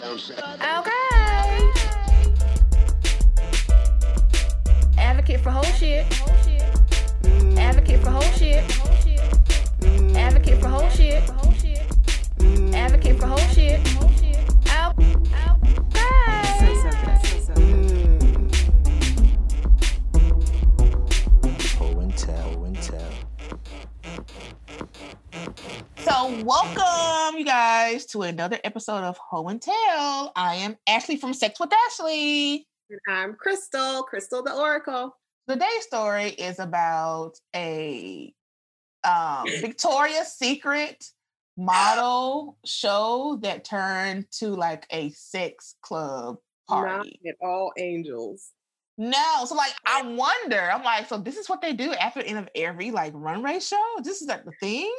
Okay. 0.00 0.92
Advocate 4.96 5.40
for 5.40 5.50
whole 5.50 5.64
shit. 5.64 6.06
Advocate 7.58 8.00
for 8.00 8.10
whole 8.10 8.22
shit. 8.22 8.62
Advocate 10.16 10.60
for 10.60 10.68
whole 10.68 10.88
shit. 10.90 11.22
Advocate 12.74 13.18
for 13.18 13.26
whole 13.26 13.38
shit. 13.54 14.17
So, 26.18 26.42
welcome 26.42 27.38
you 27.38 27.44
guys 27.44 28.04
to 28.06 28.22
another 28.22 28.58
episode 28.64 29.04
of 29.04 29.16
Ho 29.18 29.46
and 29.46 29.62
Tell. 29.62 30.32
I 30.34 30.56
am 30.56 30.76
Ashley 30.88 31.16
from 31.16 31.32
Sex 31.32 31.60
with 31.60 31.70
Ashley. 31.86 32.66
And 32.90 33.00
I'm 33.08 33.34
Crystal, 33.34 34.02
Crystal 34.02 34.42
the 34.42 34.52
Oracle. 34.52 35.16
Today's 35.46 35.82
story 35.82 36.30
is 36.30 36.58
about 36.58 37.34
a 37.54 38.34
um, 39.04 39.44
Victoria's 39.60 40.32
Secret 40.32 41.04
model 41.56 42.58
show 42.64 43.38
that 43.42 43.64
turned 43.64 44.28
to 44.38 44.48
like 44.48 44.88
a 44.90 45.10
sex 45.10 45.76
club 45.82 46.38
Not 46.68 46.84
party. 46.84 47.20
at 47.28 47.36
all 47.40 47.70
angels. 47.78 48.50
No, 48.96 49.44
so 49.46 49.54
like 49.54 49.74
I 49.86 50.02
wonder. 50.02 50.60
I'm 50.60 50.82
like, 50.82 51.08
so 51.08 51.18
this 51.18 51.36
is 51.36 51.48
what 51.48 51.62
they 51.62 51.74
do 51.74 51.92
after 51.92 52.22
the 52.22 52.28
end 52.28 52.38
of 52.38 52.48
every 52.56 52.90
like 52.90 53.12
runway 53.14 53.60
show. 53.60 53.84
This 54.02 54.20
is 54.20 54.26
like 54.26 54.44
the 54.44 54.50
thing. 54.58 54.92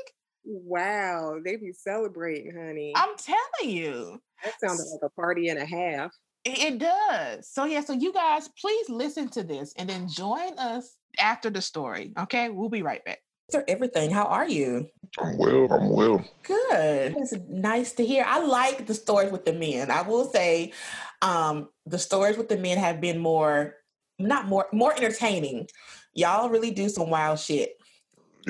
Wow, 0.46 1.40
they 1.44 1.58
be 1.58 1.74
celebrating, 1.74 2.54
honey. 2.56 2.94
I'm 2.96 3.16
telling 3.18 3.76
you. 3.76 4.22
that 4.44 4.54
sounded 4.60 4.86
like 4.92 5.02
a 5.04 5.10
party 5.10 5.50
and 5.50 5.60
a 5.60 5.66
half. 5.66 6.12
It, 6.46 6.60
it 6.60 6.80
does. 6.80 7.50
So 7.52 7.66
yeah, 7.66 7.82
so 7.82 7.94
you 7.94 8.14
guys 8.14 8.50
please 8.60 8.90
listen 8.90 9.30
to 9.30 9.44
this 9.44 9.74
and 9.78 9.90
then 9.90 10.08
join 10.08 10.58
us 10.58 10.98
after 11.20 11.50
the 11.50 11.62
story. 11.62 12.14
Okay, 12.18 12.50
we'll 12.50 12.70
be 12.70 12.82
right 12.82 13.04
back. 13.04 13.20
Mr. 13.52 13.64
Everything, 13.68 14.12
how 14.12 14.26
are 14.26 14.48
you? 14.48 14.88
I'm 15.20 15.38
well. 15.38 15.68
I'm 15.72 15.90
well. 15.90 16.24
Good. 16.44 17.16
It's 17.18 17.34
nice 17.50 17.94
to 17.94 18.06
hear. 18.06 18.24
I 18.28 18.44
like 18.46 18.86
the 18.86 18.94
stories 18.94 19.32
with 19.32 19.46
the 19.46 19.54
men. 19.54 19.90
I 19.90 20.04
will 20.04 20.26
say, 20.26 20.74
um, 21.22 21.70
the 21.86 21.98
stories 21.98 22.38
with 22.38 22.48
the 22.48 22.58
men 22.58 22.78
have 22.78 23.02
been 23.02 23.18
more, 23.18 23.76
not 24.20 24.48
more, 24.48 24.68
more 24.72 24.94
entertaining. 24.96 25.68
Y'all 26.14 26.50
really 26.50 26.72
do 26.72 26.90
some 26.90 27.10
wild 27.10 27.40
shit. 27.40 27.79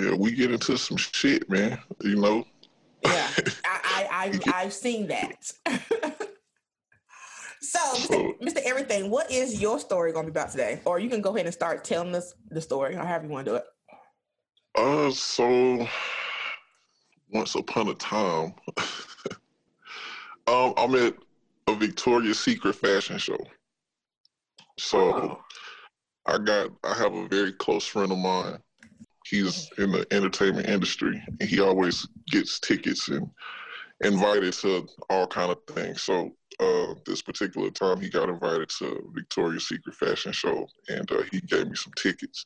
Yeah, 0.04 0.14
we 0.16 0.32
get 0.32 0.52
into 0.52 0.78
some 0.78 0.98
shit, 0.98 1.50
man. 1.50 1.80
You 2.02 2.16
know. 2.16 2.46
Yeah, 3.04 3.28
I, 3.66 3.80
I, 3.84 4.08
I've, 4.12 4.42
I've 4.54 4.74
seen 4.74 5.08
that. 5.08 5.52
so, 7.62 7.80
Mr. 7.80 8.08
So- 8.08 8.34
Mr. 8.42 8.58
Everything, 8.64 9.10
what 9.10 9.32
is 9.32 9.62
your 9.62 9.80
story 9.80 10.12
going 10.12 10.26
to 10.26 10.32
be 10.32 10.38
about 10.40 10.52
today? 10.52 10.80
Or 10.86 11.00
you 11.00 11.10
can 11.10 11.22
go 11.22 11.34
ahead 11.36 11.46
and 11.46 11.54
start 11.54 11.84
telling 11.84 12.16
us 12.16 12.34
the 12.50 12.62
story, 12.62 12.96
or 12.96 13.00
however 13.04 13.26
you 13.26 13.32
want 13.32 13.46
to 13.46 13.52
do 13.52 13.56
it. 13.58 13.64
Uh, 14.76 15.12
so 15.12 15.88
once 17.32 17.56
upon 17.56 17.88
a 17.90 17.94
time, 17.96 18.54
um, 20.48 20.74
I'm 20.78 20.96
at 20.96 21.16
a 21.68 21.76
Victoria's 21.76 22.40
Secret 22.40 22.76
fashion 22.76 23.18
show. 23.18 23.38
So 24.78 25.00
Oh. 25.00 25.44
I 26.26 26.38
got, 26.38 26.70
I 26.84 26.94
have 26.94 27.14
a 27.14 27.28
very 27.28 27.52
close 27.54 27.86
friend 27.86 28.12
of 28.12 28.18
mine. 28.20 28.60
He's 29.30 29.70
in 29.78 29.92
the 29.92 30.06
entertainment 30.12 30.68
industry, 30.68 31.22
and 31.40 31.48
he 31.50 31.60
always 31.60 32.08
gets 32.32 32.60
tickets 32.60 33.10
and 33.10 33.30
invited 34.04 34.54
to 34.54 34.88
all 35.10 35.28
kind 35.28 35.52
of 35.52 35.58
things. 35.76 36.02
So 36.02 36.32
uh, 36.60 36.96
this 37.06 37.22
particular 37.22 37.70
time, 37.70 38.02
he 38.02 38.10
got 38.10 38.30
invited 38.30 38.70
to 38.80 39.12
Victoria's 39.14 39.68
Secret 39.68 39.96
fashion 39.96 40.32
show, 40.32 40.68
and 40.88 41.10
uh, 41.12 41.22
he 41.32 41.42
gave 41.42 41.68
me 41.68 41.76
some 41.76 41.94
tickets. 41.96 42.46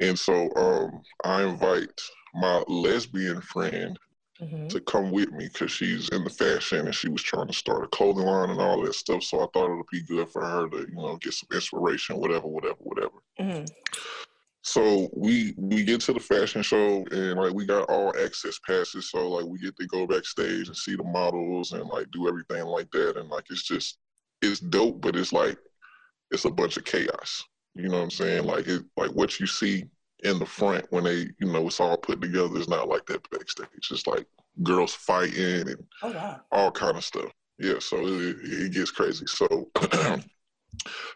And 0.00 0.18
so 0.18 0.50
um, 0.56 1.02
I 1.24 1.42
invite 1.42 2.00
my 2.34 2.62
lesbian 2.68 3.40
friend 3.40 3.98
Mhm. 4.40 4.68
to 4.70 4.80
come 4.80 5.12
with 5.12 5.30
me 5.30 5.48
because 5.52 5.70
she's 5.70 6.08
in 6.08 6.24
the 6.24 6.30
fashion 6.30 6.86
and 6.86 6.94
she 6.94 7.08
was 7.08 7.22
trying 7.22 7.46
to 7.46 7.52
start 7.52 7.84
a 7.84 7.88
clothing 7.88 8.24
line 8.24 8.50
and 8.50 8.60
all 8.60 8.80
that 8.82 8.94
stuff. 8.94 9.22
So 9.22 9.38
I 9.40 9.46
thought 9.52 9.70
it 9.70 9.76
would 9.76 9.86
be 9.92 10.02
good 10.02 10.28
for 10.30 10.44
her 10.44 10.68
to, 10.68 10.78
you 10.78 10.96
know, 10.96 11.16
get 11.18 11.34
some 11.34 11.48
inspiration, 11.52 12.16
whatever, 12.16 12.48
whatever, 12.48 12.78
whatever. 12.78 13.18
Mhm. 13.38 13.68
So 14.64 15.08
we 15.16 15.54
we 15.56 15.82
get 15.84 16.00
to 16.02 16.12
the 16.12 16.20
fashion 16.20 16.62
show 16.62 17.04
and 17.10 17.34
like 17.38 17.52
we 17.52 17.66
got 17.66 17.90
all 17.90 18.14
access 18.16 18.58
passes. 18.64 19.10
So 19.10 19.28
like 19.28 19.44
we 19.44 19.58
get 19.58 19.76
to 19.76 19.86
go 19.86 20.06
backstage 20.06 20.68
and 20.68 20.76
see 20.76 20.94
the 20.94 21.02
models 21.04 21.72
and 21.72 21.84
like 21.88 22.10
do 22.12 22.28
everything 22.28 22.64
like 22.66 22.90
that. 22.92 23.16
And 23.16 23.28
like 23.28 23.46
it's 23.50 23.64
just 23.64 23.98
it's 24.40 24.60
dope, 24.60 25.00
but 25.00 25.16
it's 25.16 25.32
like 25.32 25.58
it's 26.30 26.44
a 26.44 26.50
bunch 26.50 26.76
of 26.76 26.84
chaos. 26.84 27.42
You 27.74 27.88
know 27.88 27.96
what 27.98 28.04
I'm 28.04 28.10
saying? 28.10 28.44
Like 28.44 28.68
it 28.68 28.82
like 28.96 29.10
what 29.10 29.40
you 29.40 29.46
see 29.46 29.84
in 30.22 30.38
the 30.38 30.46
front 30.46 30.86
when 30.90 31.02
they, 31.04 31.28
you 31.40 31.52
know, 31.52 31.66
it's 31.66 31.80
all 31.80 31.96
put 31.96 32.20
together 32.20 32.56
is 32.56 32.68
not 32.68 32.88
like 32.88 33.04
that 33.06 33.28
backstage. 33.30 33.66
It's 33.90 34.06
like 34.06 34.26
girls 34.62 34.94
fighting 34.94 35.68
and 35.68 35.84
Oh, 36.02 36.12
wow. 36.12 36.40
all 36.52 36.70
kind 36.70 36.96
of 36.96 37.04
stuff. 37.04 37.32
Yeah, 37.58 37.80
so 37.80 37.96
it, 38.06 38.36
it 38.42 38.72
gets 38.72 38.92
crazy. 38.92 39.26
So 39.26 39.70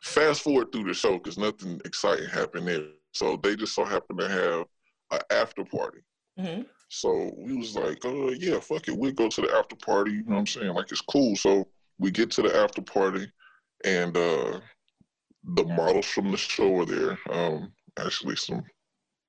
fast 0.02 0.42
forward 0.42 0.72
through 0.72 0.84
the 0.84 0.94
show 0.94 1.18
because 1.18 1.38
nothing 1.38 1.80
exciting 1.84 2.28
happened 2.28 2.68
there. 2.68 2.82
So 3.16 3.36
they 3.42 3.56
just 3.56 3.74
so 3.74 3.84
happened 3.84 4.18
to 4.20 4.28
have 4.28 4.66
an 5.12 5.20
after 5.30 5.64
party. 5.64 6.00
hmm 6.38 6.62
So 6.88 7.32
we 7.36 7.56
was 7.56 7.74
like, 7.74 8.04
uh, 8.04 8.28
yeah, 8.38 8.60
fuck 8.60 8.88
it, 8.88 8.96
we'll 8.96 9.12
go 9.12 9.28
to 9.28 9.40
the 9.40 9.52
after 9.52 9.76
party. 9.76 10.12
You 10.12 10.24
know 10.24 10.34
what 10.34 10.38
I'm 10.40 10.46
saying? 10.46 10.74
Like 10.74 10.92
it's 10.92 11.00
cool. 11.00 11.36
So 11.36 11.66
we 11.98 12.10
get 12.10 12.30
to 12.32 12.42
the 12.42 12.56
after 12.56 12.82
party, 12.82 13.26
and 13.84 14.16
uh, 14.16 14.60
the 15.54 15.64
models 15.64 16.06
from 16.06 16.30
the 16.30 16.36
show 16.36 16.80
are 16.80 16.86
there. 16.86 17.18
Um, 17.30 17.72
actually, 17.98 18.36
some 18.36 18.62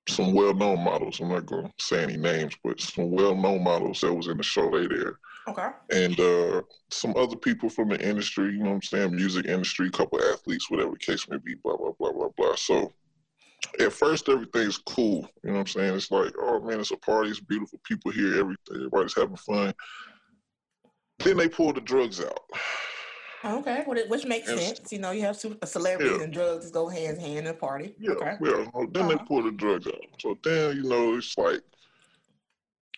some 0.09 0.33
well-known 0.33 0.83
models. 0.83 1.19
I'm 1.19 1.29
not 1.29 1.45
gonna 1.45 1.71
say 1.79 2.03
any 2.03 2.17
names, 2.17 2.55
but 2.63 2.79
some 2.79 3.11
well-known 3.11 3.63
models 3.63 4.01
that 4.01 4.13
was 4.13 4.27
in 4.27 4.37
the 4.37 4.43
show. 4.43 4.69
They 4.69 4.87
there 4.87 5.19
Okay. 5.47 5.67
and 5.91 6.19
uh, 6.19 6.61
some 6.91 7.15
other 7.15 7.37
people 7.37 7.69
from 7.69 7.89
the 7.89 8.05
industry, 8.05 8.51
you 8.51 8.59
know 8.59 8.71
what 8.71 8.75
I'm 8.75 8.81
saying, 8.81 9.15
music 9.15 9.45
industry, 9.45 9.89
couple 9.89 10.19
athletes, 10.21 10.69
whatever 10.69 10.91
the 10.91 10.97
case 10.97 11.27
may 11.29 11.37
be, 11.37 11.55
blah, 11.63 11.77
blah, 11.77 11.93
blah, 11.97 12.11
blah, 12.11 12.29
blah. 12.35 12.55
So 12.55 12.91
at 13.79 13.93
first, 13.93 14.29
everything's 14.29 14.77
cool. 14.77 15.29
You 15.43 15.49
know 15.49 15.53
what 15.53 15.59
I'm 15.61 15.67
saying? 15.67 15.95
It's 15.95 16.11
like, 16.11 16.33
oh 16.39 16.59
man, 16.61 16.79
it's 16.79 16.91
a 16.91 16.97
party, 16.97 17.29
it's 17.31 17.39
beautiful 17.39 17.79
people 17.83 18.11
here, 18.11 18.39
everything, 18.39 18.75
everybody's 18.75 19.15
having 19.15 19.35
fun. 19.37 19.73
Then 21.19 21.37
they 21.37 21.49
pull 21.49 21.73
the 21.73 21.81
drugs 21.81 22.21
out. 22.21 22.39
Okay, 23.45 23.83
well, 23.87 23.97
which 24.07 24.25
makes 24.25 24.47
Yes. 24.49 24.77
sense. 24.77 24.91
You 24.91 24.99
know, 24.99 25.11
you 25.11 25.21
have 25.21 25.37
some 25.37 25.57
celebrities 25.63 26.17
Yeah. 26.17 26.23
and 26.23 26.33
drugs 26.33 26.69
go 26.71 26.87
hand 26.87 27.17
in 27.17 27.23
hand 27.23 27.37
in 27.39 27.47
a 27.47 27.53
party. 27.53 27.95
Yeah, 27.99 28.11
Okay. 28.11 28.37
yeah. 28.41 28.65
Oh, 28.73 28.85
Then 28.87 29.07
they 29.07 29.13
Uh-huh. 29.15 29.25
pull 29.25 29.43
the 29.43 29.51
drugs 29.51 29.87
out. 29.87 30.01
So 30.19 30.37
then, 30.43 30.77
you 30.77 30.83
know, 30.83 31.15
it's 31.17 31.37
like 31.37 31.61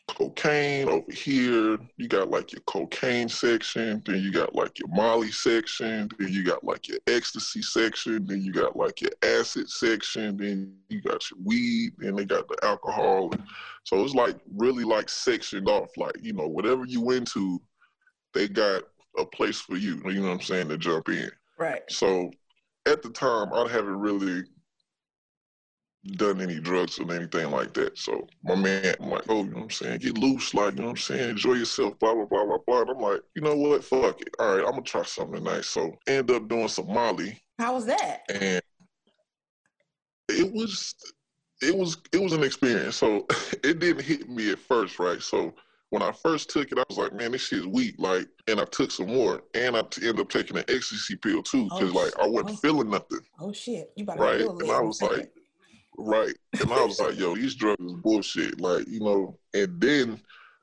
cocaine 0.10 0.90
over 0.90 1.12
here. 1.12 1.78
You 1.98 2.08
got 2.08 2.30
like 2.30 2.52
your 2.52 2.62
cocaine 2.62 3.30
section. 3.30 4.02
Then 4.06 4.22
you 4.22 4.32
got 4.32 4.56
like 4.56 4.78
your 4.80 4.90
Molly 4.90 5.32
section. 5.32 6.10
Then 6.18 6.30
you 6.30 6.44
got 6.44 6.64
like 6.64 6.88
your 6.88 7.00
ecstasy 7.08 7.62
section. 7.62 8.26
Then 8.26 8.42
you 8.42 8.52
got 8.52 8.76
like 8.76 9.02
your 9.02 9.12
acid 9.24 9.70
section. 9.70 10.38
Then 10.38 10.76
you 10.90 11.02
got 11.02 11.24
your 11.30 11.40
weed. 11.44 11.94
Then 11.98 12.16
they 12.16 12.26
got 12.26 12.48
the 12.48 12.58
alcohol. 12.64 13.32
So 13.84 14.04
it's 14.04 14.16
like 14.16 14.36
really 14.56 14.84
like 14.84 15.10
sectioned 15.10 15.70
off. 15.70 15.90
Like, 15.98 16.16
you 16.22 16.34
know, 16.34 16.48
whatever 16.48 16.86
you 16.86 17.12
into, 17.12 17.62
they 18.34 18.48
got 18.48 18.84
a 19.18 19.26
place 19.26 19.62
for 19.62 19.78
you. 19.78 20.02
You 20.06 20.22
know 20.22 20.30
what 20.30 20.34
I'm 20.34 20.42
saying? 20.42 20.70
To 20.70 20.78
jump 20.78 21.10
in. 21.10 21.30
Right. 21.58 21.84
So 21.90 22.32
at 22.86 23.02
the 23.02 23.10
time, 23.10 23.54
I 23.54 23.68
haven't 23.70 24.00
really 24.00 24.44
done 26.16 26.42
any 26.42 26.60
drugs 26.60 27.00
or 27.00 27.14
anything 27.14 27.52
like 27.52 27.74
that. 27.74 27.98
So 27.98 28.28
my 28.44 28.56
man, 28.56 28.96
I'm 29.00 29.10
like, 29.10 29.24
oh, 29.30 29.44
you 29.44 29.50
know 29.50 29.58
what 29.58 29.64
I'm 29.64 29.70
saying? 29.70 30.00
Get 30.00 30.18
loose, 30.18 30.54
like, 30.54 30.74
you 30.76 30.80
know 30.80 30.86
what 30.86 30.92
I'm 30.92 30.98
saying? 30.98 31.30
Enjoy 31.32 31.54
yourself, 31.54 32.00
blah, 32.00 32.14
blah, 32.14 32.26
blah, 32.26 32.46
blah, 32.46 32.58
blah. 32.66 32.82
And 32.82 32.90
I'm 32.92 32.98
like, 33.00 33.22
you 33.36 33.42
know 33.42 33.56
what? 33.56 33.84
Fuck 33.84 34.22
it. 34.22 34.30
All 34.40 34.56
right, 34.56 34.66
I'm 34.66 34.72
going 34.72 34.84
to 34.84 34.90
try 34.90 35.04
something 35.04 35.44
tonight. 35.44 35.66
So 35.66 35.98
end 36.08 36.32
up 36.32 36.48
doing 36.48 36.70
some 36.70 36.88
Molly 36.88 37.42
How 37.58 37.74
was 37.74 37.86
that? 37.86 38.22
and 38.30 38.62
it 40.30 40.54
was 40.54 40.96
it 41.62 41.76
was 41.76 41.98
it 42.14 42.22
was 42.22 42.34
an 42.34 42.44
experience. 42.44 42.96
So 42.96 43.26
it 43.64 43.80
didn't 43.80 44.04
hit 44.04 44.30
me 44.30 44.52
at 44.52 44.60
first, 44.60 45.00
right? 45.00 45.22
So 45.22 45.54
when 45.90 46.04
I 46.04 46.12
first 46.12 46.50
took 46.50 46.72
it, 46.72 46.78
I 46.78 46.84
was 46.88 46.98
like, 46.98 47.14
man, 47.14 47.32
this 47.32 47.48
shit's 47.48 47.66
weak. 47.66 47.96
Like, 47.98 48.28
and 48.48 48.62
I 48.62 48.66
took 48.66 48.92
some 48.92 49.08
more, 49.08 49.42
and 49.56 49.76
I 49.76 49.82
t- 49.82 50.08
ended 50.08 50.20
up 50.22 50.30
taking 50.30 50.56
an 50.56 50.64
ecstasy 50.70 51.16
pill 51.16 51.42
too, 51.42 51.64
because 51.64 51.92
Oh, 51.92 52.00
like 52.00 52.14
I 52.20 52.28
wasn't 52.28 52.52
oh. 52.52 52.56
feeling 52.58 52.90
nothing, 52.92 53.22
Oh 53.40 53.52
shit! 53.52 53.92
You 53.96 54.04
about 54.04 54.20
right? 54.20 54.42
And 54.42 54.72
I 54.72 54.80
was 54.82 55.02
like, 55.02 55.32
right, 56.00 56.36
and 56.60 56.72
I 56.72 56.84
was 56.84 57.00
like, 57.00 57.18
yo, 57.18 57.36
these 57.36 57.56
drugs 57.56 57.84
is 57.84 57.94
bullshit. 57.94 58.60
Like, 58.60 58.88
you 58.88 59.00
know, 59.00 59.38
and 59.54 59.80
then 59.80 60.20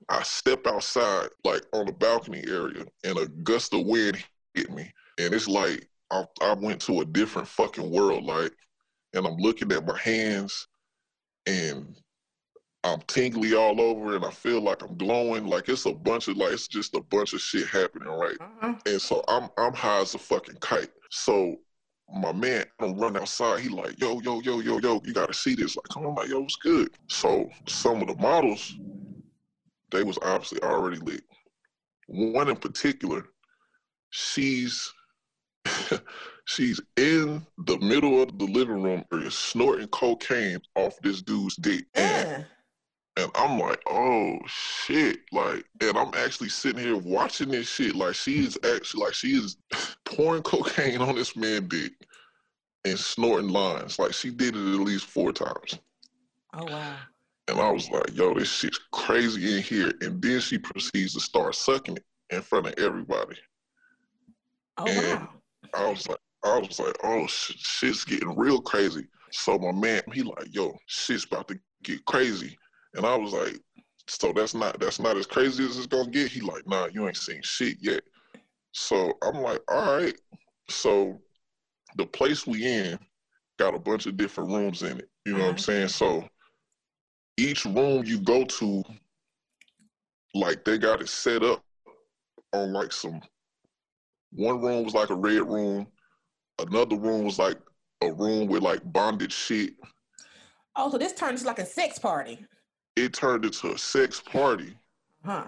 I 0.08 0.22
step 0.22 0.66
outside, 0.66 1.28
like 1.44 1.62
on 1.72 1.86
the 1.86 1.92
balcony 1.92 2.44
area, 2.46 2.84
and 3.04 3.18
a 3.18 3.26
gust 3.26 3.74
of 3.74 3.86
wind 3.86 4.22
hit 4.54 4.70
me, 4.70 4.90
and 5.18 5.32
it's 5.32 5.48
like 5.48 5.88
I, 6.10 6.24
I 6.42 6.54
went 6.54 6.80
to 6.82 7.00
a 7.00 7.04
different 7.04 7.48
fucking 7.48 7.90
world, 7.90 8.24
like, 8.24 8.52
and 9.14 9.26
I'm 9.26 9.36
looking 9.36 9.72
at 9.72 9.86
my 9.86 9.98
hands, 9.98 10.68
and 11.46 11.96
I'm 12.86 13.00
tingly 13.08 13.54
all 13.54 13.80
over 13.80 14.14
and 14.14 14.24
I 14.24 14.30
feel 14.30 14.60
like 14.60 14.82
I'm 14.82 14.96
glowing. 14.96 15.46
Like 15.46 15.68
it's 15.68 15.86
a 15.86 15.92
bunch 15.92 16.28
of 16.28 16.36
like 16.36 16.52
it's 16.52 16.68
just 16.68 16.94
a 16.94 17.00
bunch 17.00 17.32
of 17.32 17.40
shit 17.40 17.66
happening, 17.66 18.08
right? 18.08 18.36
Uh-huh. 18.40 18.74
And 18.86 19.02
so 19.02 19.24
I'm 19.26 19.48
I'm 19.58 19.74
high 19.74 20.00
as 20.00 20.14
a 20.14 20.18
fucking 20.18 20.58
kite. 20.60 20.90
So 21.10 21.56
my 22.12 22.32
man, 22.32 22.64
I'm 22.80 22.98
run 22.98 23.16
outside. 23.16 23.60
He 23.60 23.68
like, 23.68 24.00
yo, 24.00 24.20
yo, 24.20 24.40
yo, 24.40 24.60
yo, 24.60 24.78
yo, 24.78 25.00
you 25.04 25.12
gotta 25.12 25.34
see 25.34 25.54
this. 25.54 25.76
Like, 25.76 25.96
I'm 25.96 26.14
like, 26.14 26.28
yo, 26.28 26.44
it's 26.44 26.56
good? 26.56 26.90
So 27.08 27.50
some 27.66 28.00
of 28.00 28.08
the 28.08 28.16
models, 28.16 28.78
they 29.90 30.02
was 30.02 30.18
obviously 30.22 30.62
already 30.62 30.98
lit. 30.98 31.22
One 32.06 32.48
in 32.48 32.56
particular, 32.56 33.26
she's 34.10 34.92
she's 36.44 36.80
in 36.96 37.44
the 37.66 37.78
middle 37.78 38.22
of 38.22 38.38
the 38.38 38.44
living 38.44 38.82
room 38.82 39.04
area 39.12 39.30
snorting 39.30 39.88
cocaine 39.88 40.58
off 40.76 40.96
this 41.02 41.22
dude's 41.22 41.56
dick. 41.56 41.86
Yeah. 41.94 42.24
and 42.36 42.46
I'm 43.34 43.58
like, 43.58 43.80
oh 43.88 44.38
shit. 44.46 45.20
Like, 45.32 45.64
and 45.80 45.96
I'm 45.96 46.12
actually 46.16 46.50
sitting 46.50 46.82
here 46.82 46.96
watching 46.96 47.48
this 47.50 47.68
shit. 47.68 47.94
Like, 47.96 48.14
she 48.14 48.44
is 48.44 48.58
actually, 48.74 49.04
like, 49.04 49.14
she 49.14 49.28
is 49.36 49.56
pouring 50.04 50.42
cocaine 50.42 51.00
on 51.00 51.14
this 51.14 51.34
man 51.36 51.66
dick 51.68 51.92
and 52.84 52.98
snorting 52.98 53.48
lines. 53.48 53.98
Like, 53.98 54.12
she 54.12 54.30
did 54.30 54.54
it 54.54 54.74
at 54.74 54.80
least 54.80 55.06
four 55.06 55.32
times. 55.32 55.78
Oh 56.54 56.64
wow. 56.64 56.96
And 57.48 57.60
I 57.60 57.70
was 57.70 57.88
like, 57.90 58.14
yo, 58.14 58.34
this 58.34 58.50
shit's 58.50 58.80
crazy 58.92 59.56
in 59.56 59.62
here. 59.62 59.92
And 60.00 60.20
then 60.20 60.40
she 60.40 60.58
proceeds 60.58 61.14
to 61.14 61.20
start 61.20 61.54
sucking 61.54 61.96
it 61.96 62.04
in 62.30 62.42
front 62.42 62.66
of 62.66 62.74
everybody. 62.78 63.36
Oh 64.78 64.86
And- 64.86 65.20
wow. 65.20 65.28
I 65.74 65.88
was 65.90 66.08
like, 66.08 66.18
I 66.44 66.58
was 66.58 66.78
like, 66.78 66.96
oh, 67.02 67.26
sh- 67.26 67.54
shit's 67.58 68.04
getting 68.04 68.34
real 68.36 68.60
crazy. 68.60 69.06
So 69.30 69.58
my 69.58 69.72
man, 69.72 70.02
he 70.12 70.22
like, 70.22 70.46
yo, 70.54 70.76
shit's 70.86 71.24
about 71.24 71.48
to 71.48 71.58
get 71.82 72.04
crazy. 72.04 72.56
And 72.96 73.04
I 73.06 73.14
was 73.16 73.32
like, 73.32 73.60
so 74.08 74.32
that's 74.32 74.54
not 74.54 74.78
that's 74.80 75.00
not 75.00 75.16
as 75.16 75.26
crazy 75.26 75.64
as 75.64 75.76
it's 75.76 75.86
gonna 75.86 76.10
get. 76.10 76.30
He 76.30 76.40
like, 76.40 76.66
nah, 76.66 76.86
you 76.86 77.06
ain't 77.06 77.16
seen 77.16 77.42
shit 77.42 77.76
yet. 77.80 78.02
So 78.72 79.12
I'm 79.22 79.42
like, 79.42 79.60
all 79.70 79.96
right. 79.98 80.14
So 80.68 81.20
the 81.96 82.06
place 82.06 82.46
we 82.46 82.64
in 82.66 82.98
got 83.58 83.74
a 83.74 83.78
bunch 83.78 84.06
of 84.06 84.16
different 84.16 84.50
rooms 84.50 84.82
in 84.82 84.98
it. 84.98 85.08
You 85.24 85.34
know 85.34 85.44
what 85.44 85.50
I'm 85.50 85.56
Mhm. 85.56 85.60
saying? 85.60 85.88
So 85.88 86.28
each 87.36 87.64
room 87.64 88.04
you 88.04 88.20
go 88.20 88.44
to, 88.44 88.84
like 90.34 90.64
they 90.64 90.78
got 90.78 91.00
it 91.00 91.08
set 91.08 91.42
up 91.42 91.64
on 92.52 92.72
like 92.72 92.92
some 92.92 93.20
one 94.32 94.60
room 94.60 94.84
was 94.84 94.94
like 94.94 95.10
a 95.10 95.14
red 95.14 95.42
room, 95.48 95.86
another 96.58 96.96
room 96.96 97.24
was 97.24 97.38
like 97.38 97.58
a 98.02 98.12
room 98.12 98.46
with 98.46 98.62
like 98.62 98.80
bonded 98.92 99.32
shit. 99.32 99.74
Oh, 100.76 100.90
so 100.90 100.98
this 100.98 101.14
turns 101.14 101.44
like 101.44 101.58
a 101.58 101.66
sex 101.66 101.98
party. 101.98 102.44
It 102.96 103.12
turned 103.12 103.44
into 103.44 103.72
a 103.72 103.78
sex 103.78 104.20
party. 104.20 104.76
Huh. 105.24 105.46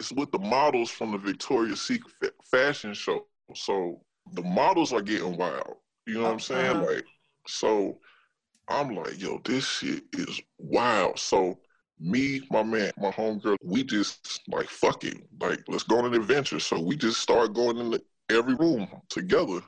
It's 0.00 0.12
with 0.12 0.32
the 0.32 0.38
models 0.38 0.90
from 0.90 1.12
the 1.12 1.18
Victoria's 1.18 1.80
Secret 1.80 2.34
fashion 2.44 2.94
show. 2.94 3.26
So 3.54 4.00
the 4.32 4.42
models 4.42 4.92
are 4.92 5.02
getting 5.02 5.36
wild. 5.36 5.76
You 6.06 6.14
know 6.14 6.24
what 6.24 6.32
I'm 6.32 6.40
saying? 6.40 6.76
Uh-huh. 6.76 6.92
Like, 6.94 7.04
so 7.46 7.98
I'm 8.68 8.94
like, 8.94 9.20
yo, 9.20 9.40
this 9.44 9.66
shit 9.66 10.04
is 10.12 10.40
wild. 10.58 11.18
So 11.18 11.58
me, 12.00 12.42
my 12.50 12.62
man, 12.62 12.90
my 12.98 13.10
homegirl, 13.10 13.56
we 13.62 13.84
just 13.84 14.40
like 14.48 14.68
fuck 14.68 15.04
it. 15.04 15.18
Like, 15.40 15.60
let's 15.68 15.84
go 15.84 15.98
on 15.98 16.06
an 16.06 16.14
adventure. 16.14 16.58
So 16.58 16.80
we 16.80 16.96
just 16.96 17.20
start 17.20 17.54
going 17.54 17.78
into 17.78 18.02
every 18.30 18.54
room 18.54 18.88
together. 19.08 19.60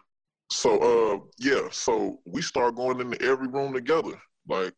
So 0.51 0.79
uh 0.79 1.21
yeah, 1.39 1.69
so 1.71 2.21
we 2.27 2.43
start 2.43 2.77
going 2.77 3.01
into 3.01 3.21
every 3.23 3.49
room 3.49 3.73
together. 3.73 4.21
Like, 4.49 4.75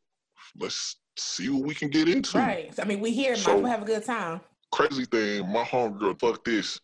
let's 0.59 0.97
see 1.19 1.49
what 1.49 1.65
we 1.65 1.75
can 1.75 1.89
get 1.89 2.09
into. 2.09 2.39
Right. 2.39 2.73
I 2.81 2.85
mean, 2.85 3.01
we 3.01 3.11
here. 3.13 3.31
Might 3.33 3.39
as 3.39 3.43
So- 3.45 3.57
well 3.59 3.67
have 3.71 3.83
a 3.83 3.87
good 3.87 4.05
time. 4.05 4.41
Crazy 4.73 5.05
thing, 5.05 5.49
my 5.51 5.63
homegirl, 5.65 6.19
fuck 6.21 6.45
this. 6.45 6.79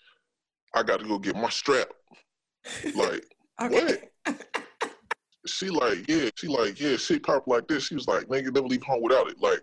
I 0.74 0.82
got 0.82 1.00
to 1.00 1.06
go 1.06 1.18
get 1.18 1.36
my 1.36 1.50
strap. 1.50 1.88
Like, 2.94 3.24
what? 3.58 4.00
she 5.46 5.68
like, 5.68 6.08
yeah, 6.08 6.30
she 6.36 6.46
like, 6.46 6.80
yeah, 6.80 6.96
she 6.96 7.18
popped 7.18 7.48
like 7.48 7.66
this. 7.68 7.84
She 7.88 7.94
was 7.94 8.06
like, 8.06 8.26
nigga, 8.26 8.54
never 8.54 8.66
leave 8.68 8.82
home 8.84 9.02
without 9.02 9.28
it. 9.28 9.40
Like, 9.42 9.60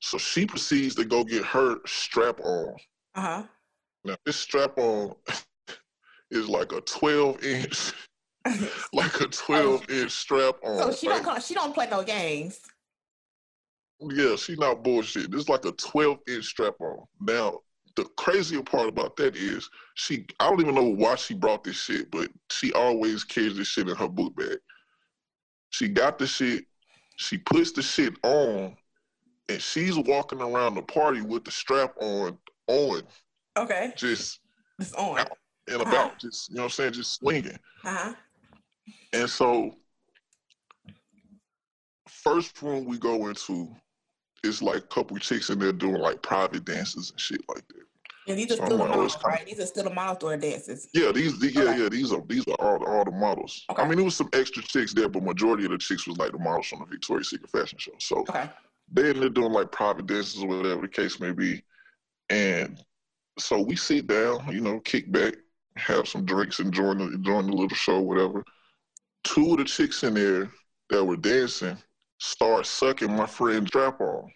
so 0.00 0.18
she 0.18 0.46
proceeds 0.46 0.94
to 0.96 1.04
go 1.04 1.22
get 1.24 1.44
her 1.44 1.76
strap 1.86 2.40
on. 2.40 2.74
Uh 3.14 3.20
huh. 3.20 3.42
Now 4.04 4.16
this 4.26 4.36
strap 4.36 4.76
on 4.76 5.14
is 6.30 6.48
like 6.48 6.72
a 6.72 6.80
12 6.80 7.44
inch, 7.44 7.92
like 8.92 9.20
a 9.20 9.26
12 9.26 9.88
inch 9.90 10.10
strap 10.10 10.56
on. 10.64 10.78
so 10.78 10.92
she 10.92 11.08
Like, 11.08 11.22
don't 11.22 11.34
come, 11.34 11.40
she 11.40 11.54
don't 11.54 11.72
play 11.72 11.88
no 11.88 12.02
games. 12.02 12.60
Yeah, 14.00 14.36
she 14.36 14.56
not 14.56 14.82
bullshit. 14.82 15.30
This 15.30 15.42
is 15.42 15.48
like 15.48 15.64
a 15.64 15.72
12 15.72 16.18
inch 16.28 16.44
strap 16.46 16.74
on. 16.80 17.04
Now, 17.20 17.60
the 17.96 18.04
crazier 18.16 18.62
part 18.62 18.88
about 18.88 19.16
that 19.16 19.36
is 19.36 19.68
she 19.94 20.24
I 20.38 20.48
don't 20.48 20.60
even 20.60 20.74
know 20.74 20.84
why 20.84 21.16
she 21.16 21.34
brought 21.34 21.64
this 21.64 21.76
shit, 21.76 22.10
but 22.10 22.30
she 22.50 22.72
always 22.72 23.24
carries 23.24 23.56
this 23.56 23.68
shit 23.68 23.88
in 23.88 23.96
her 23.96 24.08
book 24.08 24.34
bag. 24.36 24.58
She 25.70 25.88
got 25.88 26.18
the 26.18 26.26
shit, 26.26 26.64
she 27.16 27.36
puts 27.38 27.72
the 27.72 27.82
shit 27.82 28.14
on, 28.22 28.74
and 29.48 29.60
she's 29.60 29.98
walking 29.98 30.40
around 30.40 30.74
the 30.76 30.82
party 30.82 31.20
with 31.20 31.44
the 31.44 31.50
strap 31.50 31.94
on 32.00 32.38
on, 32.68 33.02
Okay. 33.58 33.92
just 33.96 34.40
It's 34.78 34.94
on. 34.94 35.18
Out. 35.18 35.36
and 35.68 35.82
about, 35.82 36.18
just 36.18 36.48
you 36.48 36.56
know 36.56 36.62
what 36.62 36.66
I'm 36.66 36.70
saying, 36.70 36.92
just 36.94 37.14
swinging. 37.14 37.58
Uh 37.84 37.90
huh. 37.92 38.14
And 39.12 39.28
so, 39.28 39.74
first 42.08 42.62
room 42.62 42.84
we 42.84 42.98
go 42.98 43.26
into 43.28 43.74
is 44.42 44.62
like 44.62 44.78
a 44.78 44.80
couple 44.82 45.16
chicks 45.18 45.50
in 45.50 45.58
there 45.58 45.72
doing 45.72 46.00
like 46.00 46.22
private 46.22 46.64
dances 46.64 47.10
and 47.10 47.20
shit 47.20 47.42
like 47.48 47.66
that. 47.68 47.76
And 48.28 48.38
these 48.38 48.52
are 48.52 48.56
So 48.56 48.64
still 48.66 48.82
oh, 48.82 48.88
models, 48.88 49.16
right? 49.24 49.44
These 49.44 49.60
are 49.60 49.66
still 49.66 49.84
the 49.84 49.94
model 49.94 50.14
store 50.16 50.36
dances. 50.36 50.88
Yeah, 50.94 51.10
these, 51.12 51.38
the, 51.38 51.50
yeah, 51.52 51.62
Okay. 51.62 51.82
yeah, 51.82 51.88
these 51.88 52.12
are 52.12 52.22
these 52.26 52.46
are 52.46 52.56
all 52.58 52.78
the, 52.78 52.84
all 52.86 53.04
the 53.04 53.10
models. 53.10 53.64
Okay. 53.70 53.82
I 53.82 53.86
mean, 53.88 53.96
there 53.96 54.04
was 54.04 54.14
some 54.16 54.28
extra 54.32 54.62
chicks 54.62 54.92
there, 54.92 55.08
but 55.08 55.22
majority 55.22 55.64
of 55.64 55.70
the 55.70 55.78
chicks 55.78 56.06
was 56.06 56.16
like 56.18 56.32
the 56.32 56.38
models 56.38 56.66
from 56.66 56.80
the 56.80 56.86
Victoria's 56.86 57.30
Secret 57.30 57.50
fashion 57.50 57.78
show. 57.78 57.92
So 57.98 58.18
Okay. 58.20 58.48
they 58.92 59.08
ended 59.08 59.24
up 59.24 59.34
doing 59.34 59.52
like 59.52 59.72
private 59.72 60.06
dances 60.06 60.42
or 60.42 60.48
whatever 60.48 60.82
the 60.82 60.88
case 60.88 61.18
may 61.18 61.32
be. 61.32 61.62
And 62.28 62.82
so 63.38 63.60
we 63.60 63.74
sit 63.76 64.06
down, 64.06 64.46
you 64.52 64.60
know, 64.60 64.80
kick 64.80 65.10
back, 65.10 65.34
have 65.76 66.06
some 66.06 66.24
drinks, 66.24 66.60
enjoying 66.60 66.98
the, 66.98 67.04
enjoying 67.06 67.46
the 67.46 67.52
little 67.52 67.76
show, 67.76 68.00
whatever. 68.00 68.44
Two 69.24 69.52
of 69.52 69.58
the 69.58 69.64
chicks 69.64 70.02
in 70.04 70.14
there 70.14 70.50
that 70.90 71.04
were 71.04 71.16
dancing 71.16 71.76
start 72.20 72.66
sucking 72.66 73.14
my 73.14 73.26
friend's 73.26 73.68
strap 73.68 74.00
on. 74.00 74.30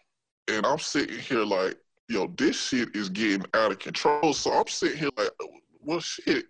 And 0.49 0.67
I'm 0.67 0.79
sitting 0.79 1.19
here 1.19 1.45
like, 1.45 1.77
yo, 2.09 2.27
this 2.37 2.61
shit 2.61 2.95
is 2.95 3.09
getting 3.09 3.47
out 3.55 3.71
of 3.71 3.79
control. 3.79 4.33
So 4.33 4.53
I'm 4.53 4.67
sitting 4.67 4.99
here 4.99 5.11
like, 5.17 5.31
well, 5.81 6.01
shit, 6.01 6.47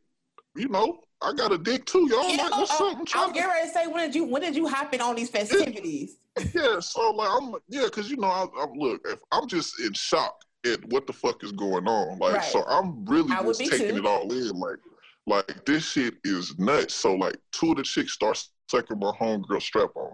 you 0.56 0.68
know, 0.68 1.00
I 1.20 1.32
got 1.32 1.52
a 1.52 1.58
dick 1.58 1.84
too, 1.86 2.08
y'all. 2.10 2.28
Like, 2.36 2.50
what's 2.50 2.72
oh, 2.80 2.90
up? 2.90 2.96
I'm 2.96 3.02
I 3.02 3.04
trying 3.04 3.22
was 3.26 3.28
to 3.28 3.34
getting 3.34 3.50
ready 3.50 3.68
to 3.68 3.74
say, 3.74 3.86
when 3.86 4.04
did 4.04 4.14
you 4.14 4.24
when 4.24 4.42
did 4.42 4.56
you 4.56 4.68
hop 4.68 4.94
in 4.94 5.00
on 5.00 5.16
these 5.16 5.30
festivities? 5.30 6.16
yeah, 6.54 6.80
so 6.80 7.10
like 7.10 7.28
I'm 7.30 7.54
yeah, 7.68 7.84
because 7.84 8.10
you 8.10 8.16
know, 8.16 8.28
I, 8.28 8.46
I'm 8.60 8.72
look, 8.74 9.00
if 9.06 9.18
I'm 9.32 9.46
just 9.48 9.80
in 9.80 9.92
shock 9.92 10.34
at 10.66 10.84
what 10.92 11.06
the 11.06 11.12
fuck 11.12 11.42
is 11.44 11.52
going 11.52 11.86
on, 11.86 12.18
like, 12.18 12.34
Right. 12.34 12.44
so 12.44 12.64
I'm 12.64 13.04
really 13.04 13.32
I 13.32 13.42
just 13.42 13.60
taking 13.60 13.90
too. 13.90 13.96
it 13.96 14.06
all 14.06 14.30
in, 14.32 14.58
like, 14.58 14.78
like 15.26 15.64
this 15.64 15.84
shit 15.84 16.14
is 16.24 16.58
nuts. 16.58 16.94
So 16.94 17.14
like, 17.14 17.36
two 17.52 17.72
of 17.72 17.76
the 17.76 17.82
chicks 17.82 18.12
start 18.12 18.42
sucking 18.70 18.98
my 18.98 19.12
homegirl 19.12 19.62
strap 19.62 19.90
on, 19.94 20.12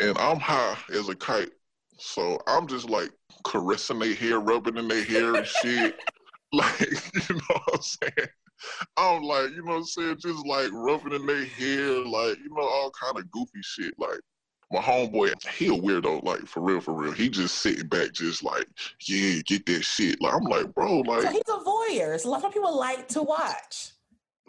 and 0.00 0.16
I'm 0.18 0.38
high 0.38 0.76
as 0.92 1.08
a 1.08 1.14
kite, 1.14 1.50
so 1.98 2.38
I'm 2.46 2.66
just 2.66 2.88
like 2.88 3.10
caressing 3.44 3.98
their 3.98 4.14
hair, 4.14 4.40
rubbing 4.40 4.76
in 4.76 4.88
their 4.88 5.04
hair 5.04 5.36
and 5.36 5.46
shit, 5.46 5.94
like, 6.52 6.80
you 7.28 7.34
know 7.34 7.40
what 7.48 7.74
I'm 7.74 7.82
saying. 7.82 8.28
I'm 8.96 9.22
like, 9.22 9.50
you 9.50 9.62
know 9.62 9.72
what 9.72 9.76
I'm 9.78 9.84
saying, 9.84 10.16
just 10.18 10.46
like 10.46 10.70
rubbing 10.72 11.12
in 11.12 11.26
their 11.26 11.44
hair, 11.44 12.04
like, 12.04 12.38
you 12.38 12.50
know, 12.50 12.62
all 12.62 12.90
kind 12.90 13.18
of 13.18 13.30
goofy 13.30 13.60
shit. 13.62 13.94
Like, 13.98 14.20
my 14.72 14.80
homeboy, 14.80 15.34
he 15.52 15.68
a 15.68 15.70
weirdo, 15.70 16.24
like, 16.24 16.46
for 16.46 16.60
real, 16.60 16.80
for 16.80 16.94
real. 16.94 17.12
He 17.12 17.28
just 17.28 17.56
sitting 17.58 17.86
back, 17.86 18.12
just 18.12 18.42
like, 18.42 18.66
yeah, 19.06 19.40
get 19.44 19.66
that 19.66 19.84
shit. 19.84 20.20
Like, 20.20 20.34
I'm 20.34 20.44
like, 20.44 20.74
bro, 20.74 21.02
so 21.04 21.10
like, 21.10 21.30
he's 21.30 21.42
a 21.48 21.58
voyeur. 21.58 22.18
So 22.18 22.28
a 22.28 22.30
lot 22.30 22.44
of 22.44 22.52
people 22.52 22.76
like 22.76 23.08
to 23.08 23.22
watch. 23.22 23.92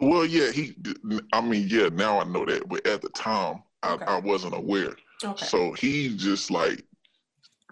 well, 0.00 0.24
yeah, 0.24 0.50
he, 0.50 0.74
I 1.32 1.40
mean, 1.40 1.68
yeah, 1.68 1.88
now 1.92 2.20
I 2.20 2.24
know 2.24 2.44
that, 2.46 2.68
but 2.68 2.86
at 2.86 3.02
the 3.02 3.10
time, 3.10 3.62
Okay. 3.84 4.04
I, 4.04 4.16
I 4.16 4.20
wasn't 4.20 4.54
aware. 4.54 4.94
Okay. 5.24 5.46
So 5.46 5.72
he 5.72 6.14
just 6.16 6.50
like 6.50 6.84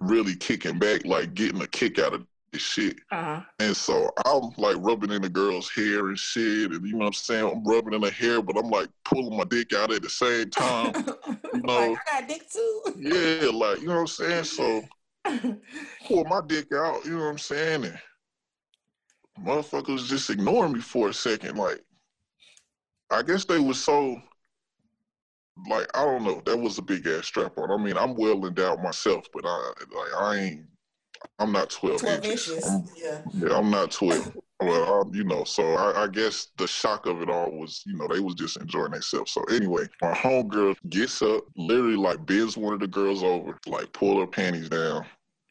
really 0.01 0.35
kicking 0.35 0.79
back, 0.79 1.05
like 1.05 1.35
getting 1.35 1.61
a 1.63 1.67
kick 1.67 1.99
out 1.99 2.15
of 2.15 2.27
this 2.53 2.63
shit. 2.63 2.97
uh-huh. 3.11 3.41
And 3.61 3.77
so 3.77 4.11
I'm 4.25 4.51
like 4.57 4.77
rubbing 4.79 5.13
in 5.13 5.23
the 5.23 5.29
girl's 5.29 5.71
hair 5.71 6.09
and 6.09 6.19
shit, 6.19 6.71
and 6.73 6.85
you 6.87 6.93
know 6.93 6.99
what 6.99 7.07
I'm 7.07 7.13
saying? 7.13 7.51
I'm 7.51 7.65
rubbing 7.65 7.95
in 7.95 8.03
her 8.03 8.11
hair, 8.11 8.43
but 8.43 8.57
I'm 8.57 8.71
like 8.71 8.89
pulling 9.05 9.37
my 9.37 9.45
dick 9.45 9.73
out 9.73 9.93
at 9.93 10.03
the 10.03 10.11
same 10.11 10.51
time. 10.51 10.93
like, 11.27 11.65
know- 11.65 11.97
I 11.97 12.21
got 12.21 12.29
dick 12.29 12.51
too. 12.51 12.83
yeah, 12.99 13.51
like 13.53 13.81
you 13.81 13.89
know 13.89 13.95
what 13.95 14.01
I'm 14.01 14.07
saying? 14.07 14.45
So 14.45 14.83
pull 16.07 16.25
my 16.25 16.41
dick 16.47 16.69
out, 16.75 17.05
you 17.05 17.13
know 17.13 17.25
what 17.25 17.31
I'm 17.31 17.39
saying? 17.39 17.85
And 17.85 17.99
motherfuckers 19.45 20.07
just 20.07 20.31
ignoring 20.31 20.73
me 20.73 20.81
for 20.81 21.09
a 21.11 21.15
second. 21.15 21.57
Like, 21.57 21.83
I 23.11 23.23
guess 23.23 23.45
they 23.45 23.59
was 23.59 23.83
so 23.83 24.21
like 25.69 25.89
I 25.95 26.05
don't 26.05 26.25
know, 26.25 26.43
that 26.45 26.57
was 26.57 26.79
a 26.79 26.83
big 26.83 27.07
ass 27.07 27.27
strap 27.27 27.57
on. 27.59 27.71
I 27.71 27.83
mean, 27.83 27.97
I'm 27.97 28.15
well 28.15 28.45
endowed 28.47 28.83
myself, 28.83 29.27
but 29.33 29.45
I 29.47 29.73
like 29.95 30.15
I 30.19 30.37
ain't. 30.37 30.67
I'm 31.39 31.51
not 31.51 31.71
12, 31.71 32.01
12 32.01 32.25
inches. 32.25 32.49
inches. 32.49 32.67
I'm, 32.67 32.85
Yeah. 32.95 33.21
yeah, 33.35 33.57
I'm 33.57 33.71
not 33.71 33.91
12. 33.91 34.33
well, 34.61 35.01
um, 35.01 35.15
you 35.15 35.25
know, 35.25 35.45
so 35.45 35.73
I, 35.75 36.05
I 36.05 36.07
guess 36.09 36.49
the 36.57 36.67
shock 36.67 37.07
of 37.07 37.21
it 37.21 37.31
all 37.31 37.51
was, 37.51 37.83
you 37.87 37.97
know, 37.97 38.07
they 38.07 38.21
was 38.21 38.35
just 38.35 38.59
enjoying 38.59 38.93
themselves. 38.93 39.33
So 39.33 39.43
anyway, 39.45 39.87
my 40.03 40.13
homegirl 40.13 40.77
gets 40.89 41.23
up, 41.23 41.45
literally 41.57 41.97
like 41.97 42.25
bends 42.27 42.57
one 42.57 42.75
of 42.75 42.81
the 42.81 42.87
girls 42.87 43.23
over, 43.23 43.59
like 43.67 43.93
pull 43.93 44.21
her 44.21 44.27
panties 44.27 44.69
down, 44.69 45.05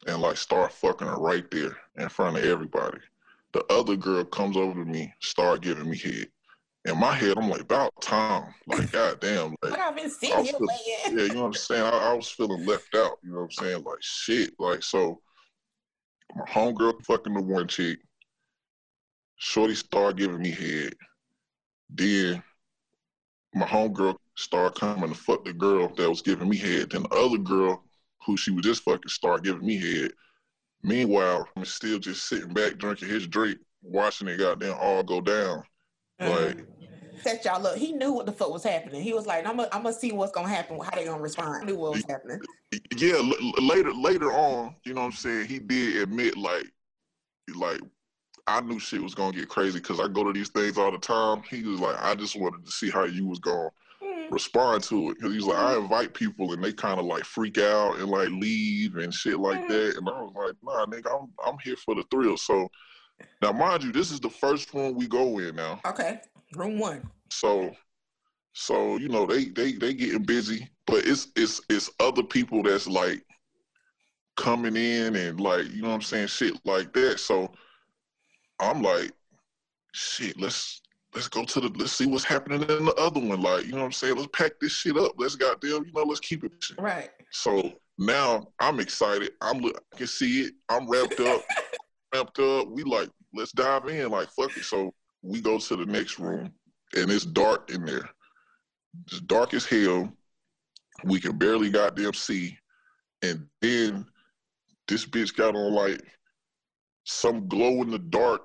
and 0.07 0.21
like 0.21 0.38
start 0.38 0.71
fucking 0.71 1.07
her 1.07 1.17
right 1.17 1.50
there 1.51 1.75
in 1.97 2.09
front 2.09 2.38
of 2.38 2.45
everybody. 2.45 3.00
The 3.53 3.63
other 3.71 3.95
girl 3.95 4.24
comes 4.24 4.57
over 4.57 4.83
to 4.83 4.89
me, 4.89 5.13
start 5.21 5.62
giving 5.62 5.89
me 5.89 5.97
head. 5.97 6.27
In 6.86 7.00
my 7.00 7.13
head, 7.13 7.36
I'm 7.38 7.50
like, 7.50 7.62
about 7.62 8.00
time. 8.01 8.54
Like, 8.68 8.92
goddamn, 8.92 9.56
like 9.63 9.72
Like 9.72 9.80
I've 9.80 9.96
been 9.96 10.06
I 10.06 10.10
sitting 10.10 10.44
here 10.44 10.54
feeling- 10.54 10.77
yeah, 10.86 11.24
you 11.24 11.34
know 11.34 11.42
what 11.42 11.48
I'm 11.48 11.54
saying? 11.54 11.84
I, 11.84 11.89
I 11.89 12.13
was 12.13 12.30
feeling 12.30 12.65
left 12.65 12.94
out. 12.96 13.18
You 13.24 13.32
know 13.32 13.38
what 13.39 13.44
I'm 13.46 13.51
saying? 13.51 13.84
Like 13.84 14.01
shit. 14.01 14.51
Like 14.60 14.84
so, 14.84 15.20
my 16.36 16.46
homegirl 16.46 17.04
fucking 17.06 17.34
the 17.34 17.42
one 17.42 17.68
chick. 17.68 18.00
Shorty 19.38 19.74
started 19.75 20.18
giving 20.18 20.42
me 20.42 20.51
head. 20.51 20.94
Then 21.89 22.44
my 23.54 23.65
homegirl 23.65 24.18
started 24.36 24.80
coming 24.80 25.10
to 25.10 25.15
fuck 25.15 25.44
the 25.44 25.54
girl 25.54 25.88
that 25.96 26.10
was 26.10 26.22
giving 26.22 26.50
me 26.50 26.58
head. 26.58 26.92
Then 26.92 27.04
the 27.04 27.10
other 27.10 27.38
girl, 27.38 27.84
who 28.25 28.38
she 28.38 28.51
was 28.51 28.63
just 28.63 28.84
fucking, 28.84 29.10
started 29.10 29.44
giving 29.44 29.65
me 29.65 29.77
head. 29.77 30.12
Meanwhile, 30.84 31.48
I'm 31.56 31.65
still 31.65 31.98
just 32.00 32.27
sitting 32.27 32.54
back 32.54 32.77
drinking 32.77 33.10
his 33.10 33.27
drink, 33.27 33.58
watching 33.82 34.27
it 34.27 34.38
goddamn 34.38 34.77
all 34.80 35.01
go 35.04 35.20
down. 35.20 35.63
Like, 36.19 36.65
Set 37.22 37.43
y'all 37.45 37.65
up. 37.65 37.77
He 37.77 37.91
knew 37.91 38.12
what 38.13 38.25
the 38.25 38.31
fuck 38.31 38.51
was 38.51 38.63
happening. 38.63 39.01
He 39.01 39.13
was 39.13 39.25
like, 39.25 39.48
I'm 39.48 39.57
gonna 39.57 39.69
I'm 39.72 39.84
gonna 39.84 39.93
see 39.93 40.12
what's 40.12 40.31
gonna 40.31 40.48
happen, 40.48 40.79
how 40.79 40.91
they 40.95 41.05
gonna 41.05 41.22
respond. 41.22 41.63
I 41.63 41.65
knew 41.65 41.77
what 41.77 41.93
was 41.93 42.05
happening. 42.10 42.39
yeah, 42.98 43.15
l- 43.15 43.65
later 43.65 43.93
later 43.93 44.31
on, 44.31 44.75
you 44.86 44.93
know 44.93 45.01
what 45.01 45.07
I'm 45.07 45.13
saying, 45.13 45.48
he 45.48 45.60
did 45.60 46.01
admit 46.03 46.38
like 46.38 46.65
like 47.55 47.79
I 48.48 48.62
knew 48.62 48.79
shit 48.79 49.01
was 49.01 49.15
gonna 49.15 49.36
get 49.36 49.50
crazy 49.50 49.79
because 49.79 50.00
I 50.00 50.07
go 50.07 50.24
to 50.24 50.31
these 50.34 50.50
things 50.50 50.77
all 50.77 50.91
the 50.91 50.98
time. 51.00 51.41
He 51.50 51.63
was 51.63 51.79
like, 51.79 51.95
I 52.00 52.15
just 52.15 52.39
wanted 52.39 52.65
to 52.65 52.72
see 52.72 52.89
how 52.89 53.03
you 53.05 53.25
was 53.25 53.39
gonna 53.39 53.69
Mm. 54.03 54.29
respond 54.31 54.84
to 54.84 55.10
it. 55.12 55.22
Cause 55.22 55.34
he's 55.34 55.45
like, 55.45 55.57
I 55.57 55.77
invite 55.77 56.13
people 56.13 56.51
and 56.53 56.63
they 56.63 56.74
kind 56.74 57.00
of 57.00 57.05
like 57.05 57.24
freak 57.24 57.57
out 57.57 57.98
and 57.98 58.10
like 58.10 58.29
leave 58.29 58.98
and 58.98 59.13
shit 59.13 59.39
like 59.39 59.62
Mhm. 59.62 59.67
that. 59.69 59.98
And 59.98 60.10
I 60.10 60.22
was 60.22 60.34
like, 60.36 60.55
nah, 60.63 60.86
nigga, 60.86 61.12
I'm 61.19 61.31
I'm 61.45 61.57
here 61.63 61.77
for 61.77 61.95
the 61.95 62.03
thrill. 62.12 62.38
So 62.38 62.69
now 63.41 63.51
mind 63.51 63.84
you, 63.84 63.91
this 63.91 64.12
is 64.12 64.19
the 64.19 64.29
first 64.29 64.74
room 64.74 64.95
we 64.95 65.07
go 65.07 65.39
in 65.39 65.55
now. 65.55 65.79
Okay. 65.86 66.19
Room 66.55 66.79
one. 66.79 67.10
So, 67.31 67.72
so 68.53 68.98
you 68.98 69.10
know 69.10 69.25
they 69.25 69.45
they 69.45 69.74
they 69.74 69.93
getting 69.93 70.24
busy, 70.24 70.69
but 70.88 71.05
it's 71.05 71.27
it's 71.36 71.62
it's 71.69 71.89
other 72.00 72.24
people 72.24 72.63
that's 72.63 72.88
like 72.88 73.24
coming 74.38 74.75
in 74.75 75.15
and 75.15 75.39
like 75.39 75.72
you 75.74 75.81
know 75.81 75.89
what 75.89 75.95
I'm 75.95 76.01
saying 76.01 76.27
shit 76.27 76.53
like 76.65 76.93
that. 76.93 77.19
So 77.19 77.51
I'm 78.60 78.81
like, 78.81 79.12
shit, 79.93 80.39
let's 80.39 80.81
let's 81.13 81.27
go 81.27 81.43
to 81.43 81.60
the 81.62 81.69
let's 81.69 81.93
see 81.93 82.05
what's 82.05 82.24
happening 82.24 82.62
in 82.62 82.86
the 82.86 82.95
other 82.95 83.19
one. 83.19 83.41
Like 83.41 83.65
you 83.65 83.72
know 83.72 83.79
what 83.79 83.86
I'm 83.86 83.91
saying, 83.91 84.15
let's 84.15 84.29
pack 84.34 84.53
this 84.62 84.72
shit 84.72 84.98
up. 84.98 85.13
Let's 85.17 85.36
goddamn 85.36 85.86
you 85.86 85.91
know 85.93 86.03
let's 86.03 86.19
keep 86.19 86.43
it. 86.43 86.51
Right. 86.77 87.10
So 87.31 87.74
now 87.98 88.48
I'm 88.60 88.79
excited. 88.79 89.31
I'm 89.41 89.60
look- 89.60 89.84
I 89.93 89.98
can 89.98 90.07
see 90.07 90.41
it. 90.41 90.53
I'm 90.69 90.89
wrapped 90.89 91.19
up, 91.19 91.41
up. 92.19 92.67
We 92.69 92.84
like 92.84 93.10
let's 93.34 93.51
dive 93.51 93.88
in. 93.88 94.10
Like 94.10 94.29
fuck 94.29 94.55
it. 94.57 94.63
So 94.63 94.93
we 95.22 95.41
go 95.41 95.57
to 95.57 95.75
the 95.75 95.86
next 95.86 96.19
room 96.19 96.51
and 96.95 97.12
it's 97.12 97.25
dark 97.25 97.72
in 97.72 97.86
there. 97.86 98.10
It's 99.07 99.22
dark 99.22 99.53
as 99.53 99.65
hell. 99.65 100.12
We 101.03 101.19
can 101.19 101.38
barely 101.38 101.69
goddamn 101.69 102.13
see. 102.13 102.57
And 103.22 103.48
then 103.62 104.05
this 104.88 105.05
bitch 105.05 105.36
got 105.36 105.55
on 105.55 105.74
like 105.74 106.01
some 107.05 107.48
glow 107.48 107.81
in 107.81 107.91
the 107.91 108.00
dark, 108.00 108.41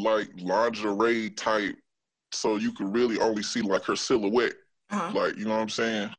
like 0.00 0.28
lingerie 0.38 1.30
type, 1.30 1.76
so 2.32 2.56
you 2.56 2.72
could 2.72 2.94
really 2.94 3.18
only 3.18 3.42
see 3.42 3.62
like 3.62 3.84
her 3.84 3.96
silhouette. 3.96 4.54
Uh-huh. 4.90 5.18
Like, 5.18 5.36
you 5.36 5.44
know 5.44 5.54
what 5.54 5.62
I'm 5.62 5.68
saying? 5.68 6.10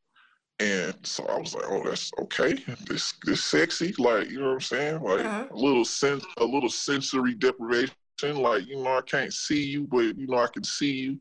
And 0.60 0.94
so 1.04 1.26
I 1.26 1.38
was 1.40 1.56
like, 1.56 1.64
oh, 1.68 1.82
that's 1.84 2.12
okay. 2.20 2.54
This 2.88 3.14
this 3.24 3.44
sexy, 3.46 3.94
like, 3.98 4.30
you 4.30 4.40
know 4.40 4.48
what 4.48 4.54
I'm 4.56 4.62
saying? 4.62 5.02
Like 5.02 5.26
Uh-huh. 5.26 5.46
a 5.52 5.56
little 5.56 5.86
sense 5.86 6.26
a 6.38 6.44
little 6.46 6.70
sensory 6.70 7.34
deprivation. 7.36 7.94
Like, 8.22 8.68
you 8.68 8.76
know, 8.84 8.98
I 8.98 9.02
can't 9.02 9.32
see 9.34 9.64
you, 9.64 9.88
but 9.88 10.18
you 10.18 10.28
know, 10.28 10.38
I 10.40 10.48
can 10.48 10.64
see 10.64 10.92
you. 10.92 11.20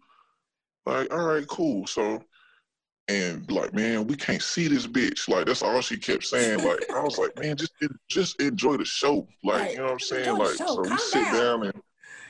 Like, 0.86 1.12
all 1.12 1.24
right, 1.24 1.46
cool. 1.46 1.86
So 1.86 2.20
and 3.06 3.48
like, 3.50 3.72
man, 3.72 4.06
we 4.08 4.16
can't 4.16 4.42
see 4.42 4.66
this 4.68 4.86
bitch. 4.86 5.28
Like, 5.28 5.46
that's 5.46 5.62
all 5.62 5.80
she 5.80 5.96
kept 5.96 6.24
saying. 6.24 6.62
Like, 6.62 6.84
I 6.92 7.00
was 7.00 7.16
like, 7.18 7.38
man, 7.38 7.56
just 7.56 7.72
just 8.08 8.40
enjoy 8.42 8.76
the 8.76 8.84
show. 8.84 9.28
Like, 9.44 9.60
Right. 9.60 9.70
you 9.72 9.78
know 9.78 9.84
what 9.84 9.92
I'm 9.92 9.98
saying? 10.00 10.30
enjoy 10.30 10.44
Like, 10.44 10.56
so 10.56 10.80
we 10.82 10.88
Calm 10.88 10.98
sit 10.98 11.24
down. 11.24 11.60
down 11.60 11.66
and 11.66 11.82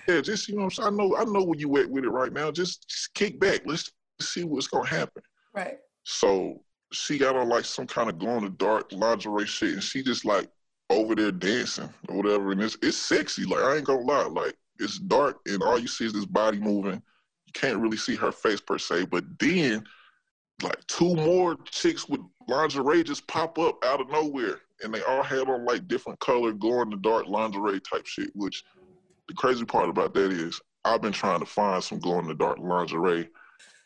yeah, 0.08 0.20
just 0.20 0.48
you 0.48 0.56
know 0.56 0.64
what 0.64 0.78
I'm 0.78 0.84
saying. 0.84 0.88
I 0.88 0.96
know 0.96 1.16
I 1.16 1.24
know 1.24 1.44
where 1.44 1.58
you 1.58 1.74
at 1.78 1.88
with 1.88 2.04
it 2.04 2.10
right 2.10 2.32
now. 2.32 2.50
Just, 2.50 2.86
just 2.88 3.14
kick 3.14 3.40
back. 3.40 3.62
Let's 3.64 3.90
see 4.20 4.44
what's 4.44 4.68
gonna 4.68 4.86
happen. 4.86 5.22
Right. 5.54 5.78
So 6.04 6.62
she 6.92 7.18
got 7.18 7.36
on 7.36 7.48
like 7.48 7.64
some 7.64 7.86
kind 7.86 8.08
of 8.08 8.18
glow 8.18 8.38
in 8.38 8.44
the 8.44 8.50
dark 8.50 8.92
lingerie 8.92 9.46
shit, 9.46 9.74
and 9.74 9.82
she 9.82 10.02
just 10.02 10.24
like 10.24 10.48
over 10.90 11.14
there 11.14 11.32
dancing 11.32 11.92
or 12.08 12.16
whatever. 12.16 12.52
And 12.52 12.62
it's 12.62 12.76
it's 12.82 12.96
sexy. 12.96 13.44
Like 13.44 13.62
I 13.62 13.76
ain't 13.76 13.84
gonna 13.84 14.00
lie. 14.00 14.26
Like 14.26 14.56
it's 14.78 14.98
dark, 14.98 15.38
and 15.46 15.62
all 15.62 15.78
you 15.78 15.88
see 15.88 16.06
is 16.06 16.12
this 16.12 16.24
body 16.24 16.58
moving. 16.58 17.02
You 17.46 17.52
can't 17.52 17.78
really 17.78 17.96
see 17.96 18.14
her 18.16 18.32
face 18.32 18.60
per 18.60 18.78
se, 18.78 19.06
but 19.06 19.24
then 19.38 19.84
like 20.62 20.84
two 20.86 21.14
more 21.14 21.56
chicks 21.64 22.08
with 22.08 22.20
lingerie 22.48 23.04
just 23.04 23.26
pop 23.26 23.58
up 23.58 23.84
out 23.84 24.00
of 24.00 24.10
nowhere, 24.10 24.60
and 24.82 24.92
they 24.92 25.02
all 25.02 25.22
had 25.22 25.48
on 25.48 25.64
like 25.64 25.88
different 25.88 26.18
color 26.20 26.52
glow 26.52 26.82
in 26.82 26.90
the 26.90 26.96
dark 26.96 27.26
lingerie 27.26 27.80
type 27.80 28.06
shit. 28.06 28.30
Which 28.34 28.64
the 29.28 29.34
crazy 29.34 29.64
part 29.64 29.90
about 29.90 30.14
that 30.14 30.32
is 30.32 30.60
I've 30.84 31.02
been 31.02 31.12
trying 31.12 31.40
to 31.40 31.46
find 31.46 31.82
some 31.84 31.98
glow 31.98 32.18
in 32.18 32.28
the 32.28 32.34
dark 32.34 32.58
lingerie 32.58 33.28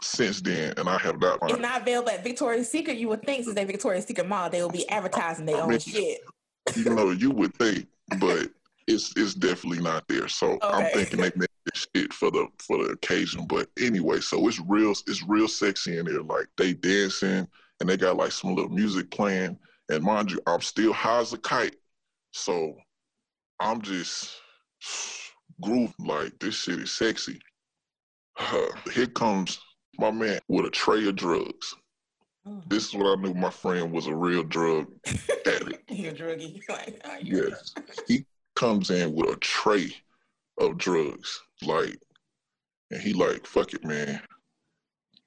since 0.04 0.40
then, 0.40 0.74
and 0.76 0.88
I 0.88 0.98
have 0.98 1.20
not 1.20 1.38
It's 1.42 1.58
not 1.58 1.82
available 1.82 2.10
at 2.10 2.24
Victoria's 2.24 2.70
Secret. 2.70 2.96
You 2.96 3.08
would 3.08 3.22
think 3.22 3.44
since 3.44 3.54
they 3.54 3.64
Victoria's 3.64 4.04
Secret 4.04 4.28
mall, 4.28 4.50
they 4.50 4.62
will 4.62 4.70
be 4.70 4.88
advertising 4.88 5.46
their 5.46 5.56
I 5.56 5.60
own 5.60 5.68
mean, 5.70 5.78
shit. 5.78 6.20
you 6.76 6.84
know, 6.94 7.10
you 7.10 7.30
would 7.30 7.54
think, 7.54 7.86
but 8.18 8.48
it's 8.86 9.12
it's 9.16 9.34
definitely 9.34 9.82
not 9.82 10.06
there. 10.08 10.28
So 10.28 10.58
I'm 10.62 10.86
thinking 10.92 11.20
they 11.20 11.32
made 11.36 11.48
this 11.66 11.86
shit 11.94 12.12
for 12.12 12.30
the 12.30 12.46
for 12.58 12.78
the 12.78 12.90
occasion. 12.90 13.46
But 13.46 13.68
anyway, 13.80 14.20
so 14.20 14.46
it's 14.48 14.60
real 14.60 14.90
it's 14.90 15.22
real 15.22 15.48
sexy 15.48 15.98
in 15.98 16.06
there. 16.06 16.22
Like 16.22 16.46
they 16.56 16.74
dancing 16.74 17.46
and 17.80 17.88
they 17.88 17.96
got 17.96 18.16
like 18.16 18.32
some 18.32 18.54
little 18.54 18.70
music 18.70 19.10
playing. 19.10 19.58
And 19.88 20.04
mind 20.04 20.30
you, 20.30 20.40
I'm 20.46 20.60
still 20.60 20.92
high 20.92 21.20
as 21.20 21.32
a 21.32 21.38
kite. 21.38 21.76
So 22.32 22.76
I'm 23.60 23.82
just 23.82 24.36
grooving 25.60 25.94
like 25.98 26.38
this 26.38 26.54
shit 26.54 26.80
is 26.80 26.92
sexy. 26.92 27.40
here 28.92 29.06
comes 29.06 29.60
my 29.98 30.10
man 30.10 30.40
with 30.48 30.66
a 30.66 30.70
tray 30.70 31.06
of 31.08 31.16
drugs. 31.16 31.74
Oh. 32.46 32.60
This 32.68 32.88
is 32.88 32.94
what 32.94 33.06
I 33.18 33.20
knew 33.20 33.34
my 33.34 33.50
friend 33.50 33.92
was 33.92 34.06
a 34.06 34.14
real 34.14 34.42
drug 34.42 34.86
addict. 35.46 35.90
You're 35.90 36.10
a 36.12 36.14
druggie. 36.14 36.60
Like, 36.68 37.00
oh, 37.04 37.16
Yes. 37.22 37.74
He 38.08 38.24
comes 38.56 38.90
in 38.90 39.14
with 39.14 39.30
a 39.30 39.36
tray 39.36 39.94
of 40.58 40.76
drugs. 40.78 41.40
Like, 41.62 41.96
and 42.90 43.00
he 43.00 43.12
like, 43.12 43.46
fuck 43.46 43.72
it, 43.74 43.84
man. 43.84 44.20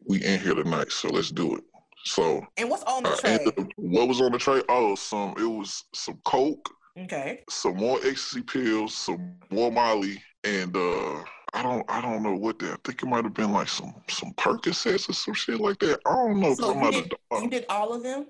We 0.08 0.24
in 0.24 0.40
here 0.40 0.54
tonight, 0.56 0.92
so 0.92 1.10
let's 1.10 1.32
do 1.32 1.56
it. 1.56 1.64
So 2.04 2.46
And 2.58 2.70
what's 2.70 2.84
on 2.84 3.04
the 3.04 3.10
I 3.10 3.38
tray? 3.38 3.46
up- 3.46 3.68
what 3.78 4.08
was 4.08 4.22
on 4.22 4.32
the 4.32 4.38
tray? 4.38 4.62
Oh, 4.70 4.94
some 4.96 5.34
it 5.40 5.44
was 5.46 5.84
some 5.96 6.20
coke, 6.26 6.70
Okay. 7.00 7.42
some 7.50 7.78
more 7.78 7.98
ecstasy 8.04 8.42
pills, 8.42 8.94
some 8.94 9.36
more 9.50 9.72
Molly, 9.72 10.22
and 10.44 10.76
uh 10.78 11.24
I 11.56 11.64
don't 11.64 11.86
I 11.90 12.02
don't 12.02 12.22
know 12.22 12.36
what 12.36 12.60
that 12.60 12.72
I 12.74 12.76
think 12.84 13.02
it 13.02 13.06
might 13.06 13.24
have 13.24 13.34
been 13.34 13.52
like 13.54 13.70
some 13.70 13.96
some 14.10 14.34
Percocets 14.34 15.10
or 15.10 15.14
some 15.14 15.34
shit 15.34 15.60
like 15.60 15.80
that. 15.80 16.00
I 16.06 16.14
don't 16.14 16.40
know. 16.42 16.56
'cause 16.56 16.58
So 16.58 16.74
you 16.74 16.92
did, 16.92 17.14
you 17.44 17.50
did 17.50 17.66
all 17.70 17.94
of 17.94 18.04
them? 18.04 18.28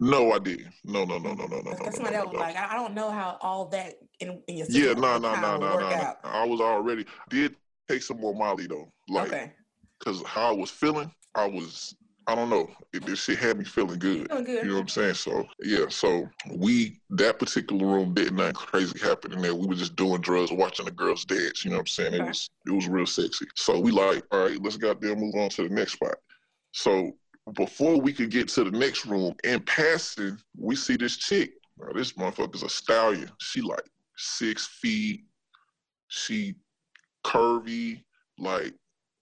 no, 0.00 0.32
I 0.32 0.38
didn't. 0.40 0.72
No, 0.84 1.04
no, 1.04 1.18
no, 1.18 1.34
no, 1.34 1.46
no, 1.46 1.56
no. 1.56 1.70
Because 1.70 1.86
no, 1.86 1.90
somebody 2.06 2.16
no, 2.16 2.24
no. 2.24 2.38
like, 2.38 2.56
I 2.56 2.72
I 2.72 2.74
don't 2.74 2.94
know 2.94 3.10
how 3.10 3.38
all 3.40 3.66
that 3.66 3.94
in, 4.20 4.42
in 4.48 4.56
your 4.56 4.66
Yeah, 4.68 4.92
no, 4.94 5.18
no, 5.18 5.34
no, 5.34 5.56
no, 5.56 5.78
no. 5.78 6.14
I 6.24 6.44
was 6.46 6.60
already 6.60 7.06
did 7.28 7.54
take 7.88 8.02
some 8.02 8.20
more 8.20 8.34
Molly 8.34 8.66
though, 8.66 8.92
like 9.08 9.28
okay. 9.28 9.52
because 9.98 10.22
how 10.24 10.48
I 10.52 10.56
was 10.56 10.70
feeling, 10.70 11.10
I 11.34 11.46
was 11.46 11.94
I 12.28 12.34
don't 12.34 12.50
know. 12.50 12.68
It, 12.92 13.06
this 13.06 13.24
shit 13.24 13.38
had 13.38 13.56
me 13.58 13.64
feeling 13.64 13.98
good. 13.98 14.28
Doing 14.28 14.44
good. 14.44 14.62
You 14.62 14.68
know 14.68 14.74
what 14.74 14.80
I'm 14.82 14.88
saying? 14.88 15.14
So 15.14 15.48
yeah, 15.62 15.86
so 15.88 16.28
we 16.56 17.00
that 17.10 17.38
particular 17.38 17.86
room 17.86 18.12
did 18.12 18.34
nothing 18.34 18.52
crazy 18.52 18.98
happen 18.98 19.32
in 19.32 19.40
there. 19.40 19.54
We 19.54 19.66
were 19.66 19.74
just 19.74 19.96
doing 19.96 20.20
drugs, 20.20 20.52
watching 20.52 20.84
the 20.84 20.90
girls 20.92 21.24
dance. 21.24 21.64
You 21.64 21.70
know 21.70 21.78
what 21.78 21.82
I'm 21.82 21.86
saying? 21.86 22.12
It 22.12 22.20
Okay. 22.20 22.28
was 22.28 22.50
it 22.66 22.70
was 22.70 22.86
real 22.86 23.06
sexy. 23.06 23.46
So 23.56 23.80
we 23.80 23.90
like, 23.90 24.24
all 24.30 24.40
right, 24.44 24.62
let's 24.62 24.76
goddamn 24.76 25.20
move 25.20 25.34
on 25.36 25.48
to 25.50 25.62
the 25.62 25.74
next 25.74 25.92
spot. 25.94 26.16
So 26.72 27.12
before 27.54 27.98
we 27.98 28.12
could 28.12 28.30
get 28.30 28.48
to 28.48 28.64
the 28.64 28.72
next 28.72 29.06
room, 29.06 29.34
in 29.42 29.60
passing, 29.60 30.38
we 30.54 30.76
see 30.76 30.96
this 30.96 31.16
chick. 31.16 31.52
Now, 31.78 31.92
this 31.94 32.12
motherfucker's 32.12 32.62
a 32.62 32.68
stallion. 32.68 33.30
She 33.40 33.62
like 33.62 33.88
six 34.18 34.66
feet. 34.66 35.24
She 36.08 36.56
curvy, 37.24 38.02
like 38.38 38.74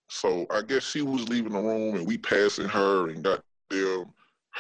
so 0.09 0.47
I 0.51 0.63
guess 0.63 0.85
she 0.85 1.03
was 1.03 1.29
leaving 1.29 1.53
the 1.53 1.61
room 1.61 1.97
and 1.97 2.07
we 2.07 2.19
passing 2.19 2.69
her 2.69 3.09
and 3.09 3.23
got 3.23 3.43
them, 3.71 4.07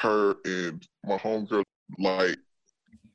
her 0.02 0.36
and 0.44 0.86
my 1.04 1.16
homegirl, 1.16 1.62
like, 1.98 2.36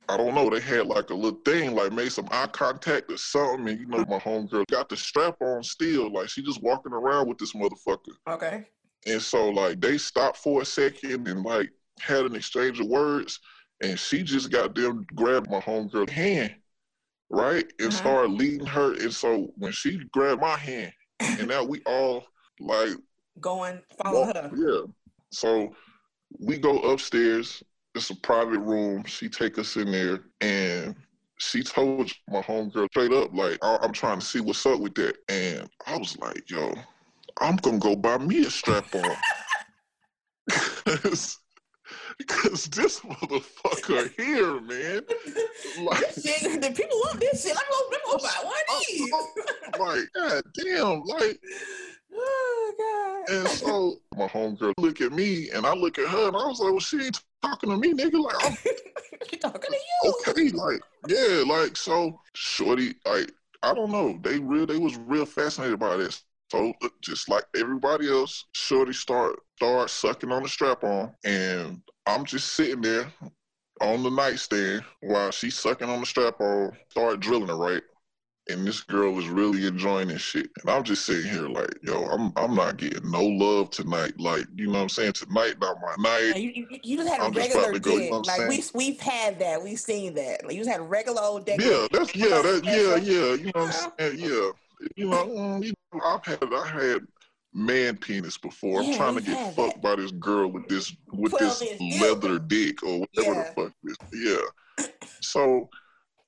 I 0.09 0.17
don't 0.17 0.35
know, 0.35 0.49
they 0.49 0.59
had 0.59 0.87
like 0.87 1.09
a 1.09 1.13
little 1.13 1.39
thing, 1.45 1.75
like 1.75 1.93
made 1.93 2.11
some 2.11 2.27
eye 2.31 2.47
contact 2.47 3.11
or 3.11 3.17
something, 3.17 3.69
and 3.69 3.79
you 3.79 3.85
know, 3.85 4.03
my 4.09 4.19
homegirl 4.19 4.65
got 4.69 4.89
the 4.89 4.97
strap 4.97 5.35
on 5.41 5.63
still, 5.63 6.11
like 6.11 6.29
she 6.29 6.41
just 6.41 6.61
walking 6.61 6.91
around 6.93 7.27
with 7.27 7.37
this 7.37 7.53
motherfucker. 7.53 8.15
Okay. 8.27 8.65
And 9.07 9.21
so 9.21 9.49
like 9.49 9.79
they 9.79 9.97
stopped 9.97 10.37
for 10.37 10.61
a 10.61 10.65
second 10.65 11.27
and 11.27 11.43
like 11.43 11.69
had 11.99 12.25
an 12.25 12.35
exchange 12.35 12.79
of 12.79 12.87
words, 12.87 13.39
and 13.81 13.97
she 13.99 14.23
just 14.23 14.51
got 14.51 14.75
them 14.75 15.05
grabbed 15.15 15.49
my 15.49 15.59
homegirl 15.59 16.09
hand, 16.09 16.55
right, 17.29 17.65
and 17.79 17.89
Uh-huh. 17.89 17.97
started 17.97 18.31
leading 18.31 18.65
her. 18.67 18.93
And 18.93 19.13
so 19.13 19.53
when 19.57 19.71
she 19.71 19.99
grabbed 20.11 20.41
my 20.41 20.57
hand, 20.57 20.93
and 21.39 21.47
now 21.47 21.63
we 21.63 21.81
all 21.85 22.25
like 22.59 22.91
Going 23.39 23.81
follow 24.03 24.25
walk- 24.25 24.35
her. 24.35 24.51
yeah. 24.55 24.81
So 25.31 25.73
we 26.39 26.57
go 26.57 26.79
upstairs. 26.79 27.63
It's 27.95 28.09
a 28.09 28.15
private 28.15 28.59
room. 28.59 29.03
She 29.05 29.27
take 29.29 29.57
us 29.57 29.75
in 29.75 29.91
there, 29.91 30.19
and 30.39 30.95
she 31.39 31.61
told 31.63 32.11
my 32.29 32.41
homegirl 32.41 32.87
straight 32.91 33.11
up, 33.11 33.33
like, 33.33 33.57
I- 33.61 33.79
I'm 33.81 33.91
trying 33.91 34.19
to 34.19 34.25
see 34.25 34.39
what's 34.39 34.65
up 34.65 34.79
with 34.79 34.95
that. 34.95 35.17
And 35.27 35.69
I 35.87 35.97
was 35.97 36.17
like, 36.17 36.49
yo, 36.49 36.73
I'm 37.39 37.55
gonna 37.57 37.79
go 37.79 37.95
buy 37.95 38.17
me 38.17 38.45
a 38.45 38.49
strap 38.49 38.93
on. 38.95 39.15
Because 42.17 42.65
this 42.65 42.99
motherfucker 43.01 44.11
here, 44.17 44.59
man. 44.61 45.01
Like, 45.83 46.05
shit, 46.11 46.61
the 46.61 46.71
people 46.75 46.97
want 46.97 47.19
this 47.19 47.43
shit. 47.43 47.55
I'm 47.57 47.63
gonna 48.05 48.23
buy 48.23 48.43
one 48.43 48.53
of 48.53 48.83
these. 48.87 49.11
like, 49.11 49.19
oh, 49.79 50.05
god 50.15 50.43
damn, 50.53 51.01
like, 51.03 51.39
oh 52.13 53.25
god. 53.27 53.35
and 53.35 53.47
so 53.47 53.95
my 54.17 54.27
homegirl 54.27 54.73
look 54.77 55.01
at 55.01 55.11
me, 55.11 55.49
and 55.49 55.65
I 55.65 55.73
look 55.73 55.97
at 55.97 56.07
her, 56.07 56.27
and 56.27 56.35
I 56.35 56.45
was 56.45 56.59
like, 56.59 56.71
well, 56.71 56.79
she 56.79 57.01
ain't 57.01 57.21
talking 57.41 57.69
to 57.69 57.77
me, 57.77 57.93
nigga. 57.93 58.21
Like, 58.21 58.45
I'm 58.45 58.57
she 59.29 59.37
talking 59.37 59.71
to 59.71 59.77
you. 59.77 60.13
okay, 60.27 60.49
like, 60.49 60.81
yeah, 61.07 61.43
like, 61.47 61.77
so, 61.77 62.19
shorty, 62.33 62.95
like, 63.05 63.31
I 63.63 63.73
don't 63.73 63.91
know, 63.91 64.19
they 64.21 64.39
real, 64.39 64.65
they 64.65 64.77
was 64.77 64.97
real 64.97 65.25
fascinated 65.25 65.79
by 65.79 65.97
this. 65.97 66.23
So, 66.51 66.73
just 67.01 67.29
like 67.29 67.45
everybody 67.55 68.09
else, 68.11 68.45
shorty 68.51 68.91
start 68.91 69.39
start 69.61 69.91
sucking 69.91 70.31
on 70.31 70.41
the 70.41 70.49
strap 70.49 70.83
on, 70.83 71.11
and 71.23 71.81
I'm 72.07 72.25
just 72.25 72.53
sitting 72.53 72.81
there 72.81 73.05
on 73.79 74.01
the 74.01 74.09
nightstand 74.09 74.83
while 75.01 75.29
she's 75.29 75.55
sucking 75.55 75.87
on 75.87 75.99
the 75.99 76.05
strap 76.07 76.41
on, 76.41 76.71
start 76.89 77.19
drilling 77.19 77.49
her 77.49 77.55
right. 77.55 77.83
And 78.49 78.65
this 78.65 78.81
girl 78.81 79.19
is 79.19 79.27
really 79.27 79.67
enjoying 79.67 80.07
this 80.07 80.21
shit. 80.21 80.47
And 80.61 80.71
I'm 80.71 80.83
just 80.83 81.05
sitting 81.05 81.31
here 81.31 81.47
like, 81.47 81.77
yo, 81.83 82.05
I'm 82.05 82.33
I'm 82.35 82.55
not 82.55 82.77
getting 82.77 83.09
no 83.09 83.23
love 83.23 83.69
tonight. 83.69 84.19
Like, 84.19 84.45
you 84.55 84.65
know 84.65 84.73
what 84.73 84.81
I'm 84.81 84.89
saying? 84.89 85.13
Tonight 85.13 85.57
not 85.61 85.77
my 85.79 86.09
night. 86.09 86.37
You, 86.37 86.49
you, 86.49 86.79
you 86.81 86.97
just 86.97 87.07
had 87.07 87.19
a 87.19 87.25
I'm 87.25 87.31
about 87.31 87.41
regular 87.41 87.73
to 87.73 87.79
go, 87.79 87.91
you 87.91 87.99
dick. 87.99 88.11
know 88.11 88.17
like 88.21 88.49
we 88.49 88.61
saying? 88.61 88.71
we've 88.73 88.99
had 88.99 89.37
that. 89.39 89.61
We've 89.61 89.79
seen 89.79 90.15
that. 90.15 90.43
Like 90.43 90.55
you 90.55 90.61
just 90.61 90.71
had 90.71 90.79
a 90.79 90.83
regular 90.83 91.21
old 91.21 91.45
dick. 91.45 91.61
Yeah, 91.61 91.85
that's 91.91 92.15
yeah, 92.15 92.41
that 92.41 92.61
yeah, 92.63 92.95
yeah. 92.95 93.35
You 93.35 93.51
know 93.53 93.65
what 93.65 93.93
I'm 93.99 94.09
saying? 94.15 94.19
Yeah. 94.19 94.49
You 94.95 95.09
know, 95.09 95.27
mm, 95.27 95.63
you 95.63 95.73
know, 95.93 96.01
I've 96.03 96.25
had 96.25 96.51
I 96.51 96.67
had 96.67 97.07
man 97.53 97.97
penis 97.97 98.37
before. 98.37 98.81
I'm 98.81 98.93
trying 98.93 99.15
to 99.15 99.21
get 99.21 99.55
fucked 99.55 99.81
by 99.81 99.95
this 99.95 100.11
girl 100.11 100.47
with 100.51 100.67
this 100.67 100.95
with 101.11 101.37
this 101.37 101.61
leather 101.99 102.39
dick 102.39 102.81
or 102.83 103.01
whatever 103.01 103.35
Yeah. 103.35 103.43
the 103.55 103.61
fuck 103.63 103.73
this. 103.83 103.97
Yeah. 104.13 104.85
So 105.21 105.69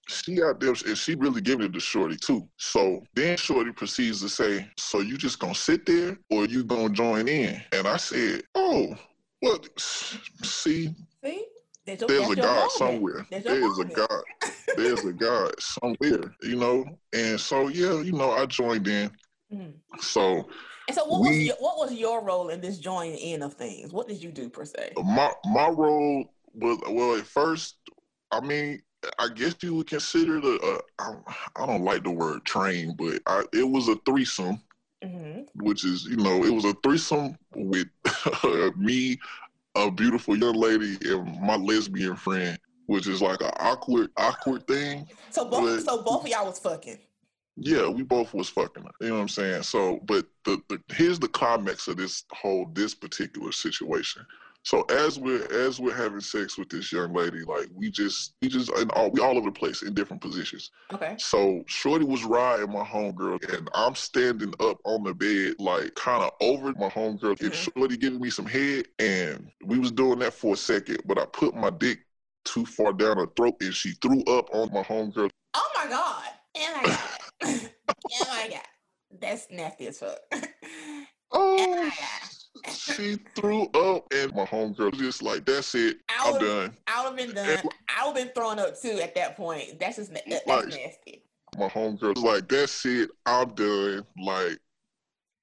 she 0.10 0.44
out 0.44 0.60
there 0.60 0.74
and 0.86 0.98
she 0.98 1.16
really 1.16 1.42
giving 1.42 1.66
it 1.66 1.74
to 1.74 1.80
Shorty 1.80 2.18
too. 2.18 2.48
So 2.58 3.04
then 3.16 3.38
Shorty 3.38 3.72
proceeds 3.72 4.20
to 4.22 4.30
say, 4.30 4.68
So 4.78 5.00
you 5.00 5.18
just 5.18 5.40
gonna 5.40 5.56
sit 5.56 5.86
there 5.86 6.18
or 6.30 6.46
you 6.46 6.64
gonna 6.64 6.90
join 6.90 7.28
in? 7.28 7.62
And 7.72 7.88
I 7.88 7.98
said, 7.98 8.44
Oh, 8.56 8.96
well 9.42 9.60
see, 9.78 10.94
See, 11.24 11.46
That's 11.86 12.02
your- 12.02 12.08
there's 12.10 12.30
a 12.32 12.36
God 12.36 12.56
moment. 12.56 12.72
somewhere. 12.74 13.28
Your 13.32 13.40
There's 13.42 13.80
a. 13.80 13.86
God. 13.86 14.24
There's 14.76 15.06
a 15.06 15.14
God 15.14 15.54
somewhere, 15.60 16.34
you 16.42 16.56
know? 16.56 16.86
And 17.14 17.40
so 17.40 17.68
yeah, 17.70 18.02
you 18.02 18.12
know, 18.12 18.32
I 18.32 18.46
joined 18.46 18.88
in. 18.88 19.12
Mhm. 19.54 19.74
So 20.00 20.50
And 20.88 20.96
so, 20.96 21.06
what 21.06 21.22
was 21.22 21.38
your, 21.40 21.56
what 21.60 21.78
was 21.78 21.94
your 21.94 22.22
role 22.24 22.50
in 22.50 22.60
this 22.62 22.78
joining 22.78 23.18
in 23.18 23.42
of 23.42 23.54
things? 23.54 23.94
What 23.94 24.08
did 24.08 24.22
you 24.22 24.32
do 24.32 24.50
per 24.50 24.66
se? 24.66 24.94
my 25.04 25.32
my 25.46 25.70
role 25.70 26.26
was 26.54 26.80
well 26.90 27.16
at 27.16 27.26
first, 27.26 27.78
I 28.32 28.42
mean, 28.42 28.82
I 29.18 29.30
guess 29.34 29.56
you 29.62 29.76
would 29.76 29.88
consider 29.88 30.40
it 30.44 30.82
I, 31.00 31.66
don't 31.66 31.84
like 31.84 32.04
the 32.04 32.12
word 32.12 32.46
train, 32.46 32.96
but 32.98 33.22
I, 33.26 33.44
it 33.54 33.64
was 33.64 33.88
a 33.88 33.96
threesome, 34.06 34.62
hmm 35.04 35.42
which 35.56 35.86
is 35.86 36.06
you 36.06 36.18
know, 36.18 36.44
it 36.44 36.52
was 36.52 36.66
a 36.66 36.74
threesome 36.84 37.38
with 37.56 37.88
me, 38.78 39.20
a 39.76 39.90
beautiful 39.92 40.36
young 40.38 40.56
lady, 40.56 40.98
and 41.06 41.40
my 41.42 41.56
lesbian 41.56 42.16
friend, 42.16 42.58
which 42.88 43.08
is 43.08 43.22
like 43.22 43.42
an 43.42 43.52
awkward 43.60 44.10
awkward 44.18 44.68
thing. 44.68 45.08
So 45.30 45.46
both 45.46 45.62
But- 45.62 45.86
so 45.86 46.04
both 46.04 46.24
of 46.24 46.28
y'all 46.30 46.46
was 46.46 46.60
fucking. 46.60 47.00
Yeah, 47.56 47.88
we 47.88 48.04
both 48.04 48.34
was 48.34 48.50
fucking. 48.50 48.84
You 49.00 49.10
know 49.10 49.16
what 49.16 49.22
I'm 49.22 49.28
saying? 49.30 49.64
So, 49.64 50.00
but 50.06 50.26
the, 50.44 50.62
the 50.70 50.82
here's 50.90 51.20
the 51.20 51.28
climax 51.28 51.88
of 51.88 51.98
this 51.98 52.24
whole 52.32 52.68
this 52.74 52.96
particular 52.96 53.52
situation. 53.52 54.26
So 54.64 54.84
as 54.84 55.20
we're 55.20 55.46
as 55.52 55.80
we're 55.80 55.94
having 55.96 56.22
sex 56.22 56.58
with 56.58 56.70
this 56.70 56.92
young 56.92 57.14
lady, 57.14 57.44
like 57.44 57.68
we 57.76 57.92
just 57.92 58.34
we 58.42 58.48
just 58.48 58.72
and 58.72 58.90
all 58.92 59.12
we 59.12 59.20
all 59.20 59.38
over 59.38 59.50
the 59.52 59.60
place 59.60 59.84
in 59.84 59.94
different 59.94 60.22
positions. 60.22 60.72
Okay. 60.94 61.16
So 61.20 61.64
Shorty 61.68 62.06
was 62.06 62.24
riding 62.24 62.72
my 62.72 62.84
homegirl, 62.84 63.54
and 63.54 63.70
I'm 63.76 63.94
standing 63.94 64.54
up 64.62 64.80
on 64.86 65.04
the 65.04 65.14
bed, 65.14 65.56
like 65.60 65.94
kind 65.96 66.24
of 66.24 66.32
over 66.40 66.72
my 66.74 66.90
homegirl, 66.90 67.40
and 67.42 67.52
Mhm. 67.52 67.70
Shorty 67.76 67.98
giving 67.98 68.22
me 68.22 68.30
some 68.30 68.46
head, 68.46 68.88
and 69.00 69.52
we 69.66 69.80
was 69.80 69.92
doing 69.92 70.20
that 70.20 70.34
for 70.34 70.54
a 70.54 70.58
second, 70.58 71.02
but 71.06 71.20
I 71.20 71.26
put 71.26 71.56
my 71.56 71.70
dick 71.70 72.00
too 72.46 72.66
far 72.66 72.94
down 72.94 73.18
her 73.18 73.28
throat, 73.36 73.56
and 73.62 73.76
she 73.76 73.92
threw 74.02 74.22
up 74.24 74.50
on 74.54 74.72
my 74.74 74.82
homegirl. 74.84 75.30
Oh 75.54 75.72
my 75.76 75.88
god. 75.88 76.24
Oh 76.56 76.82
my 76.82 76.90
god. 76.90 77.13
Oh 77.46 78.26
my 78.28 78.48
god. 78.50 78.62
That's 79.20 79.48
nasty 79.52 79.88
as 79.88 80.00
fuck. 80.00 80.20
Oh, 81.36 81.58
oh, 81.60 81.90
God. 82.64 82.72
she 82.76 83.18
threw 83.36 83.64
up, 83.70 84.06
and 84.14 84.32
my 84.36 84.46
homegirl 84.46 84.94
just 84.94 85.24
like, 85.24 85.46
"That's 85.46 85.74
it, 85.74 85.98
I 86.08 86.30
I'm 86.32 86.40
done." 86.40 86.78
I 86.86 87.02
would 87.10 87.20
have 87.20 87.28
been 87.28 87.36
done. 87.36 87.72
I 87.90 88.06
would 88.08 88.16
have 88.16 88.28
been 88.28 88.34
throwing 88.36 88.60
up 88.60 88.80
too 88.80 89.00
at 89.02 89.16
that 89.16 89.36
point. 89.36 89.80
That's 89.80 89.96
just 89.96 90.14
that's 90.14 90.46
Like- 90.46 90.68
nasty. 90.68 91.24
My 91.58 91.68
homegirl 91.70 92.14
was 92.14 92.24
like, 92.24 92.48
"That's 92.48 92.86
it, 92.86 93.10
I'm 93.26 93.50
done." 93.56 94.06
Like, 94.22 94.60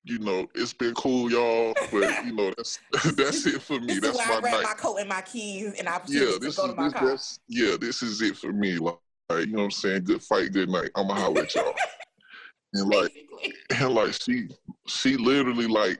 you 0.04 0.20
know, 0.20 0.46
it's 0.54 0.72
been 0.72 0.94
cool, 0.94 1.28
y'all, 1.30 1.74
but 1.90 2.24
you 2.24 2.34
know, 2.34 2.52
that's 2.56 2.78
that's 3.16 3.44
it 3.46 3.60
for 3.60 3.80
me. 3.80 3.98
This 3.98 4.12
is 4.12 4.16
That's 4.16 4.18
where 4.18 4.28
my 4.28 4.36
I 4.36 4.40
grab 4.40 4.52
night. 4.54 4.62
my 4.62 4.74
coat 4.74 4.96
and 4.98 5.08
my 5.08 5.22
keys 5.22 5.74
and 5.78 5.88
I 5.88 6.00
yeah, 6.06 6.32
this 6.40 6.56
is 6.56 6.92
this, 7.00 7.38
yeah, 7.48 7.76
this 7.80 8.02
is 8.04 8.22
it 8.22 8.36
for 8.36 8.52
me. 8.52 8.78
Like, 8.78 8.94
like, 9.30 9.46
you 9.46 9.52
know 9.52 9.58
what 9.58 9.64
I'm 9.64 9.70
saying? 9.70 10.04
Good 10.04 10.22
fight, 10.22 10.52
good 10.52 10.68
night. 10.68 10.90
I'ma 10.94 11.14
holler 11.14 11.42
at 11.42 11.54
y'all. 11.54 11.74
and 12.74 12.88
like 12.88 13.12
Basically. 13.12 13.54
and 13.70 13.94
like 13.94 14.12
she 14.12 14.48
she 14.86 15.16
literally 15.16 15.66
like 15.66 15.98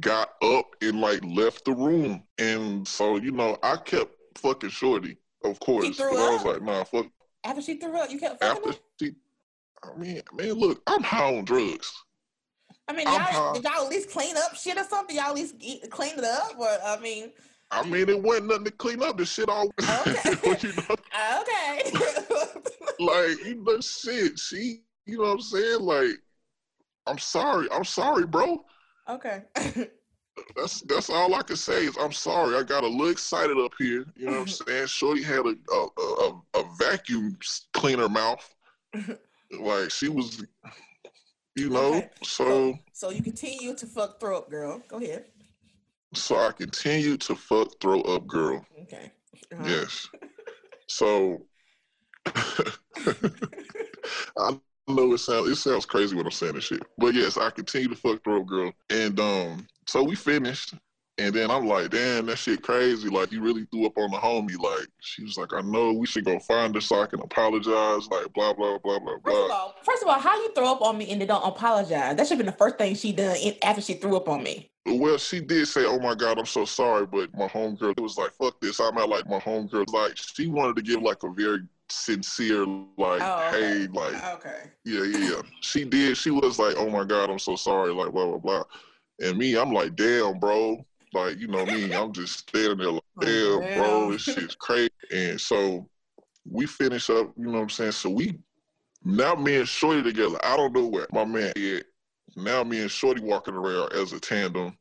got 0.00 0.30
up 0.42 0.74
and 0.82 1.00
like 1.00 1.20
left 1.24 1.64
the 1.64 1.72
room. 1.72 2.22
And 2.38 2.86
so, 2.86 3.16
you 3.16 3.32
know, 3.32 3.56
I 3.62 3.76
kept 3.76 4.12
fucking 4.36 4.70
shorty, 4.70 5.16
of 5.44 5.58
course. 5.60 5.96
But 5.96 6.06
I 6.06 6.30
was 6.30 6.44
like, 6.44 6.62
nah, 6.62 6.84
fuck 6.84 7.06
After 7.44 7.62
she 7.62 7.76
threw 7.76 7.96
up, 7.96 8.10
you 8.10 8.18
kept 8.18 8.42
fucking 8.42 8.56
after 8.56 8.72
her? 8.72 8.78
she 9.00 9.12
I 9.84 9.96
mean, 9.98 10.22
man, 10.34 10.52
look, 10.54 10.82
I'm 10.86 11.02
high 11.02 11.36
on 11.36 11.44
drugs. 11.44 11.92
I 12.88 12.92
mean, 12.92 13.06
y'all 13.06 13.54
did 13.54 13.64
y'all 13.64 13.84
at 13.84 13.90
least 13.90 14.10
clean 14.10 14.36
up 14.36 14.54
shit 14.54 14.78
or 14.78 14.84
something? 14.84 15.16
Y'all 15.16 15.26
at 15.26 15.34
least 15.34 15.56
eat, 15.60 15.90
clean 15.90 16.18
it 16.18 16.24
up? 16.24 16.58
Or 16.58 16.68
I 16.84 16.98
mean, 17.00 17.32
I 17.70 17.82
mean, 17.84 18.08
it 18.08 18.22
wasn't 18.22 18.48
nothing 18.48 18.64
to 18.64 18.70
clean 18.70 19.02
up. 19.02 19.16
The 19.16 19.24
shit 19.24 19.48
all, 19.48 19.70
Okay. 20.06 20.56
you 20.62 20.72
know, 20.72 20.96
okay. 21.40 21.92
like 23.00 23.44
you 23.44 23.62
know, 23.64 23.80
shit. 23.80 24.38
She, 24.38 24.82
you 25.04 25.18
know 25.18 25.24
what 25.24 25.32
I'm 25.32 25.40
saying? 25.40 25.80
Like, 25.80 26.10
I'm 27.06 27.18
sorry. 27.18 27.68
I'm 27.72 27.84
sorry, 27.84 28.26
bro. 28.26 28.64
okay. 29.08 29.42
That's 30.54 30.82
that's 30.82 31.10
all 31.10 31.34
I 31.34 31.42
can 31.42 31.56
say 31.56 31.86
is 31.86 31.96
I'm 31.98 32.12
sorry. 32.12 32.56
I 32.56 32.62
got 32.62 32.84
a 32.84 32.86
little 32.86 33.08
excited 33.08 33.56
up 33.58 33.72
here. 33.78 34.04
You 34.16 34.26
know 34.26 34.32
what 34.32 34.40
I'm 34.40 34.48
saying? 34.48 34.86
Shorty 34.86 35.22
had 35.22 35.46
a 35.46 35.54
a, 35.72 35.86
a, 35.98 36.42
a 36.54 36.64
vacuum 36.78 37.38
cleaner 37.72 38.08
mouth. 38.08 38.54
like 39.58 39.90
she 39.90 40.08
was, 40.08 40.44
you 41.56 41.70
know. 41.70 41.94
Okay. 41.94 42.10
So 42.22 42.78
so 42.92 43.10
you 43.10 43.22
continue 43.22 43.74
to 43.74 43.86
fuck 43.86 44.20
throw 44.20 44.38
up, 44.38 44.50
girl. 44.50 44.82
Go 44.88 44.98
ahead. 44.98 45.24
So 46.14 46.36
I 46.36 46.52
continued 46.52 47.20
to 47.22 47.34
fuck 47.34 47.80
throw 47.80 48.00
up, 48.02 48.26
girl. 48.26 48.64
Okay. 48.82 49.12
Uh-huh. 49.52 49.64
Yes. 49.66 50.08
So 50.88 51.42
I 54.38 54.58
know 54.88 55.12
it 55.12 55.18
sounds 55.18 55.48
it 55.48 55.56
sounds 55.56 55.86
crazy 55.86 56.16
when 56.16 56.26
I'm 56.26 56.32
saying 56.32 56.54
this 56.54 56.64
shit, 56.64 56.82
but 56.98 57.14
yes, 57.14 57.36
I 57.36 57.50
continue 57.50 57.88
to 57.88 57.96
fuck 57.96 58.22
throw 58.24 58.40
up, 58.40 58.46
girl, 58.46 58.72
and 58.90 59.18
um, 59.20 59.66
so 59.86 60.02
we 60.02 60.14
finished, 60.14 60.74
And 61.18 61.34
then 61.34 61.50
I'm 61.50 61.66
like, 61.66 61.90
damn, 61.90 62.26
that 62.26 62.36
shit 62.36 62.62
crazy. 62.62 63.08
Like, 63.08 63.32
you 63.32 63.40
really 63.40 63.66
threw 63.72 63.86
up 63.86 63.96
on 63.96 64.10
the 64.10 64.18
homie. 64.18 64.58
Like, 64.58 64.86
she 65.00 65.24
was 65.24 65.38
like, 65.38 65.54
I 65.54 65.62
know 65.62 65.92
we 65.94 66.06
should 66.06 66.26
go 66.26 66.38
find 66.40 66.74
her 66.74 66.80
so 66.80 67.00
I 67.00 67.06
can 67.06 67.20
apologize. 67.20 68.06
Like, 68.08 68.30
blah, 68.34 68.52
blah, 68.52 68.78
blah, 68.78 68.98
blah, 68.98 69.14
First 69.24 69.36
of 69.44 69.50
all, 69.50 69.74
first 69.82 70.02
of 70.02 70.08
all, 70.08 70.18
how 70.18 70.36
you 70.36 70.52
throw 70.52 70.72
up 70.72 70.82
on 70.82 70.98
me 70.98 71.10
and 71.10 71.18
then 71.18 71.28
don't 71.28 71.42
apologize? 71.46 72.16
That 72.16 72.26
should 72.26 72.36
have 72.36 72.38
been 72.38 72.46
the 72.46 72.52
first 72.52 72.76
thing 72.76 72.94
she 72.94 73.12
done 73.12 73.36
in, 73.36 73.54
after 73.62 73.80
she 73.80 73.94
threw 73.94 74.14
up 74.16 74.28
on 74.28 74.42
me. 74.42 74.70
Well, 74.84 75.16
she 75.16 75.40
did 75.40 75.66
say, 75.68 75.86
oh 75.86 75.98
my 75.98 76.14
God, 76.14 76.38
I'm 76.38 76.46
so 76.46 76.66
sorry. 76.66 77.06
But 77.06 77.34
my 77.34 77.48
homegirl 77.48 77.98
was 78.00 78.18
like, 78.18 78.32
fuck 78.32 78.60
this. 78.60 78.78
I'm 78.78 78.98
out 78.98 79.08
like 79.08 79.26
my 79.26 79.40
homegirl. 79.40 79.90
Like, 79.92 80.18
she 80.18 80.48
wanted 80.48 80.76
to 80.76 80.82
give 80.82 81.00
like 81.00 81.22
a 81.22 81.30
very 81.30 81.60
sincere, 81.88 82.66
like, 82.98 83.22
Oh, 83.22 83.48
okay. 83.48 83.60
hey, 83.60 83.86
like, 83.86 84.34
Okay. 84.34 84.70
Yeah, 84.84 85.02
yeah, 85.02 85.30
yeah. 85.30 85.42
She 85.62 85.84
did. 85.84 86.16
She 86.16 86.30
was 86.30 86.60
like, 86.60 86.76
"Oh 86.78 86.88
my 86.88 87.02
God, 87.04 87.28
I'm 87.28 87.40
so 87.40 87.56
sorry." 87.56 87.92
Like 87.92 88.12
blah 88.12 88.26
blah 88.26 88.38
blah. 88.38 88.62
And 89.18 89.36
me, 89.36 89.56
I'm 89.56 89.72
like, 89.72 89.96
"Damn, 89.96 90.38
bro." 90.38 90.86
Like 91.16 91.38
you 91.38 91.48
know 91.48 91.64
me, 91.64 91.94
I'm 91.94 92.12
just 92.12 92.40
standing 92.40 92.78
there 92.78 92.90
like, 92.90 93.02
Oh, 93.22 93.62
bro, 93.74 94.00
damn. 94.02 94.12
this 94.12 94.22
shit's 94.22 94.54
crazy." 94.54 94.90
And 95.10 95.40
so 95.40 95.88
we 96.44 96.66
finish 96.66 97.08
up. 97.08 97.32
You 97.38 97.46
know 97.46 97.52
what 97.52 97.62
I'm 97.62 97.70
saying? 97.70 97.92
So 97.92 98.10
we 98.10 98.38
now 99.02 99.34
me 99.34 99.56
and 99.56 99.68
Shorty 99.68 100.02
together. 100.02 100.38
I 100.44 100.56
don't 100.58 100.74
know 100.74 100.86
where 100.86 101.06
my 101.12 101.24
man 101.24 101.54
is. 101.56 101.84
Now 102.36 102.62
me 102.64 102.82
and 102.82 102.90
Shorty 102.90 103.22
walking 103.22 103.54
around 103.54 103.94
as 103.94 104.12
a 104.12 104.20
tandem, 104.20 104.76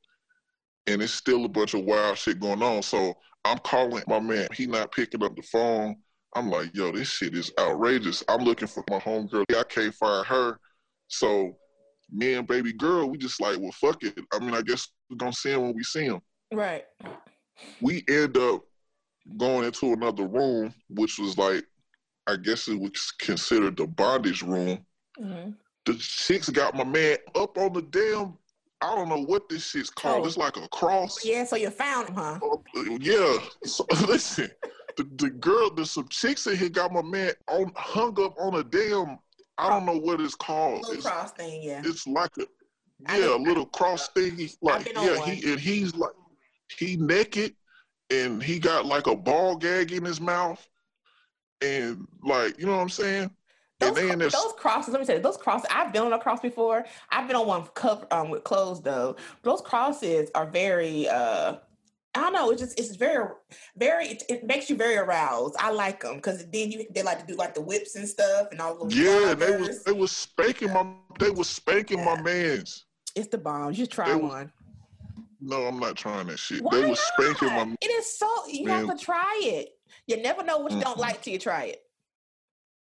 and 0.88 1.02
it's 1.02 1.14
still 1.14 1.46
a 1.46 1.50
bunch 1.50 1.74
of 1.74 1.86
wild 1.86 2.18
shit 2.18 2.42
going 2.42 2.62
on. 2.62 2.84
So 2.84 3.14
I'm 3.46 3.60
calling 3.60 4.04
my 4.08 4.20
man. 4.20 4.50
He 4.54 4.68
not 4.68 4.92
picking 4.92 5.24
up 5.24 5.36
the 5.38 5.44
phone. 5.44 5.96
I'm 6.36 6.50
like, 6.50 6.76
yo, 6.76 6.92
this 6.92 7.08
shit 7.08 7.34
is 7.34 7.54
outrageous. 7.58 8.26
I'm 8.28 8.44
looking 8.44 8.68
for 8.68 8.84
my 8.90 9.00
homegirl. 9.00 9.46
Yeah, 9.50 9.60
I 9.60 9.64
can't 9.64 9.96
find 9.96 10.26
her. 10.28 10.60
So 11.08 11.56
me 12.12 12.34
and 12.34 12.46
baby 12.46 12.74
girl, 12.74 13.10
we 13.10 13.18
just 13.18 13.40
like, 13.40 13.58
well, 13.58 13.72
fuck 13.72 14.04
it. 14.04 14.20
I 14.34 14.40
mean, 14.40 14.54
I 14.54 14.62
guess 14.62 14.90
gonna 15.18 15.34
see 15.34 15.52
him 15.52 15.62
when 15.62 15.76
we 15.76 15.84
see 15.84 16.06
him. 16.06 16.22
Right. 16.54 16.86
We 17.82 18.04
end 18.10 18.38
up 18.38 18.64
going 19.38 19.66
into 19.66 19.94
another 19.94 20.26
room, 20.28 20.74
which 20.90 21.18
was 21.20 21.38
like, 21.38 21.64
I 22.28 22.36
guess 22.38 22.68
it 22.68 22.80
was 22.80 23.12
considered 23.20 23.78
the 23.78 23.88
bondage 23.88 24.42
room. 24.42 24.86
hmm 25.18 25.52
The 25.86 25.96
chicks 25.96 26.50
got 26.50 26.76
my 26.76 26.84
man 26.84 27.18
up 27.36 27.58
on 27.58 27.74
the 27.74 27.82
damn. 27.82 28.38
I 28.82 28.94
don't 28.94 29.10
know 29.10 29.24
what 29.24 29.48
this 29.50 29.70
shit's 29.70 29.90
called. 29.90 30.24
Oh. 30.24 30.28
It's 30.28 30.38
like 30.38 30.58
a 30.58 30.68
cross. 30.70 31.24
Yeah, 31.24 31.46
so 31.46 31.56
you 31.56 31.70
found 31.70 32.10
him, 32.10 32.16
huh? 32.16 32.40
Yeah. 33.00 33.38
So 33.64 33.86
listen, 34.08 34.52
the, 34.98 35.08
the 35.16 35.30
girl, 35.30 35.72
there's 35.74 35.92
some 35.92 36.08
chicks 36.10 36.46
in 36.48 36.58
here 36.58 36.70
got 36.70 36.92
my 36.92 37.02
man 37.02 37.32
on 37.48 37.72
hung 37.76 38.20
up 38.22 38.36
on 38.40 38.56
a 38.56 38.64
damn. 38.64 39.18
I 39.58 39.70
don't 39.70 39.86
know 39.86 39.98
what 39.98 40.20
it's 40.20 40.36
called. 40.36 40.86
It's, 40.90 41.06
cross 41.06 41.32
thing, 41.32 41.64
yeah. 41.64 41.82
it's 41.86 42.06
like 42.06 42.32
a 42.38 42.46
yeah, 43.00 43.36
a 43.36 43.38
little 43.38 43.66
cross 43.66 44.10
thing. 44.10 44.36
He's 44.36 44.58
like 44.62 44.92
yeah, 44.94 45.18
one. 45.18 45.30
he 45.30 45.52
and 45.52 45.60
he's 45.60 45.96
like 45.96 46.14
he 46.78 46.96
naked 46.98 47.56
and 48.10 48.42
he 48.42 48.60
got 48.60 48.86
like 48.86 49.08
a 49.08 49.16
ball 49.16 49.56
gag 49.56 49.92
in 49.92 50.06
his 50.06 50.22
mouth 50.22 50.66
and 51.62 52.08
like 52.24 52.60
you 52.60 52.66
know 52.66 52.74
what 52.74 52.82
I'm 52.82 52.90
saying. 52.90 53.32
Those, 53.80 53.98
and 53.98 54.10
then 54.10 54.20
those 54.20 54.54
crosses, 54.58 54.94
let 54.94 55.02
me 55.02 55.06
tell 55.06 55.18
you, 55.18 55.22
those 55.22 55.36
crosses, 55.36 55.68
I've 55.70 55.92
been 55.92 56.04
on 56.04 56.14
a 56.14 56.20
cross 56.20 56.40
before. 56.40 56.86
I've 57.10 57.28
been 57.28 57.36
on 57.36 57.46
one 57.46 57.64
cover 57.74 58.08
um, 58.10 58.30
with 58.30 58.46
clothes 58.46 58.82
though. 58.82 59.18
Those 59.42 59.62
crosses 59.62 60.30
are 60.34 60.46
very, 60.46 61.10
uh, 61.10 61.58
I 62.16 62.22
don't 62.22 62.34
know, 62.34 62.50
it's 62.52 62.62
just, 62.62 62.80
it's 62.80 62.96
very, 62.96 63.28
very, 63.76 64.08
it, 64.08 64.24
it 64.30 64.44
makes 64.46 64.70
you 64.70 64.76
very 64.78 64.96
aroused. 64.96 65.56
I 65.60 65.72
like 65.72 66.02
them 66.02 66.16
because 66.16 66.46
then 66.50 66.72
you, 66.72 66.86
they 66.94 67.04
like 67.04 67.20
to 67.20 67.26
do 67.26 67.36
like 67.36 67.54
the 67.54 67.62
whips 67.62 67.96
and 67.96 68.08
stuff 68.08 68.48
and 68.52 68.62
all 68.62 68.78
those. 68.78 68.96
yeah, 68.98 69.34
they 69.34 69.58
was 69.58 69.84
they 69.84 69.92
was 69.92 70.12
spanking 70.12 70.72
my 70.72 70.86
they 71.20 71.30
was 71.30 71.50
spanking 71.50 72.04
my 72.06 72.22
man's. 72.22 72.86
It's 73.16 73.28
the 73.28 73.38
bomb. 73.38 73.74
You 73.74 73.86
try 73.86 74.16
was- 74.16 74.32
one. 74.32 74.52
No, 75.42 75.66
I'm 75.68 75.80
not 75.80 75.96
trying 75.96 76.28
that 76.28 76.40
shit. 76.40 76.62
Why 76.64 76.80
they 76.82 76.86
was 76.90 77.00
spanking 77.00 77.50
my 77.50 77.76
It 77.82 77.92
is 77.92 78.18
so, 78.18 78.28
you 78.48 78.66
Man. 78.66 78.88
have 78.88 78.98
to 78.98 79.06
try 79.06 79.40
it. 79.44 79.70
You 80.08 80.22
never 80.22 80.44
know 80.44 80.58
what 80.60 80.72
you 80.72 80.80
don't 80.80 80.98
like 80.98 81.22
till 81.22 81.34
you 81.34 81.40
try 81.40 81.66
it. 81.66 81.82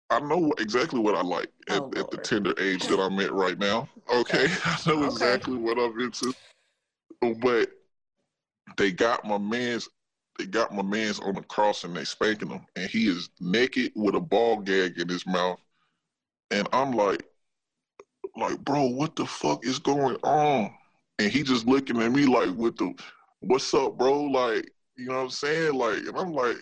I 0.10 0.20
know 0.20 0.52
exactly 0.58 1.00
what 1.00 1.16
I 1.16 1.22
like 1.22 1.50
at, 1.70 1.80
Oh, 1.82 1.92
at 1.96 2.12
the 2.12 2.18
tender 2.18 2.54
age 2.60 2.86
that 2.88 3.00
I'm 3.00 3.18
at 3.20 3.32
right 3.32 3.58
now. 3.58 3.88
Okay, 4.14 4.48
I 4.66 4.78
know 4.88 4.98
Okay. 4.98 5.06
exactly 5.06 5.56
what 5.56 5.78
I'm 5.80 5.98
into. 6.00 6.34
But 7.40 7.70
they 8.78 8.92
got 8.92 9.26
my 9.26 9.38
man's, 9.38 9.88
they 10.38 10.46
got 10.46 10.74
my 10.74 10.82
man's 10.82 11.20
on 11.20 11.36
the 11.36 11.42
cross 11.42 11.84
and 11.84 11.96
they 11.96 12.04
spanking 12.04 12.50
him, 12.50 12.66
and 12.76 12.90
he 12.90 13.08
is 13.08 13.30
naked 13.40 13.92
with 13.96 14.16
a 14.16 14.20
ball 14.20 14.58
gag 14.58 15.00
in 15.00 15.10
his 15.10 15.26
mouth, 15.28 15.60
and 16.52 16.68
I'm 16.74 16.92
like, 16.92 17.24
like, 18.36 18.60
bro, 18.60 18.86
what 18.86 19.16
the 19.16 19.26
fuck 19.26 19.66
is 19.66 19.80
going 19.80 20.16
on? 20.24 20.74
And 21.20 21.32
he 21.32 21.44
just 21.44 21.68
looking 21.68 22.02
at 22.02 22.12
me 22.12 22.26
like, 22.26 22.56
with 22.56 22.78
the, 22.78 22.94
what's 23.42 23.74
up, 23.74 23.98
bro? 23.98 24.24
Like, 24.24 24.72
you 24.98 25.08
know 25.08 25.18
what 25.18 25.24
I'm 25.24 25.30
saying? 25.30 25.74
Like, 25.74 25.98
and 25.98 26.18
I'm 26.18 26.34
like. 26.34 26.58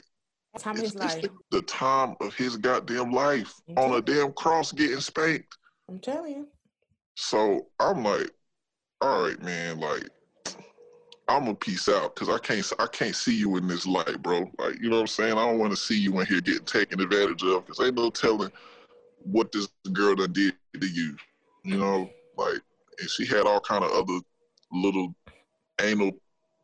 Time 0.58 0.78
It's, 0.78 0.96
it's 0.96 1.30
the 1.52 1.62
time 1.62 2.16
of 2.20 2.34
his 2.34 2.58
goddamn 2.58 3.12
life 3.12 3.54
I'm 3.70 3.78
on 3.78 3.94
a 3.94 4.02
damn 4.02 4.34
cross 4.34 4.72
getting 4.72 5.00
spanked. 5.00 5.58
I'm 5.88 6.00
telling 6.00 6.34
you. 6.34 6.48
So 7.16 7.68
I'm 7.80 8.04
like, 8.04 8.32
all 9.00 9.24
right, 9.24 9.42
man, 9.42 9.80
like 9.80 10.10
I'm 11.30 11.44
gonna 11.44 11.56
peace 11.56 11.88
out 11.88 12.16
because 12.16 12.28
I 12.28 12.40
can't 12.40 12.74
I 12.80 12.88
can't 12.88 13.16
see 13.16 13.36
you 13.36 13.56
in 13.58 13.68
this 13.68 13.86
light, 13.86 14.22
bro. 14.22 14.52
Like, 14.58 14.82
you 14.82 14.90
know 14.90 14.96
what 14.96 15.02
I'm 15.02 15.08
saying? 15.08 15.34
I 15.34 15.46
don't 15.46 15.60
want 15.60 15.72
to 15.72 15.78
see 15.78 15.98
you 15.98 16.20
in 16.20 16.26
here 16.26 16.42
getting 16.42 16.66
taken 16.66 17.00
advantage 17.00 17.44
of 17.44 17.66
because 17.66 17.86
ain't 17.86 17.96
no 17.96 18.10
telling 18.10 18.52
what 19.24 19.52
this 19.52 19.68
girl 19.94 20.16
done 20.16 20.34
did 20.34 20.56
to 20.82 20.88
you. 20.88 21.16
You 21.64 21.78
know, 21.78 22.10
like, 22.36 22.62
and 23.00 23.10
she 23.10 23.28
had 23.28 23.46
all 23.46 23.60
kind 23.60 23.84
of 23.84 23.92
other 23.92 24.20
little 24.72 25.14
anal 25.80 26.12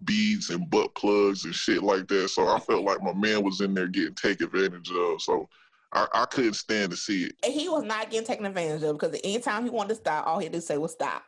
beads 0.03 0.49
and 0.49 0.69
butt 0.69 0.95
plugs 0.95 1.45
and 1.45 1.53
shit 1.53 1.83
like 1.83 2.07
that. 2.07 2.29
So 2.29 2.47
I 2.47 2.59
felt 2.59 2.83
like 2.83 3.03
my 3.03 3.13
man 3.13 3.43
was 3.43 3.61
in 3.61 3.73
there 3.75 3.87
getting 3.87 4.15
taken 4.15 4.47
advantage 4.47 4.89
of. 4.89 5.21
So 5.21 5.47
I, 5.93 6.07
I 6.11 6.25
couldn't 6.25 6.53
stand 6.53 6.89
to 6.89 6.97
see 6.97 7.25
it. 7.25 7.35
And 7.43 7.53
he 7.53 7.69
was 7.69 7.83
not 7.83 8.09
getting 8.09 8.25
taken 8.25 8.45
advantage 8.45 8.81
of 8.81 8.97
because 8.97 9.19
anytime 9.23 9.63
he 9.63 9.69
wanted 9.69 9.89
to 9.89 9.95
stop, 9.95 10.25
all 10.25 10.39
he 10.39 10.45
had 10.45 10.53
to 10.53 10.61
say 10.61 10.77
was 10.77 10.93
stop. 10.93 11.23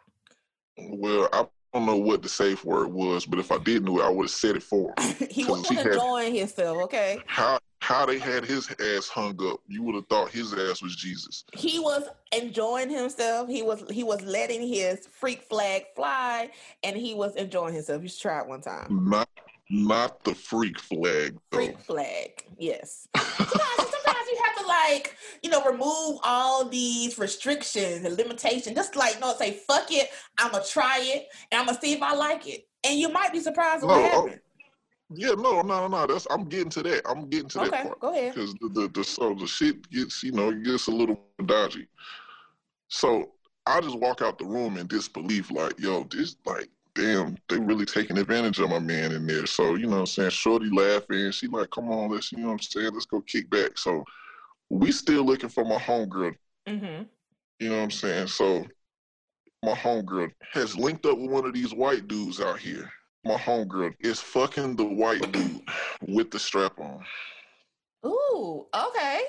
Well, 0.77 1.29
I 1.31 1.45
don't 1.73 1.85
know 1.85 1.97
what 1.97 2.21
the 2.21 2.29
safe 2.29 2.63
word 2.65 2.87
was, 2.91 3.25
but 3.25 3.39
if 3.39 3.51
I 3.51 3.57
did 3.57 3.83
know 3.83 3.99
it, 3.99 4.03
I 4.03 4.09
would 4.09 4.23
have 4.25 4.31
said 4.31 4.55
it 4.55 4.63
for 4.63 4.93
him. 4.97 5.15
he 5.29 5.45
wasn't 5.45 5.67
he 5.67 5.75
had- 5.75 5.87
enjoying 5.87 6.35
himself, 6.35 6.77
okay? 6.83 7.19
How 7.25 7.59
how 7.79 8.05
they 8.05 8.17
had 8.17 8.43
his 8.43 8.69
ass 8.79 9.07
hung 9.07 9.37
up, 9.47 9.59
you 9.67 9.83
would 9.83 9.95
have 9.95 10.07
thought 10.07 10.29
his 10.29 10.51
ass 10.53 10.81
was 10.81 10.95
Jesus. 10.95 11.45
He 11.53 11.79
was 11.79 12.03
enjoying 12.35 12.89
himself. 12.89 13.47
He 13.49 13.61
was 13.61 13.83
he 13.91 14.03
was 14.03 14.21
letting 14.23 14.67
his 14.67 15.07
freak 15.07 15.43
flag 15.43 15.85
fly 15.95 16.49
and 16.83 16.97
he 16.97 17.13
was 17.13 17.35
enjoying 17.35 17.75
himself. 17.75 18.01
You 18.01 18.09
should 18.09 18.21
try 18.21 18.41
it 18.41 18.47
one 18.47 18.61
time. 18.61 19.07
Not 19.09 19.29
not 19.69 20.23
the 20.23 20.33
freak 20.33 20.79
flag 20.79 21.37
though. 21.51 21.57
Freak 21.57 21.79
flag, 21.79 22.43
yes. 22.57 23.07
like, 24.67 25.15
you 25.43 25.49
know, 25.49 25.63
remove 25.63 26.19
all 26.23 26.65
these 26.65 27.17
restrictions 27.17 28.05
and 28.05 28.17
limitations. 28.17 28.75
Just 28.75 28.95
like, 28.95 29.19
know, 29.19 29.33
say, 29.37 29.59
fuck 29.67 29.91
it, 29.91 30.09
I'ma 30.37 30.59
try 30.59 30.99
it 31.01 31.27
and 31.51 31.59
I'm 31.59 31.67
gonna 31.67 31.79
see 31.79 31.93
if 31.93 32.01
I 32.01 32.13
like 32.13 32.47
it. 32.47 32.67
And 32.85 32.99
you 32.99 33.09
might 33.09 33.31
be 33.31 33.39
surprised 33.39 33.83
at 33.83 33.87
what 33.89 34.01
No, 34.01 34.09
oh, 34.13 34.25
happened. 34.25 34.41
Yeah, 35.15 35.31
no, 35.37 35.61
no, 35.61 35.87
no. 35.87 36.05
That's 36.05 36.27
I'm 36.29 36.45
getting 36.45 36.69
to 36.71 36.83
that. 36.83 37.01
I'm 37.09 37.29
getting 37.29 37.49
to 37.49 37.59
that 37.59 37.67
Okay, 37.69 37.83
part. 37.83 37.99
go 37.99 38.13
ahead. 38.13 38.33
because 38.33 38.53
the, 38.55 38.69
the 38.69 38.87
the 38.89 39.03
so 39.03 39.33
the 39.33 39.47
shit 39.47 39.89
gets 39.89 40.21
you 40.23 40.33
know 40.33 40.49
it 40.49 40.63
gets 40.63 40.87
a 40.87 40.91
little 40.91 41.19
dodgy. 41.45 41.87
So 42.89 43.31
I 43.65 43.81
just 43.81 43.99
walk 43.99 44.21
out 44.21 44.37
the 44.37 44.45
room 44.45 44.77
in 44.77 44.87
disbelief, 44.87 45.51
like 45.51 45.79
yo, 45.79 46.03
this 46.11 46.35
like 46.45 46.69
damn, 46.93 47.37
they 47.47 47.57
really 47.59 47.85
taking 47.85 48.17
advantage 48.17 48.59
of 48.59 48.69
my 48.69 48.79
man 48.79 49.11
in 49.11 49.27
there. 49.27 49.45
So 49.45 49.75
you 49.75 49.85
know 49.85 49.91
what 49.93 49.99
I'm 49.99 50.05
saying, 50.07 50.31
Shorty 50.31 50.69
laughing, 50.71 51.31
she 51.31 51.47
like, 51.47 51.69
come 51.69 51.91
on, 51.91 52.11
let's 52.11 52.31
you 52.31 52.39
know 52.39 52.47
what 52.47 52.53
I'm 52.53 52.59
saying, 52.59 52.89
let's 52.93 53.05
go 53.05 53.21
kick 53.21 53.49
back. 53.49 53.77
So 53.77 54.03
we 54.69 54.91
still 54.91 55.23
looking 55.23 55.49
for 55.49 55.65
my 55.65 55.77
homegirl. 55.77 56.35
Mm-hmm. 56.67 57.03
You 57.59 57.69
know 57.69 57.77
what 57.77 57.83
I'm 57.83 57.91
saying? 57.91 58.27
So 58.27 58.65
my 59.63 59.73
homegirl 59.73 60.31
has 60.51 60.75
linked 60.75 61.05
up 61.05 61.17
with 61.17 61.31
one 61.31 61.45
of 61.45 61.53
these 61.53 61.73
white 61.73 62.07
dudes 62.07 62.39
out 62.39 62.59
here. 62.59 62.89
My 63.25 63.35
homegirl 63.35 63.93
is 63.99 64.19
fucking 64.19 64.75
the 64.75 64.85
white 64.85 65.31
dude 65.31 65.61
with 66.07 66.31
the 66.31 66.39
strap 66.39 66.79
on. 66.79 67.03
Ooh, 68.05 68.67
okay. 68.73 69.21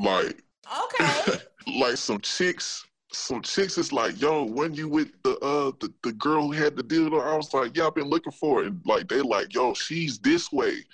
Like 0.00 0.42
Okay. 0.84 1.38
like 1.78 1.96
some 1.96 2.20
chicks, 2.20 2.86
some 3.12 3.42
chicks 3.42 3.78
is 3.78 3.92
like, 3.92 4.20
yo, 4.20 4.44
when 4.44 4.74
you 4.74 4.88
with 4.88 5.10
the 5.22 5.36
uh 5.38 5.72
the, 5.80 5.92
the 6.02 6.12
girl 6.12 6.46
who 6.46 6.52
had 6.52 6.76
the 6.76 6.82
deal, 6.82 7.20
I 7.20 7.36
was 7.36 7.52
like, 7.52 7.76
yeah, 7.76 7.86
I've 7.86 7.94
been 7.94 8.08
looking 8.08 8.32
for 8.32 8.62
it. 8.62 8.68
And 8.68 8.80
like 8.86 9.08
they 9.08 9.20
like, 9.20 9.54
yo, 9.54 9.74
she's 9.74 10.18
this 10.18 10.52
way. 10.52 10.84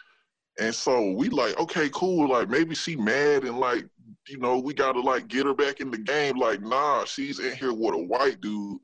And 0.59 0.75
so 0.75 1.13
we 1.13 1.29
like, 1.29 1.59
okay, 1.59 1.89
cool. 1.93 2.29
Like 2.29 2.49
maybe 2.49 2.75
she 2.75 2.97
mad 2.97 3.45
and 3.45 3.59
like, 3.59 3.87
you 4.27 4.39
know, 4.39 4.59
we 4.59 4.75
gotta 4.75 5.01
like 5.01 5.29
get 5.29 5.47
her 5.47 5.55
back 5.55 5.81
in 5.81 5.91
the 5.91 5.99
game. 5.99 6.37
Like, 6.37 6.61
nah, 6.61 7.05
she's 7.05 7.39
in 7.39 7.57
here 7.57 7.73
with 7.73 7.95
a 7.95 7.99
white 7.99 8.41
dude, 8.41 8.79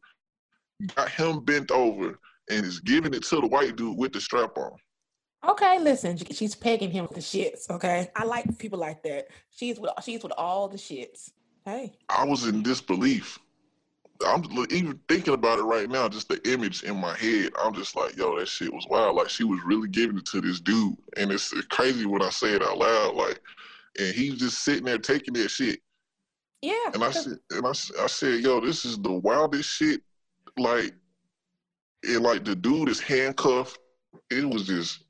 got 0.94 1.08
him 1.08 1.44
bent 1.44 1.70
over, 1.70 2.18
and 2.50 2.64
is 2.64 2.80
giving 2.80 3.12
it 3.12 3.24
to 3.24 3.40
the 3.40 3.46
white 3.46 3.76
dude 3.76 3.98
with 3.98 4.12
the 4.12 4.20
strap 4.20 4.56
on. 4.56 4.72
Okay, 5.46 5.78
listen, 5.78 6.16
she's 6.16 6.54
pegging 6.54 6.90
him 6.90 7.02
with 7.04 7.14
the 7.14 7.20
shits. 7.20 7.68
Okay, 7.68 8.10
I 8.16 8.24
like 8.24 8.58
people 8.58 8.78
like 8.78 9.02
that. 9.02 9.28
She's 9.50 9.78
with 9.78 9.90
she's 10.02 10.22
with 10.22 10.32
all 10.38 10.68
the 10.68 10.78
shits. 10.78 11.30
Hey, 11.64 11.92
I 12.08 12.24
was 12.24 12.46
in 12.46 12.62
disbelief. 12.62 13.38
I'm 14.26 14.44
even 14.70 14.98
thinking 15.08 15.34
about 15.34 15.58
it 15.58 15.62
right 15.62 15.88
now. 15.88 16.08
Just 16.08 16.28
the 16.28 16.40
image 16.50 16.82
in 16.82 16.96
my 16.96 17.16
head, 17.16 17.52
I'm 17.62 17.74
just 17.74 17.96
like, 17.96 18.16
yo, 18.16 18.38
that 18.38 18.48
shit 18.48 18.72
was 18.72 18.86
wild. 18.88 19.16
Like 19.16 19.28
she 19.28 19.44
was 19.44 19.60
really 19.64 19.88
giving 19.88 20.18
it 20.18 20.26
to 20.26 20.40
this 20.40 20.60
dude, 20.60 20.96
and 21.16 21.30
it's, 21.30 21.52
crazy 21.70 22.06
when 22.06 22.22
I 22.22 22.30
say 22.30 22.54
it 22.54 22.62
out 22.62 22.78
loud. 22.78 23.14
Like, 23.14 23.40
and 23.98 24.14
he's 24.14 24.38
just 24.38 24.64
sitting 24.64 24.84
there 24.84 24.98
taking 24.98 25.34
that 25.34 25.50
shit. 25.50 25.80
Yeah. 26.62 26.90
And 26.94 27.04
I 27.04 27.10
said, 27.10 27.38
and 27.50 27.66
I, 27.66 27.70
I 27.70 28.06
said, 28.06 28.40
yo, 28.40 28.60
this 28.60 28.84
is 28.84 28.98
the 28.98 29.12
wildest 29.12 29.68
shit. 29.68 30.00
Like, 30.56 30.94
and 32.04 32.22
like 32.22 32.44
the 32.44 32.56
dude 32.56 32.88
is 32.88 33.00
handcuffed. 33.00 33.78
It 34.30 34.48
was 34.48 34.66
just, 34.66 35.03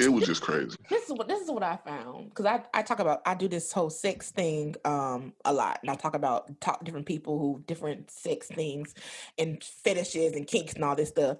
it 0.00 0.12
was 0.12 0.26
just 0.26 0.42
crazy. 0.42 0.76
this 0.88 1.04
is 1.04 1.12
what 1.12 1.28
this 1.28 1.40
is 1.40 1.50
what 1.50 1.62
I 1.62 1.76
found 1.76 2.30
because 2.30 2.46
I, 2.46 2.62
I 2.72 2.82
talk 2.82 2.98
about 3.00 3.22
I 3.26 3.34
do 3.34 3.48
this 3.48 3.72
whole 3.72 3.90
sex 3.90 4.30
thing 4.30 4.74
um 4.84 5.32
a 5.44 5.52
lot 5.52 5.78
and 5.82 5.90
I 5.90 5.94
talk 5.94 6.14
about 6.14 6.60
talk 6.60 6.84
different 6.84 7.06
people 7.06 7.38
who 7.38 7.62
different 7.66 8.10
sex 8.10 8.48
things 8.48 8.94
and 9.38 9.62
fetishes 9.62 10.34
and 10.34 10.46
kinks 10.46 10.74
and 10.74 10.84
all 10.84 10.96
this 10.96 11.10
stuff 11.10 11.38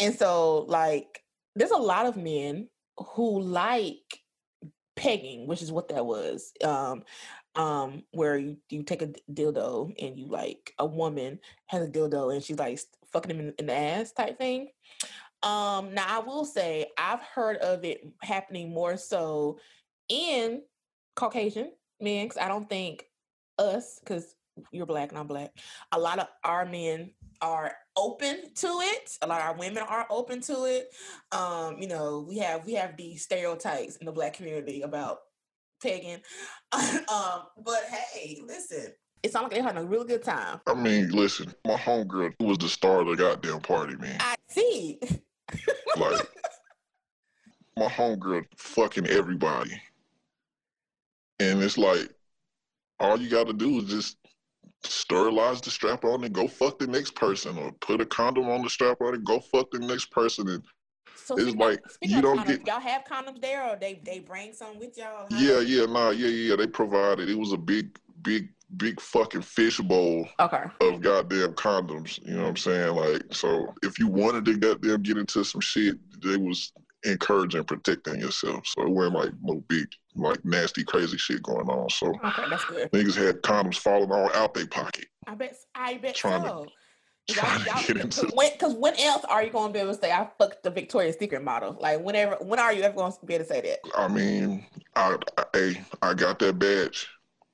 and 0.00 0.14
so 0.14 0.64
like 0.68 1.22
there's 1.54 1.70
a 1.70 1.76
lot 1.76 2.06
of 2.06 2.16
men 2.16 2.68
who 2.96 3.40
like 3.40 4.20
pegging 4.96 5.46
which 5.46 5.62
is 5.62 5.72
what 5.72 5.88
that 5.88 6.04
was 6.04 6.52
um 6.64 7.02
um 7.54 8.02
where 8.12 8.36
you, 8.36 8.56
you 8.68 8.82
take 8.82 9.02
a 9.02 9.10
dildo 9.32 9.92
and 9.98 10.18
you 10.18 10.26
like 10.26 10.74
a 10.78 10.86
woman 10.86 11.38
has 11.66 11.82
a 11.82 11.90
dildo 11.90 12.32
and 12.34 12.44
she's 12.44 12.58
like 12.58 12.78
fucking 13.12 13.30
him 13.30 13.40
in, 13.40 13.54
in 13.58 13.66
the 13.66 13.72
ass 13.72 14.12
type 14.12 14.38
thing 14.38 14.68
um, 15.42 15.94
now 15.94 16.06
I 16.08 16.18
will 16.18 16.44
say 16.44 16.86
I've 16.98 17.22
heard 17.22 17.56
of 17.58 17.84
it 17.84 18.06
happening 18.22 18.72
more 18.72 18.96
so 18.96 19.58
in 20.08 20.62
Caucasian 21.16 21.72
men, 22.00 22.26
because 22.26 22.38
I 22.38 22.48
don't 22.48 22.68
think 22.68 23.04
us, 23.58 23.98
because 24.00 24.34
you're 24.72 24.86
black 24.86 25.10
and 25.10 25.18
I'm 25.18 25.26
black, 25.26 25.52
a 25.92 25.98
lot 25.98 26.18
of 26.18 26.26
our 26.44 26.66
men 26.66 27.12
are 27.40 27.72
open 27.96 28.52
to 28.54 28.66
it. 28.66 29.16
A 29.22 29.26
lot 29.26 29.40
of 29.40 29.46
our 29.46 29.56
women 29.56 29.82
are 29.82 30.06
open 30.10 30.40
to 30.42 30.64
it. 30.64 30.90
Um, 31.32 31.76
you 31.80 31.88
know, 31.88 32.24
we 32.28 32.38
have 32.38 32.66
we 32.66 32.74
have 32.74 32.96
these 32.96 33.22
stereotypes 33.22 33.96
in 33.96 34.06
the 34.06 34.12
black 34.12 34.34
community 34.34 34.82
about 34.82 35.18
pegging. 35.82 36.20
um, 36.72 37.42
but 37.64 37.82
hey, 37.84 38.40
listen, 38.46 38.92
it 39.22 39.32
sounds 39.32 39.44
like 39.44 39.52
they're 39.52 39.62
having 39.62 39.82
a 39.82 39.86
really 39.86 40.06
good 40.06 40.22
time. 40.22 40.60
I 40.66 40.74
mean, 40.74 41.10
listen, 41.10 41.52
my 41.66 41.76
homegirl 41.76 42.34
was 42.40 42.58
the 42.58 42.68
star 42.68 43.00
of 43.00 43.08
the 43.08 43.16
goddamn 43.16 43.60
party, 43.60 43.96
man. 43.96 44.18
I 44.20 44.36
see. 44.48 45.00
Like, 46.00 46.26
my 47.76 47.86
homegirl 47.86 48.46
fucking 48.56 49.06
everybody. 49.06 49.80
And 51.38 51.62
it's 51.62 51.78
like, 51.78 52.08
all 52.98 53.18
you 53.20 53.30
got 53.30 53.46
to 53.46 53.52
do 53.52 53.78
is 53.78 53.84
just 53.84 54.16
sterilize 54.82 55.60
the 55.60 55.70
strap 55.70 56.04
on 56.04 56.24
and 56.24 56.34
go 56.34 56.48
fuck 56.48 56.78
the 56.78 56.86
next 56.86 57.14
person, 57.14 57.56
or 57.58 57.72
put 57.80 58.00
a 58.00 58.06
condom 58.06 58.48
on 58.48 58.62
the 58.62 58.70
strap 58.70 59.00
on 59.00 59.14
and 59.14 59.24
go 59.24 59.40
fuck 59.40 59.70
the 59.70 59.78
next 59.78 60.10
person. 60.10 60.48
And 60.48 60.62
So 61.14 61.34
It's 61.36 61.44
speaking 61.44 61.60
of- 61.62 61.68
like, 61.68 61.90
speaking 61.90 62.16
you 62.16 62.22
don't 62.22 62.38
condoms, 62.38 62.46
get- 62.46 62.66
y'all 62.66 62.80
have 62.80 63.04
condoms 63.04 63.40
there, 63.40 63.64
or 63.68 63.76
they 63.76 64.00
they 64.04 64.20
bring 64.20 64.52
some 64.52 64.78
with 64.78 64.96
y'all? 64.98 65.28
How 65.30 65.38
yeah, 65.38 65.60
yeah, 65.60 65.86
nah, 65.86 66.10
yeah, 66.10 66.28
yeah, 66.28 66.56
they 66.56 66.66
provided. 66.66 67.28
It 67.28 67.38
was 67.38 67.52
a 67.52 67.58
big, 67.58 67.98
big, 68.22 68.48
big 68.76 69.00
fucking 69.00 69.42
fishbowl 69.42 70.28
Okay. 70.38 70.62
of 70.80 71.00
goddamn 71.00 71.54
condoms. 71.54 72.18
You 72.26 72.34
know 72.36 72.42
what 72.42 72.48
I'm 72.50 72.56
saying? 72.56 72.94
Like, 72.94 73.22
so 73.32 73.74
if 73.82 73.98
you 73.98 74.06
wanted 74.06 74.44
to 74.46 74.56
goddamn 74.56 75.02
get 75.02 75.18
into 75.18 75.44
some 75.44 75.60
shit, 75.60 75.96
they 76.22 76.36
was 76.36 76.72
encouraging 77.04 77.64
protecting 77.64 78.20
yourself. 78.20 78.66
So 78.66 78.82
it 78.82 78.90
wasn't 78.90 79.16
like 79.16 79.32
no 79.42 79.62
big, 79.68 79.88
like 80.14 80.44
nasty, 80.44 80.84
crazy 80.84 81.16
shit 81.16 81.42
going 81.42 81.68
on. 81.68 81.88
So 81.90 82.08
Okay, 82.24 82.42
that's 82.48 82.64
good. 82.66 82.90
niggas 82.92 83.16
had 83.16 83.42
condoms 83.42 83.76
falling 83.78 84.12
all 84.12 84.30
out 84.34 84.54
their 84.54 84.66
pocket. 84.66 85.06
I 85.26 85.34
bet. 85.34 85.56
I 85.74 85.96
bet 85.96 86.14
Trying 86.14 86.42
to- 86.42 86.48
so. 86.48 86.66
trying 87.34 87.60
to 87.60 87.64
get 87.94 87.96
into- 88.04 88.22
Because 88.26 88.72
when, 88.74 88.80
when 88.80 89.00
else 89.00 89.24
are 89.24 89.42
you 89.44 89.50
going 89.50 89.68
to 89.68 89.72
be 89.72 89.78
able 89.78 89.94
to 89.94 90.00
say 90.00 90.10
I 90.10 90.28
fucked 90.38 90.62
the 90.64 90.70
Victoria's 90.70 91.16
Secret 91.16 91.44
model? 91.44 91.76
Like 91.80 92.00
whenever, 92.02 92.36
when 92.40 92.58
are 92.58 92.72
you 92.72 92.82
ever 92.82 92.94
going 92.96 93.12
to 93.12 93.26
be 93.26 93.34
able 93.34 93.44
to 93.44 93.48
say 93.52 93.60
that? 93.60 93.78
I 93.96 94.08
mean, 94.08 94.66
I, 94.96 95.16
I, 95.38 95.44
hey, 95.52 95.80
I 96.02 96.14
got 96.14 96.38
that 96.40 96.58
badge. 96.58 97.08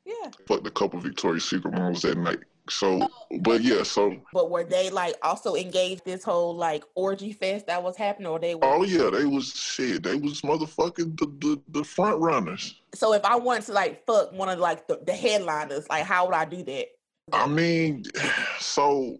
Yeah. 0.07 0.31
Fucked 0.47 0.67
a 0.67 0.71
couple 0.71 1.01
Victoria's 1.01 1.49
Secret 1.49 1.75
models 1.75 2.03
that 2.03 2.17
night. 2.17 2.39
So, 2.69 3.09
but 3.43 3.63
yeah, 3.63 3.83
so 3.83 4.17
But 4.33 4.51
were 4.51 4.65
they 4.65 4.91
like 4.91 5.15
also 5.23 5.55
engaged 5.55 6.05
this 6.05 6.25
whole 6.25 6.55
like 6.55 6.85
orgy 6.95 7.33
fest 7.33 7.67
that 7.67 7.83
was 7.83 7.97
happening, 7.97 8.27
or 8.29 8.39
they 8.39 8.55
were? 8.55 8.65
oh 8.65 8.83
yeah, 8.83 9.11
they 9.11 9.25
was 9.25 9.53
shit. 9.53 10.03
They 10.03 10.17
was 10.17 10.43
motherfucking 10.43 11.19
the 11.19 11.27
the, 11.27 11.63
the 11.69 11.85
front 11.85 12.21
runners. 12.21 12.75
So 12.95 13.13
if 13.15 13.25
I 13.25 13.37
wanted 13.37 13.65
to 13.67 13.73
like 13.73 14.05
fuck 14.07 14.33
one 14.33 14.49
of 14.49 14.59
like 14.59 14.89
the, 14.89 15.01
the 15.05 15.13
headliners, 15.13 15.89
like 15.89 16.05
how 16.05 16.27
would 16.27 16.35
I 16.35 16.45
do 16.45 16.63
that? 16.65 16.87
I 17.33 17.47
mean, 17.47 18.05
so 18.59 19.19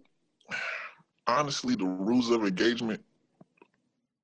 honestly, 1.27 1.75
the 1.75 1.85
rules 1.85 2.29
of 2.31 2.45
engagement 2.45 3.01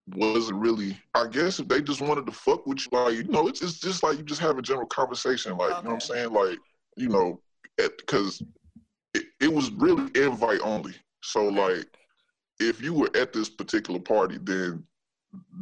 wasn't 0.07 0.59
really. 0.59 0.97
I 1.13 1.27
guess 1.27 1.59
if 1.59 1.67
they 1.67 1.81
just 1.81 2.01
wanted 2.01 2.25
to 2.25 2.31
fuck 2.31 2.65
with 2.67 2.79
you, 2.79 2.97
like 2.97 3.13
you 3.15 3.23
know, 3.23 3.47
it's 3.47 3.61
it's 3.61 3.79
just 3.79 4.03
like 4.03 4.17
you 4.17 4.23
just 4.23 4.41
have 4.41 4.57
a 4.57 4.61
general 4.61 4.87
conversation, 4.87 5.57
like 5.57 5.69
you 5.69 5.83
know 5.83 5.89
what 5.89 5.93
I'm 5.93 5.99
saying, 6.01 6.31
like 6.31 6.57
you 6.97 7.09
know, 7.09 7.39
because 7.77 8.41
it, 9.13 9.23
it 9.39 9.53
was 9.53 9.71
really 9.71 10.09
invite 10.21 10.59
only. 10.61 10.93
So 11.21 11.47
like, 11.47 11.85
if 12.59 12.81
you 12.81 12.93
were 12.93 13.09
at 13.15 13.33
this 13.33 13.49
particular 13.49 13.99
party, 13.99 14.37
then 14.41 14.83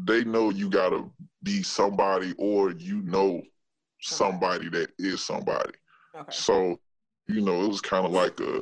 they 0.06 0.24
know 0.24 0.50
you 0.50 0.70
gotta 0.70 1.06
be 1.44 1.64
somebody, 1.64 2.34
or 2.38 2.72
you 2.72 3.02
know 3.04 3.42
somebody 4.02 4.70
that 4.70 4.90
is 4.98 5.24
somebody. 5.24 5.72
Okay, 6.16 6.32
So, 6.32 6.80
you 7.28 7.42
know, 7.42 7.64
it 7.64 7.68
was 7.68 7.82
kind 7.82 8.06
of 8.06 8.12
like 8.12 8.40
a 8.40 8.62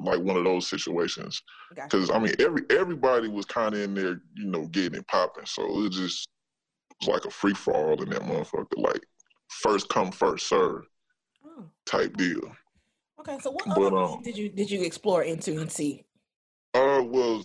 like 0.00 0.20
one 0.20 0.36
of 0.36 0.44
those 0.44 0.68
situations 0.68 1.42
gotcha. 1.74 1.96
because 1.96 2.10
I 2.10 2.18
mean, 2.18 2.34
every 2.38 2.62
everybody 2.70 3.28
was 3.28 3.46
kind 3.46 3.74
of 3.74 3.80
in 3.80 3.94
there, 3.94 4.20
you 4.34 4.46
know, 4.46 4.66
getting 4.66 4.98
it 4.98 5.06
popping. 5.08 5.46
So 5.46 5.64
it 5.64 5.72
was 5.82 5.96
just 5.96 6.28
it 6.90 7.06
was 7.06 7.08
like 7.08 7.24
a 7.24 7.30
free 7.30 7.54
for 7.54 7.74
all 7.74 8.02
in 8.02 8.10
that 8.10 8.22
motherfucker, 8.22 8.66
like 8.76 9.06
first 9.48 9.88
come 9.88 10.10
first 10.10 10.48
serve 10.48 10.84
Oh, 11.44 11.64
type 11.86 12.16
deal. 12.16 12.54
okay. 13.20 13.38
So 13.40 13.50
what 13.50 13.66
But, 13.68 13.92
other 13.92 13.96
um, 13.96 14.22
did 14.22 14.36
you 14.36 14.48
did 14.48 14.70
you 14.70 14.82
explore 14.82 15.22
into 15.22 15.60
and 15.60 15.70
see? 15.70 16.04
Uh, 16.74 17.02
well, 17.04 17.44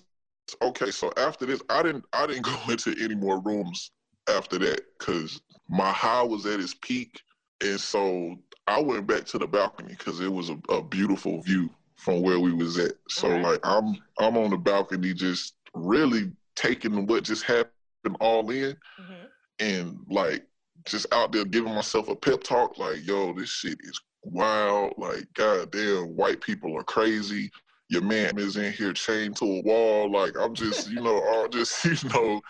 okay. 0.62 0.92
So 0.92 1.12
after 1.18 1.46
this, 1.46 1.62
I 1.70 1.84
didn't 1.84 2.06
I 2.14 2.28
didn't 2.28 2.44
go 2.46 2.58
into 2.70 2.96
any 3.02 3.16
more 3.16 3.42
rooms 3.42 3.92
after 4.30 4.58
that 4.60 4.82
because 5.00 5.42
my 5.70 5.92
high 5.92 6.24
was 6.24 6.46
at 6.46 6.60
its 6.60 6.76
peak, 6.82 7.22
and 7.64 7.80
so 7.80 8.36
I 8.68 8.82
went 8.82 9.08
back 9.08 9.26
to 9.28 9.38
the 9.38 9.48
balcony 9.48 9.96
because 9.98 10.20
it 10.20 10.32
was 10.32 10.50
a, 10.50 10.58
a 10.70 10.82
beautiful 10.84 11.42
view 11.42 11.70
from 12.02 12.22
where 12.24 12.40
we 12.40 12.52
was 12.52 12.80
at. 12.80 12.94
So 13.10 13.28
Alright. 13.28 13.44
like 13.44 13.60
I'm 13.64 13.96
I'm 14.20 14.36
on 14.36 14.50
the 14.50 14.58
balcony 14.58 15.14
just 15.14 15.54
really 15.76 16.32
taking 16.56 17.06
what 17.06 17.24
just 17.24 17.44
happened 17.44 18.18
all 18.20 18.50
in 18.50 18.76
Mhm. 19.00 19.28
and 19.60 20.00
like 20.10 20.46
just 20.86 21.06
out 21.14 21.32
there 21.32 21.46
giving 21.46 21.74
myself 21.74 22.10
a 22.10 22.16
pep 22.16 22.42
talk 22.44 22.78
like 22.80 23.06
yo 23.06 23.32
this 23.34 23.50
shit 23.50 23.78
is 23.82 24.00
wild 24.24 24.94
like 24.98 25.24
goddamn 25.36 26.16
white 26.16 26.42
people 26.42 26.76
are 26.78 26.84
crazy 26.84 27.50
your 27.90 28.02
man 28.02 28.38
is 28.38 28.58
in 28.58 28.74
here 28.74 28.92
chained 28.94 29.36
to 29.36 29.46
a 29.46 29.62
wall 29.62 30.12
like 30.12 30.34
i'm 30.40 30.56
just 30.56 30.90
you 30.90 31.00
know 31.02 31.22
all 31.24 31.48
just 31.58 31.86
you 32.04 32.10
know 32.10 32.42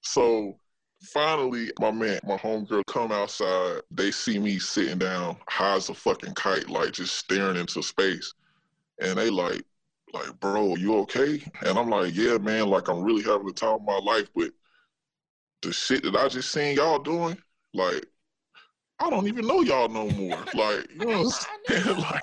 so 0.00 0.58
finally 1.12 1.70
my 1.78 1.90
man 1.90 2.18
my 2.24 2.36
homegirl 2.38 2.82
come 2.86 3.12
outside 3.12 3.80
they 3.90 4.10
see 4.10 4.38
me 4.38 4.58
sitting 4.58 4.98
down 4.98 5.36
high 5.48 5.76
as 5.76 5.90
a 5.90 5.94
fucking 5.94 6.32
kite 6.34 6.68
like 6.70 6.92
just 6.92 7.16
staring 7.16 7.56
into 7.56 7.82
space 7.82 8.32
and 9.00 9.18
they 9.18 9.30
like 9.30 9.62
like 10.12 10.38
bro 10.40 10.76
you 10.76 10.96
okay 10.98 11.42
and 11.62 11.78
i'm 11.78 11.90
like 11.90 12.14
yeah 12.14 12.38
man 12.38 12.68
like 12.68 12.88
i'm 12.88 13.02
really 13.02 13.22
having 13.22 13.46
the 13.46 13.52
time 13.52 13.74
of 13.74 13.82
my 13.82 13.98
life 13.98 14.28
but 14.34 14.50
the 15.62 15.72
shit 15.72 16.02
that 16.02 16.14
I 16.14 16.28
just 16.28 16.52
seen 16.52 16.76
y'all 16.76 16.98
doing, 16.98 17.38
like, 17.72 18.04
I 19.00 19.10
don't 19.10 19.26
even 19.26 19.46
know 19.46 19.62
y'all 19.62 19.88
no 19.88 20.08
more. 20.10 20.38
Like, 20.54 20.90
you 20.92 21.00
know 21.00 21.24
what 21.24 21.40
I'm 21.70 21.76
saying? 21.76 21.96
like, 21.98 22.22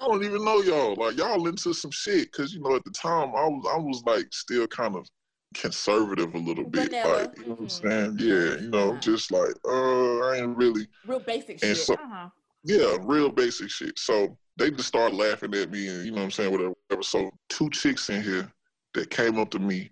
I 0.00 0.06
don't 0.06 0.24
even 0.24 0.44
know 0.44 0.62
y'all. 0.62 0.94
Like, 0.96 1.16
y'all 1.18 1.46
into 1.46 1.74
some 1.74 1.90
shit 1.90 2.32
because 2.32 2.54
you 2.54 2.60
know 2.60 2.74
at 2.76 2.84
the 2.84 2.90
time 2.90 3.28
I 3.36 3.46
was 3.46 3.66
I 3.74 3.78
was 3.78 4.02
like 4.06 4.26
still 4.32 4.66
kind 4.66 4.96
of 4.96 5.06
conservative 5.54 6.34
a 6.34 6.38
little 6.38 6.64
bit. 6.64 6.90
Vanilla, 6.90 7.18
Like, 7.18 7.38
you 7.38 7.44
know 7.44 7.54
what 7.54 7.60
I'm 7.60 7.66
mhm. 7.66 7.70
saying? 7.70 8.16
Yeah, 8.18 8.60
you 8.62 8.70
know, 8.70 8.90
Uh-huh. 8.90 9.00
just 9.00 9.30
like, 9.30 9.54
uh, 9.68 10.18
I 10.28 10.36
ain't 10.38 10.56
really 10.56 10.86
Real 11.06 11.20
basic 11.20 11.62
And 11.62 11.76
shit. 11.76 11.76
so- 11.76 11.94
uh-huh. 11.94 12.28
yeah, 12.64 12.96
real 13.02 13.28
basic 13.28 13.68
shit. 13.70 13.98
So 13.98 14.38
they 14.60 14.70
just 14.70 14.88
started 14.88 15.16
laughing 15.16 15.54
at 15.54 15.70
me 15.70 15.88
and 15.88 16.04
you 16.04 16.10
know 16.10 16.18
what 16.18 16.24
I'm 16.24 16.30
saying, 16.30 16.52
whatever. 16.52 16.74
whatever. 16.86 17.02
So 17.02 17.30
two 17.48 17.70
chicks 17.70 18.10
in 18.10 18.22
here 18.22 18.52
that 18.92 19.08
came 19.08 19.38
up 19.38 19.50
to 19.52 19.58
me 19.58 19.90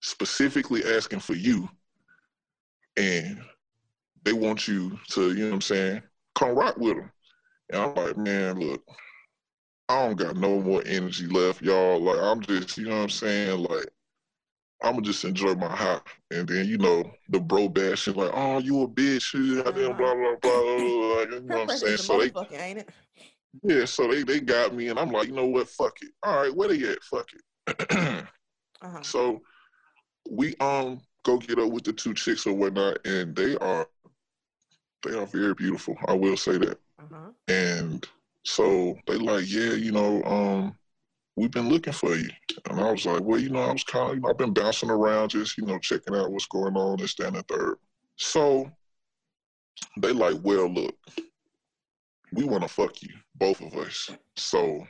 specifically 0.00 0.82
asking 0.84 1.20
for 1.20 1.32
you 1.32 1.68
and 2.98 3.40
they 4.22 4.34
want 4.34 4.68
you 4.68 4.98
to, 5.12 5.32
you 5.32 5.44
know 5.44 5.46
what 5.46 5.54
I'm 5.54 5.60
saying, 5.62 6.02
come 6.34 6.54
rock 6.54 6.76
with 6.76 6.96
them. 6.96 7.10
And 7.70 7.80
I'm 7.82 7.94
like, 7.94 8.16
man, 8.18 8.60
look, 8.60 8.82
I 9.88 10.06
don't 10.06 10.16
got 10.16 10.36
no 10.36 10.60
more 10.60 10.82
energy 10.84 11.26
left, 11.26 11.62
y'all. 11.62 12.00
Like, 12.00 12.18
I'm 12.18 12.42
just, 12.42 12.76
you 12.76 12.84
know 12.84 12.96
what 12.96 13.02
I'm 13.04 13.10
saying? 13.10 13.60
Like, 13.62 13.88
I'm 14.82 14.92
gonna 14.94 15.02
just 15.02 15.24
enjoy 15.24 15.54
my 15.54 15.74
high. 15.74 16.00
And 16.30 16.46
then, 16.46 16.68
you 16.68 16.76
know, 16.76 17.02
the 17.30 17.40
bro 17.40 17.68
bashing, 17.68 18.14
like, 18.14 18.32
oh, 18.34 18.58
you 18.58 18.82
a 18.82 18.88
bitch, 18.88 19.32
you 19.32 19.62
blah, 19.62 19.72
blah, 19.72 19.92
blah, 19.94 20.14
blah, 20.14 20.14
blah, 20.14 20.36
blah. 20.40 21.20
You 21.22 21.40
know 21.40 21.56
what 21.56 21.70
I'm 21.70 21.78
saying? 21.78 21.96
So 21.96 22.18
they, 22.18 22.56
ain't 22.56 22.80
it? 22.80 22.90
Yeah, 23.62 23.84
so 23.84 24.08
they 24.08 24.22
they 24.22 24.40
got 24.40 24.74
me, 24.74 24.88
and 24.88 24.98
I'm 24.98 25.10
like, 25.10 25.28
you 25.28 25.34
know 25.34 25.46
what? 25.46 25.68
Fuck 25.68 25.98
it. 26.02 26.10
All 26.22 26.42
right, 26.42 26.54
where 26.54 26.68
they 26.68 26.82
at? 26.88 27.02
Fuck 27.02 27.28
it. 27.32 28.26
Uh-huh. 28.82 29.00
so 29.00 29.40
we 30.30 30.54
um 30.60 31.00
go 31.24 31.38
get 31.38 31.58
up 31.58 31.70
with 31.70 31.82
the 31.82 31.92
two 31.94 32.12
chicks 32.12 32.46
or 32.46 32.52
whatnot, 32.52 32.98
and 33.06 33.34
they 33.34 33.56
are 33.56 33.88
they 35.02 35.16
are 35.16 35.26
very 35.26 35.54
beautiful. 35.54 35.96
I 36.06 36.12
will 36.12 36.36
say 36.36 36.58
that. 36.58 36.78
Uh-huh. 36.98 37.30
And 37.48 38.06
so 38.44 38.96
they 39.06 39.16
like, 39.16 39.50
yeah, 39.50 39.72
you 39.72 39.92
know, 39.92 40.22
um, 40.24 40.76
we've 41.36 41.50
been 41.50 41.68
looking 41.68 41.92
for 41.92 42.14
you. 42.14 42.28
And 42.68 42.80
I 42.80 42.90
was 42.90 43.06
like, 43.06 43.20
well, 43.22 43.40
you 43.40 43.50
know, 43.50 43.60
I 43.60 43.72
was 43.72 43.84
kind 43.84 44.10
of, 44.10 44.16
you 44.16 44.20
know, 44.22 44.30
I've 44.30 44.38
been 44.38 44.54
bouncing 44.54 44.90
around, 44.90 45.30
just, 45.30 45.58
you 45.58 45.64
know, 45.66 45.78
checking 45.78 46.14
out 46.14 46.30
what's 46.30 46.46
going 46.46 46.76
on, 46.76 46.98
this, 46.98 47.14
that, 47.16 47.28
and 47.28 47.36
the 47.36 47.42
third. 47.42 47.76
So 48.16 48.70
they 49.98 50.12
like, 50.12 50.36
well, 50.42 50.68
look, 50.68 50.94
we 52.32 52.44
want 52.44 52.62
to 52.62 52.68
fuck 52.68 53.02
you, 53.02 53.10
both 53.38 53.60
of 53.60 53.74
us. 53.76 54.10
So, 54.36 54.86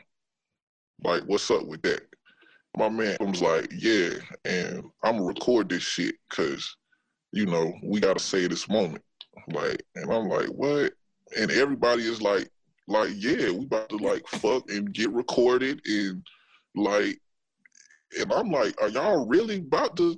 like, 1.03 1.23
what's 1.27 1.51
up 1.51 1.67
with 1.67 1.83
that? 1.83 2.03
My 2.77 2.89
man 2.89 3.17
was 3.21 3.41
like, 3.41 3.71
yeah, 3.77 4.11
and 4.45 4.85
I'm 5.03 5.17
gonna 5.17 5.25
record 5.25 5.69
this 5.69 5.83
shit 5.83 6.15
because, 6.29 6.77
you 7.33 7.47
know, 7.47 7.73
we 7.83 8.01
gotta 8.01 8.21
say 8.21 8.47
this 8.47 8.69
moment. 8.69 9.03
Like, 9.49 9.83
and 9.95 10.13
I'm 10.13 10.29
like, 10.29 10.49
what? 10.49 10.93
And 11.39 11.51
everybody 11.51 12.03
is 12.03 12.21
like, 12.21 12.51
like, 12.89 13.11
yeah, 13.15 13.51
we 13.51 13.65
about 13.65 13.89
to 13.89 13.97
like 13.97 14.27
fuck 14.29 14.71
and 14.71 14.93
get 14.93 15.11
recorded 15.13 15.81
and 15.87 16.23
like, 16.75 17.19
and 18.19 18.33
I'm 18.33 18.51
like, 18.51 18.81
are 18.81 18.89
y'all 18.89 19.27
really 19.27 19.59
about 19.59 19.97
to? 19.97 20.17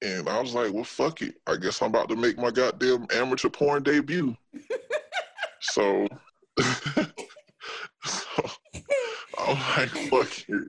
And 0.00 0.28
I 0.28 0.40
was 0.40 0.54
like, 0.54 0.72
well, 0.72 0.84
fuck 0.84 1.22
it. 1.22 1.34
I 1.46 1.56
guess 1.56 1.82
I'm 1.82 1.90
about 1.90 2.08
to 2.10 2.16
make 2.16 2.38
my 2.38 2.50
goddamn 2.50 3.06
amateur 3.12 3.48
porn 3.48 3.82
debut. 3.82 4.36
so, 5.60 6.06
so 8.04 8.50
I'm 9.38 9.58
like, 9.76 9.88
fuck 10.10 10.48
it. 10.48 10.68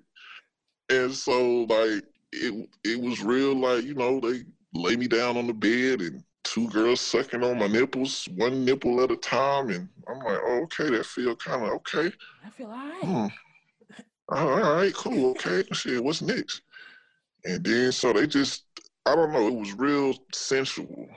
And 0.89 1.13
so 1.13 1.63
like 1.63 2.03
it 2.31 2.69
it 2.83 2.99
was 2.99 3.21
real 3.21 3.55
like, 3.55 3.83
you 3.83 3.95
know, 3.95 4.19
they 4.19 4.43
lay 4.73 4.95
me 4.95 5.07
down 5.07 5.37
on 5.37 5.47
the 5.47 5.53
bed 5.53 6.01
and 6.01 6.23
two 6.43 6.67
girls 6.69 7.01
sucking 7.01 7.43
on 7.43 7.59
my 7.59 7.67
nipples, 7.67 8.27
one 8.35 8.65
nipple 8.65 9.01
at 9.03 9.11
a 9.11 9.15
time, 9.15 9.69
and 9.69 9.89
I'm 10.07 10.19
like, 10.19 10.39
oh, 10.43 10.61
okay, 10.63 10.89
that 10.89 11.05
feel 11.05 11.35
kind 11.35 11.63
of 11.63 11.69
okay. 11.71 12.11
I 12.45 12.49
feel 12.49 12.67
all 12.67 12.73
right. 12.73 13.03
Hmm. 13.03 13.27
All 14.29 14.59
right, 14.59 14.93
cool, 14.93 15.31
okay. 15.31 15.63
Shit, 15.71 16.03
what's 16.03 16.21
next? 16.21 16.61
And 17.45 17.63
then 17.63 17.91
so 17.91 18.13
they 18.13 18.27
just, 18.27 18.65
I 19.05 19.15
don't 19.15 19.31
know, 19.31 19.47
it 19.47 19.53
was 19.53 19.73
real 19.73 20.13
sensual. 20.33 21.07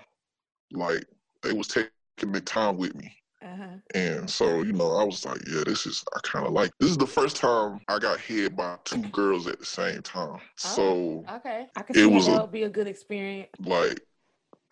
Like 0.73 1.05
they 1.43 1.53
was 1.53 1.69
taking 1.69 2.33
their 2.33 2.41
time 2.41 2.79
with 2.79 2.95
me. 2.95 3.15
Uh-huh. 3.43 3.77
And 3.95 4.31
so, 4.31 4.63
you 4.63 4.73
know, 4.73 4.97
I 4.97 5.05
was 5.05 5.25
like, 5.25 5.41
yeah, 5.49 5.63
this 5.67 5.87
is, 5.87 6.05
I 6.15 6.21
kind 6.23 6.47
of 6.47 6.53
like, 6.53 6.71
this 6.79 6.91
is 6.91 6.97
the 6.97 7.07
first 7.07 7.37
time 7.37 7.81
I 7.89 7.99
got 7.99 8.21
hit 8.21 8.57
by 8.57 8.77
two 8.85 9.03
girls 9.09 9.47
at 9.47 9.59
the 9.59 9.67
same 9.67 10.01
time. 10.03 10.41
So, 10.57 11.25
Okay. 11.29 11.67
I 11.77 11.83
can 11.83 11.97
It 11.97 12.05
see 12.05 12.07
was 12.07 12.29
a- 12.29 12.47
be 12.47 12.63
a 12.63 12.69
good 12.69 12.87
experience. 12.87 13.51
like, 13.59 14.01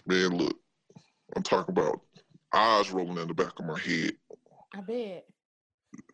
man, 0.06 0.36
look, 0.36 0.56
I'm 1.36 1.42
talking 1.42 1.76
about 1.76 2.00
eyes 2.52 2.90
rolling 2.90 3.18
in 3.18 3.28
the 3.28 3.34
back 3.34 3.58
of 3.58 3.66
my 3.66 3.78
head. 3.78 4.12
I 4.74 4.80
bet. 4.80 5.26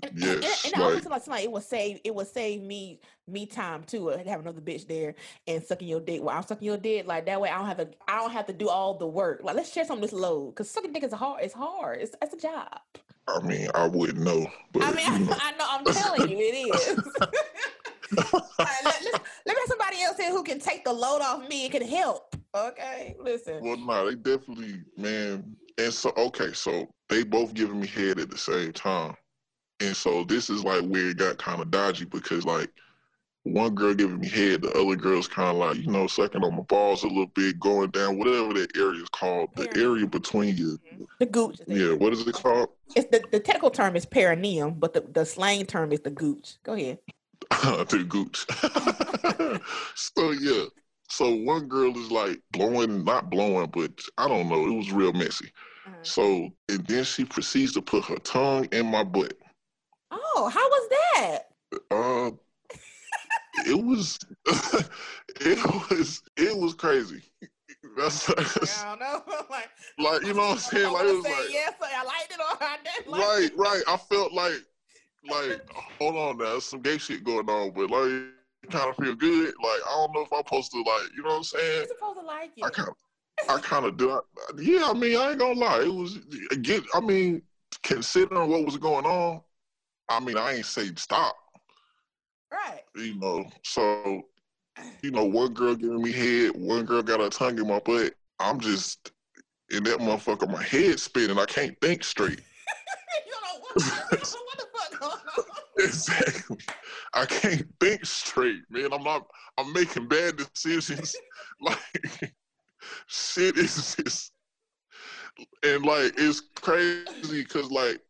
And, 0.02 0.12
and- 0.12 0.42
Yes, 0.42 0.64
and, 0.64 0.74
and 0.74 0.82
I 0.82 0.86
like- 0.94 1.04
like 1.08 1.22
somebody 1.22 1.44
it 1.44 1.52
would 1.52 1.62
save 1.62 2.00
it 2.04 2.14
would 2.14 2.26
save 2.28 2.62
me 2.62 3.00
me 3.28 3.46
time 3.46 3.82
too 3.84 4.10
uh, 4.10 4.16
to 4.22 4.28
have 4.28 4.40
another 4.40 4.60
bitch 4.60 4.86
there 4.86 5.14
and 5.46 5.62
sucking 5.62 5.88
your 5.88 6.00
dick 6.00 6.22
while 6.22 6.36
I'm 6.36 6.42
sucking 6.44 6.64
your 6.66 6.76
dick 6.76 7.06
like 7.06 7.26
that 7.26 7.40
way 7.40 7.48
I 7.50 7.58
don't 7.58 7.66
have 7.66 7.76
to 7.78 7.88
I 8.06 8.16
don't 8.20 8.30
have 8.32 8.46
to 8.46 8.52
do 8.52 8.68
all 8.68 8.94
the 8.94 9.06
work 9.06 9.40
like 9.42 9.56
let's 9.56 9.72
share 9.72 9.84
some 9.84 9.98
of 9.98 10.02
this 10.02 10.12
load 10.12 10.50
because 10.50 10.70
sucking 10.70 10.92
dick 10.92 11.02
is 11.02 11.12
hard 11.12 11.42
it's 11.42 11.54
hard 11.54 12.00
it's 12.00 12.14
it's 12.22 12.34
a 12.34 12.36
job 12.38 12.68
I 13.28 13.40
mean, 13.40 13.66
I 13.74 13.88
wouldn't 13.88 14.20
know, 14.20 14.46
but 14.72 14.84
I 14.84 14.92
mean 14.92 15.12
you 15.20 15.26
know. 15.26 15.36
I, 15.40 15.50
know 15.52 15.66
I'm 15.68 15.84
telling 15.84 16.28
you 16.30 16.36
it 16.38 16.54
is 16.88 17.06
Like, 18.16 18.84
let, 18.84 19.02
let 19.04 19.46
me 19.46 19.54
have 19.54 19.66
somebody 19.66 20.00
else 20.02 20.16
here 20.16 20.30
who 20.30 20.44
can 20.44 20.60
take 20.60 20.84
the 20.84 20.92
load 20.92 21.20
off 21.22 21.48
me 21.48 21.64
and 21.64 21.72
can 21.72 21.82
help 21.82 22.36
okay 22.54 23.16
listen 23.18 23.62
Well, 23.64 23.76
no, 23.76 24.08
they 24.08 24.14
definitely, 24.14 24.80
man. 24.96 25.56
And 25.78 25.92
so, 25.92 26.10
okay, 26.16 26.52
so 26.54 26.88
they 27.08 27.22
both 27.24 27.52
giving 27.52 27.80
me 27.80 27.86
head 27.86 28.18
at 28.18 28.30
the 28.30 28.38
same 28.38 28.72
time. 28.72 29.14
And 29.80 29.96
so 29.96 30.24
this 30.24 30.48
is 30.50 30.64
like 30.64 30.82
where 30.86 31.10
it 31.10 31.18
got 31.18 31.38
kind 31.38 31.60
of 31.60 31.70
dodgy 31.70 32.06
because, 32.06 32.44
like, 32.44 32.70
one 33.42 33.74
girl 33.74 33.94
giving 33.94 34.18
me 34.18 34.28
head, 34.28 34.62
the 34.62 34.72
other 34.72 34.96
girl's 34.96 35.28
kind 35.28 35.50
of 35.50 35.56
like, 35.56 35.76
you 35.76 35.86
know, 35.86 36.06
sucking 36.06 36.42
on 36.42 36.56
my 36.56 36.62
balls 36.62 37.04
a 37.04 37.08
little 37.08 37.26
bit, 37.26 37.60
going 37.60 37.90
down, 37.90 38.18
whatever 38.18 38.52
that 38.54 38.76
area 38.76 39.02
is 39.02 39.08
called, 39.10 39.50
the 39.54 39.68
Perineum. 39.68 39.92
area 39.92 40.06
between 40.06 40.56
you. 40.56 40.78
the 41.20 41.26
gooch 41.26 41.60
as 41.60 41.68
Yeah, 41.68 41.92
what 41.92 42.12
is 42.12 42.26
it 42.26 42.34
called? 42.34 42.70
it's 42.94 43.10
the, 43.10 43.22
the 43.30 43.40
technical 43.40 43.70
term 43.70 43.96
is 43.96 44.06
perineum 44.06 44.74
but 44.74 44.94
the, 44.94 45.00
the 45.00 45.26
slang 45.26 45.66
term 45.66 45.90
is 45.92 46.00
the 46.00 46.10
gooch 46.10 46.54
go 46.62 46.74
ahead 46.74 46.98
the 47.50 48.04
gooch. 48.08 48.46
so 49.94 50.30
yeah. 50.32 50.64
So 51.08 51.34
one 51.36 51.68
girl 51.68 51.96
is 51.96 52.10
like 52.10 52.40
blowing, 52.50 53.04
not 53.04 53.30
blowing, 53.30 53.70
but 53.72 53.92
I 54.18 54.26
don't 54.26 54.48
know. 54.48 54.66
It 54.66 54.74
was 54.74 54.90
real 54.90 55.12
messy. 55.12 55.50
Uh-huh. 55.86 55.96
So 56.02 56.48
and 56.68 56.84
then 56.86 57.04
she 57.04 57.24
proceeds 57.24 57.72
to 57.74 57.82
put 57.82 58.04
her 58.06 58.16
tongue 58.16 58.66
in 58.72 58.86
my 58.86 59.04
butt. 59.04 59.34
Oh 60.10 60.50
how 60.52 60.68
was 60.68 60.88
that 60.90 61.38
Uh, 61.90 62.30
it 63.66 63.82
was, 63.82 64.18
it 65.40 65.90
was, 65.90 66.22
it 66.36 66.56
was 66.56 66.74
crazy. 66.74 67.22
That's 67.96 68.28
I 68.30 68.96
don't 68.96 69.00
know. 69.00 69.22
like, 69.50 69.70
like 69.98 70.22
you 70.22 70.34
know 70.34 70.40
what 70.40 70.50
I'm 70.52 70.58
saying. 70.58 70.92
Like 70.92 71.06
it 71.06 71.14
was 71.14 71.24
like 71.24 71.50
yes, 71.50 71.72
I 71.80 72.04
liked 72.04 72.30
it 72.30 72.40
or 72.40 72.56
I 72.60 72.76
didn't 72.84 73.10
like 73.10 73.22
right, 73.22 73.44
it. 73.44 73.56
right. 73.56 73.82
I 73.88 73.96
felt 73.96 74.32
like 74.32 74.62
like 75.28 75.60
hold 75.98 76.16
on, 76.16 76.38
now 76.38 76.58
some 76.58 76.80
gay 76.80 76.98
shit 76.98 77.24
going 77.24 77.48
on, 77.48 77.70
but 77.70 77.90
like 77.90 78.34
kind 78.70 78.90
of 78.90 78.96
feel 78.96 79.14
good. 79.14 79.54
Like 79.62 79.80
I 79.86 79.90
don't 79.90 80.14
know 80.14 80.22
if 80.22 80.32
I'm 80.32 80.38
supposed 80.44 80.72
to 80.72 80.78
like 80.78 81.10
you 81.16 81.22
know 81.22 81.30
what 81.30 81.36
I'm 81.36 81.44
saying. 81.44 81.76
You're 81.76 81.86
supposed 81.86 82.20
to 82.20 82.26
like 82.26 82.50
it. 82.56 82.64
I 82.64 82.70
kind 82.70 82.88
of, 82.88 82.94
I 83.48 83.60
kind 83.60 83.86
of 83.86 83.96
do. 83.96 84.10
I, 84.10 84.20
yeah, 84.58 84.84
I 84.86 84.92
mean, 84.92 85.16
I 85.16 85.30
ain't 85.30 85.38
gonna 85.38 85.58
lie. 85.58 85.82
It 85.82 85.94
was 85.94 86.18
get. 86.62 86.82
I 86.94 87.00
mean, 87.00 87.42
considering 87.82 88.50
what 88.50 88.64
was 88.64 88.76
going 88.76 89.06
on, 89.06 89.40
I 90.08 90.20
mean, 90.20 90.36
I 90.36 90.54
ain't 90.54 90.66
say 90.66 90.90
stop. 90.96 91.36
right. 92.52 92.82
You 92.94 93.14
know, 93.16 93.44
so 93.64 94.22
you 95.02 95.10
know, 95.10 95.24
one 95.24 95.52
girl 95.54 95.74
giving 95.74 96.02
me 96.02 96.12
head, 96.12 96.52
one 96.54 96.84
girl 96.84 97.02
got 97.02 97.20
her 97.20 97.28
tongue 97.28 97.58
in 97.58 97.66
my 97.66 97.80
butt. 97.80 98.14
I'm 98.38 98.60
just 98.60 99.12
in 99.70 99.84
that 99.84 99.98
motherfucker. 99.98 100.50
My 100.50 100.62
head 100.62 101.00
spinning. 101.00 101.38
I 101.38 101.46
can't 101.46 101.76
think 101.80 102.04
straight. 102.04 102.40
you 103.26 103.32
know 103.32 103.60
what, 103.60 103.74
what 103.74 104.10
the 104.20 104.66
fuck 104.74 105.00
going 105.00 105.12
on. 105.12 105.44
Exactly. 105.78 106.56
I 107.12 107.26
can't 107.26 107.66
think 107.80 108.06
straight, 108.06 108.62
man. 108.70 108.94
I'm 108.94 109.02
not. 109.02 109.26
I'm 109.58 109.72
making 109.74 110.08
bad 110.08 110.38
decisions. 110.38 111.14
like 111.60 112.32
shit 113.06 113.58
is 113.58 113.94
just, 113.94 114.32
and 115.62 115.84
like 115.84 116.14
it's 116.16 116.40
crazy 116.54 117.42
because 117.42 117.70
like 117.70 118.00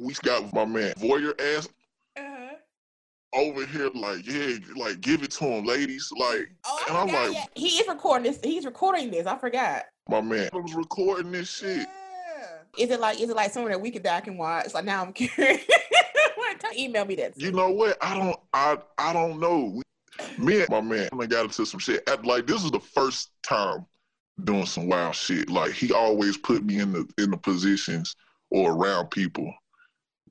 we 0.00 0.14
got 0.22 0.52
my 0.52 0.64
man 0.64 0.92
voyeur 0.94 1.38
ass 1.40 1.68
Uh-huh. 2.16 2.54
over 3.34 3.66
here, 3.66 3.90
like 3.94 4.26
yeah, 4.26 4.56
like 4.76 5.00
give 5.00 5.22
it 5.22 5.30
to 5.32 5.44
him, 5.44 5.64
ladies. 5.64 6.10
Like 6.16 6.50
Oh, 6.64 6.84
And 6.88 6.96
I'm 6.96 7.06
like- 7.08 7.34
yeah, 7.34 7.44
he 7.54 7.68
is 7.80 7.88
recording 7.88 8.30
this. 8.30 8.40
He's 8.42 8.64
recording 8.64 9.10
this. 9.10 9.26
I 9.26 9.36
forgot. 9.38 9.84
my 10.08 10.20
man 10.20 10.48
was 10.52 10.74
recording 10.74 11.32
this 11.32 11.50
shit. 11.50 11.78
Yeah. 11.78 12.84
Is 12.84 12.90
it 12.90 13.00
like 13.00 13.20
is 13.20 13.30
it 13.30 13.36
like 13.36 13.50
something 13.52 13.70
that 13.72 13.80
we 13.80 13.90
could 13.90 14.02
that 14.04 14.26
and 14.26 14.38
watch? 14.38 14.74
Like 14.74 14.84
now 14.84 15.02
I'm 15.02 15.12
curious. 15.14 15.62
Like, 16.38 16.78
Email 16.78 17.04
me 17.04 17.14
that. 17.16 17.32
You 17.38 17.52
know 17.52 17.70
what? 17.70 17.96
I 18.02 18.14
don't. 18.18 18.36
I 18.52 18.78
I 18.98 19.12
don't 19.12 19.38
know. 19.40 19.80
Me 20.38 20.60
and 20.60 20.68
my 20.70 20.80
man 20.80 21.08
I 21.18 21.26
got 21.26 21.44
into 21.44 21.64
some 21.66 21.80
shit. 21.80 22.08
At, 22.08 22.24
like 22.26 22.46
this 22.46 22.64
is 22.64 22.70
the 22.70 22.80
first 22.80 23.30
time 23.42 23.86
doing 24.44 24.66
some 24.66 24.88
wild 24.88 25.14
shit. 25.14 25.48
Like 25.50 25.72
he 25.72 25.92
always 25.92 26.36
put 26.36 26.64
me 26.64 26.78
in 26.80 26.92
the 26.92 27.08
in 27.18 27.30
the 27.30 27.36
positions 27.36 28.14
or 28.50 28.72
around 28.72 29.10
people 29.10 29.52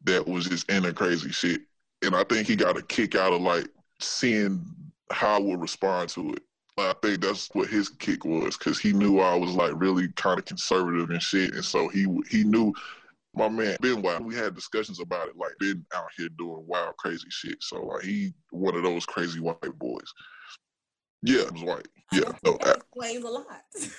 that 0.06 0.28
was 0.28 0.46
just 0.46 0.70
in 0.70 0.84
the 0.84 0.94
crazy 0.94 1.32
shit. 1.32 1.62
And 2.02 2.16
I 2.16 2.24
think 2.24 2.48
he 2.48 2.56
got 2.56 2.78
a 2.78 2.82
kick 2.82 3.16
out 3.16 3.34
of 3.34 3.42
like 3.42 3.68
seeing 4.00 4.64
how 5.12 5.36
I 5.36 5.40
would 5.40 5.62
respond 5.62 6.10
to 6.10 6.34
it. 6.34 6.44
Like, 6.78 6.96
I 6.96 7.08
think 7.08 7.22
that's 7.22 7.50
what 7.54 7.70
his 7.70 7.90
kick 7.90 8.26
was 8.26 8.58
because 8.58 8.80
he 8.80 8.92
knew 8.92 9.20
I 9.20 9.36
was 9.36 9.52
like 9.52 9.72
really 9.76 10.10
kind 10.16 10.40
of 10.40 10.46
conservative 10.46 11.10
and 11.10 11.22
shit, 11.22 11.54
and 11.54 11.64
so 11.64 11.88
he 11.88 12.06
he 12.30 12.44
knew 12.44 12.74
my 13.34 13.48
man 13.48 13.78
Ben 13.82 14.02
wild. 14.02 14.26
We 14.26 14.36
had 14.36 14.56
discussions 14.56 15.00
about 15.00 15.30
it, 15.30 15.38
like 15.38 15.54
Ben 15.60 15.86
out 15.94 16.10
here 16.18 16.30
doing 16.38 16.66
wild, 16.68 16.98
crazy 16.98 17.28
shit. 17.30 17.62
So 17.62 17.82
like 17.86 18.04
he 18.04 18.34
one 18.52 18.76
of 18.76 18.84
those 18.84 19.06
crazy 19.06 19.40
white 19.40 19.62
boys. 19.78 20.14
Yeah, 21.22 21.44
it 21.44 21.54
was 21.54 21.64
white. 21.64 21.88
Yeah, 22.12 22.32
no, 22.44 22.58
that 22.62 22.78
explains 22.78 23.24
a 23.24 23.30
lot. 23.30 23.62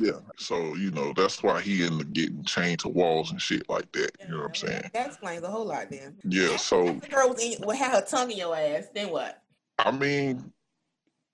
yeah. 0.00 0.18
So 0.36 0.74
you 0.74 0.90
know 0.90 1.12
that's 1.16 1.42
why 1.42 1.60
he 1.60 1.84
ended 1.84 2.06
up 2.06 2.12
getting 2.12 2.44
chained 2.44 2.80
to 2.80 2.88
walls 2.88 3.30
and 3.30 3.40
shit 3.40 3.68
like 3.68 3.90
that. 3.92 4.10
You 4.22 4.28
know 4.30 4.38
what 4.38 4.46
I'm 4.48 4.54
saying? 4.54 4.90
That 4.92 5.06
explains 5.08 5.42
a 5.42 5.50
whole 5.50 5.64
lot 5.66 5.90
then. 5.90 6.16
Yeah. 6.24 6.56
So 6.56 6.92
The 6.92 7.08
girl 7.08 7.30
was 7.30 7.42
in, 7.42 7.66
would 7.66 7.76
have 7.76 7.92
her 7.92 8.02
tongue 8.02 8.30
in 8.30 8.38
your 8.38 8.56
ass. 8.56 8.88
Then 8.94 9.10
what? 9.10 9.42
I 9.78 9.90
mean, 9.90 10.52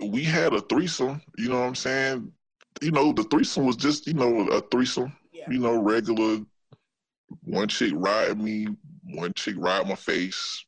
we 0.01 0.25
had 0.25 0.53
a 0.53 0.61
threesome. 0.61 1.21
You 1.39 1.49
know 1.49 1.61
what 1.61 1.67
I'm 1.67 1.75
saying? 1.75 2.33
You 2.81 2.91
know, 2.91 3.13
the 3.13 3.25
threesome 3.25 3.67
was 3.67 3.77
just 3.77 4.07
you 4.07 4.15
know 4.15 4.49
a 4.49 4.61
threesome. 4.61 5.13
Yeah. 5.33 5.51
You 5.51 5.59
know, 5.59 5.81
regular. 5.81 6.41
One 7.45 7.67
chick 7.69 7.93
riding 7.95 8.45
me, 8.45 8.69
one 9.05 9.33
chick 9.35 9.55
ride 9.57 9.89
my 9.89 9.95
face. 9.95 10.65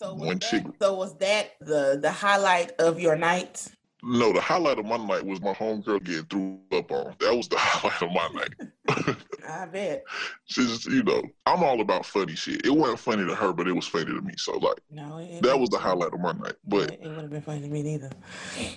So 0.00 0.14
was 0.14 0.20
One 0.26 0.38
that, 0.38 0.50
chick- 0.50 0.66
so 0.82 0.94
was 0.94 1.16
that 1.18 1.52
the 1.60 1.98
the 2.02 2.10
highlight 2.10 2.72
of 2.80 2.98
your 2.98 3.14
night? 3.16 3.68
No, 4.06 4.32
the 4.32 4.40
highlight 4.40 4.78
of 4.78 4.84
my 4.84 4.96
night 4.98 5.24
was 5.24 5.40
my 5.40 5.54
homegirl 5.54 6.04
getting 6.04 6.24
threw 6.26 6.60
up 6.72 6.90
on. 6.92 7.14
That 7.20 7.34
was 7.34 7.48
the 7.48 7.56
highlight 7.58 8.02
of 8.02 8.10
my 8.12 8.28
night. 8.34 9.16
I 9.48 9.66
bet. 9.66 10.04
Just 10.46 10.86
you 10.86 11.02
know, 11.02 11.22
I'm 11.46 11.64
all 11.64 11.80
about 11.80 12.04
funny 12.04 12.34
shit. 12.34 12.66
It 12.66 12.70
wasn't 12.70 12.98
funny 12.98 13.26
to 13.26 13.34
her, 13.34 13.52
but 13.52 13.66
it 13.66 13.72
was 13.72 13.86
funny 13.86 14.06
to 14.06 14.20
me. 14.20 14.34
So 14.36 14.58
like 14.58 14.78
No, 14.90 15.18
it, 15.18 15.42
that 15.42 15.58
was 15.58 15.70
the 15.70 15.78
highlight 15.78 16.12
of 16.12 16.20
my 16.20 16.32
night. 16.32 16.54
But 16.66 16.92
it, 16.92 17.00
wouldn't 17.00 17.20
have 17.22 17.30
been 17.30 17.42
funny 17.42 17.62
to 17.62 17.68
me 17.68 17.82
neither. 17.82 18.10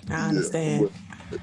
I 0.10 0.14
Yeah, 0.14 0.24
understand. 0.30 0.90
but- 1.32 1.40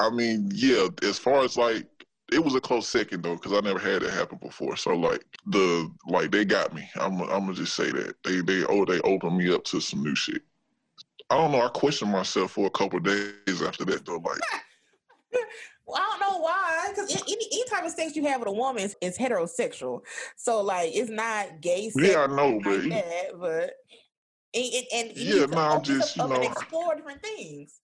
I 0.00 0.10
mean, 0.10 0.50
yeah, 0.52 0.88
as 1.02 1.18
far 1.18 1.44
as 1.44 1.56
like 1.56 1.86
it 2.32 2.42
was 2.42 2.54
a 2.54 2.60
close 2.60 2.88
second 2.88 3.22
though, 3.22 3.34
because 3.36 3.52
I 3.52 3.60
never 3.60 3.78
had 3.78 4.02
it 4.02 4.10
happen 4.10 4.38
before. 4.38 4.76
So 4.76 4.94
like 4.94 5.24
the 5.46 5.90
like 6.06 6.30
they 6.30 6.44
got 6.44 6.74
me. 6.74 6.88
I'm 6.96 7.20
I'm 7.22 7.46
gonna 7.46 7.54
just 7.54 7.74
say 7.74 7.90
that 7.92 8.16
they 8.24 8.40
they 8.40 8.64
oh 8.64 8.84
they 8.84 9.00
opened 9.00 9.36
me 9.36 9.52
up 9.54 9.64
to 9.64 9.80
some 9.80 10.02
new 10.02 10.14
shit. 10.14 10.42
I 11.30 11.36
don't 11.36 11.52
know. 11.52 11.62
I 11.62 11.68
questioned 11.68 12.12
myself 12.12 12.52
for 12.52 12.66
a 12.66 12.70
couple 12.70 12.98
of 12.98 13.04
days 13.04 13.62
after 13.62 13.84
that 13.86 14.04
though. 14.04 14.18
Like 14.18 14.40
Well, 15.86 16.00
I 16.00 16.16
don't 16.18 16.20
know 16.20 16.40
why, 16.40 16.86
because 16.88 17.10
any, 17.14 17.46
any 17.52 17.64
type 17.68 17.84
of 17.84 17.90
sex 17.90 18.16
you 18.16 18.24
have 18.24 18.40
with 18.40 18.48
a 18.48 18.52
woman 18.52 18.82
is, 18.82 18.96
is 19.02 19.18
heterosexual. 19.18 20.00
So 20.36 20.62
like, 20.62 20.90
it's 20.94 21.10
not 21.10 21.60
gay 21.60 21.90
sex 21.90 22.08
yeah, 22.08 22.22
I 22.22 22.26
know, 22.26 22.58
but 22.64 22.80
like 22.80 22.90
that, 22.90 23.38
but 23.38 23.74
and, 24.54 24.64
and, 24.74 25.08
and 25.08 25.16
Yeah, 25.16 25.46
no, 25.46 25.58
I'm 25.58 25.82
just, 25.82 26.16
you 26.16 26.26
know, 26.26 26.40
explore 26.40 26.94
different 26.94 27.22
things. 27.22 27.80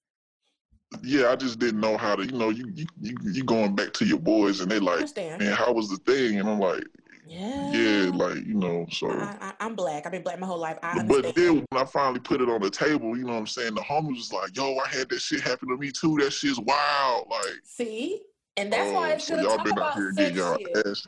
yeah, 1.03 1.31
I 1.31 1.37
just 1.37 1.59
didn't 1.59 1.81
know 1.81 1.99
how 1.99 2.17
to. 2.17 2.25
You 2.25 2.33
know, 2.33 2.49
you 2.49 2.71
you 2.75 2.87
you, 3.01 3.17
you 3.23 3.45
going 3.45 3.75
back 3.75 3.93
to 3.95 4.07
your 4.07 4.19
boys 4.19 4.61
and 4.61 4.71
they 4.71 4.79
like, 4.79 5.15
man, 5.17 5.53
how 5.53 5.73
was 5.73 5.91
the 5.91 5.99
thing? 5.99 6.39
And 6.39 6.49
I'm 6.49 6.59
like, 6.59 6.85
Yeah. 7.31 7.71
yeah, 7.71 8.11
like 8.13 8.45
you 8.45 8.55
know, 8.55 8.87
so. 8.91 9.09
I, 9.09 9.37
I, 9.41 9.53
I'm 9.61 9.77
black. 9.77 10.05
I've 10.05 10.11
been 10.11 10.23
black 10.23 10.41
my 10.41 10.49
whole 10.49 10.59
life. 10.59 10.79
I 10.83 11.05
But 11.05 11.25
understand. 11.27 11.37
then 11.37 11.67
when 11.71 11.83
I 11.83 11.85
finally 11.85 12.19
put 12.19 12.41
it 12.41 12.49
on 12.49 12.61
the 12.61 12.71
table, 12.71 13.17
you 13.17 13.23
know 13.23 13.35
what 13.35 13.39
I'm 13.39 13.47
saying? 13.47 13.77
The 13.77 13.83
homie 13.83 14.17
was 14.17 14.33
like, 14.33 14.57
yo, 14.57 14.77
I 14.79 14.89
had 14.89 15.09
that 15.11 15.21
shit 15.21 15.41
happen 15.41 15.69
to 15.69 15.77
me 15.77 15.93
too. 15.93 16.17
That 16.19 16.33
shit's 16.33 16.59
wild. 16.59 17.29
Like, 17.31 17.61
See, 17.63 18.23
and 18.57 18.73
that's 18.73 18.93
why 18.93 19.11
um, 19.11 19.13
it's 19.13 19.29
so 19.29 19.37
good 19.37 19.43
to 19.43 19.49
y'all 19.49 19.57
talk 19.59 19.65
been 19.65 19.73
out 19.75 19.79
about 19.79 19.95
here 19.95 20.13
sex 20.13 20.19
getting 20.19 20.37
y'all 20.39 20.59
shit. 20.59 20.87
ass. 20.87 21.03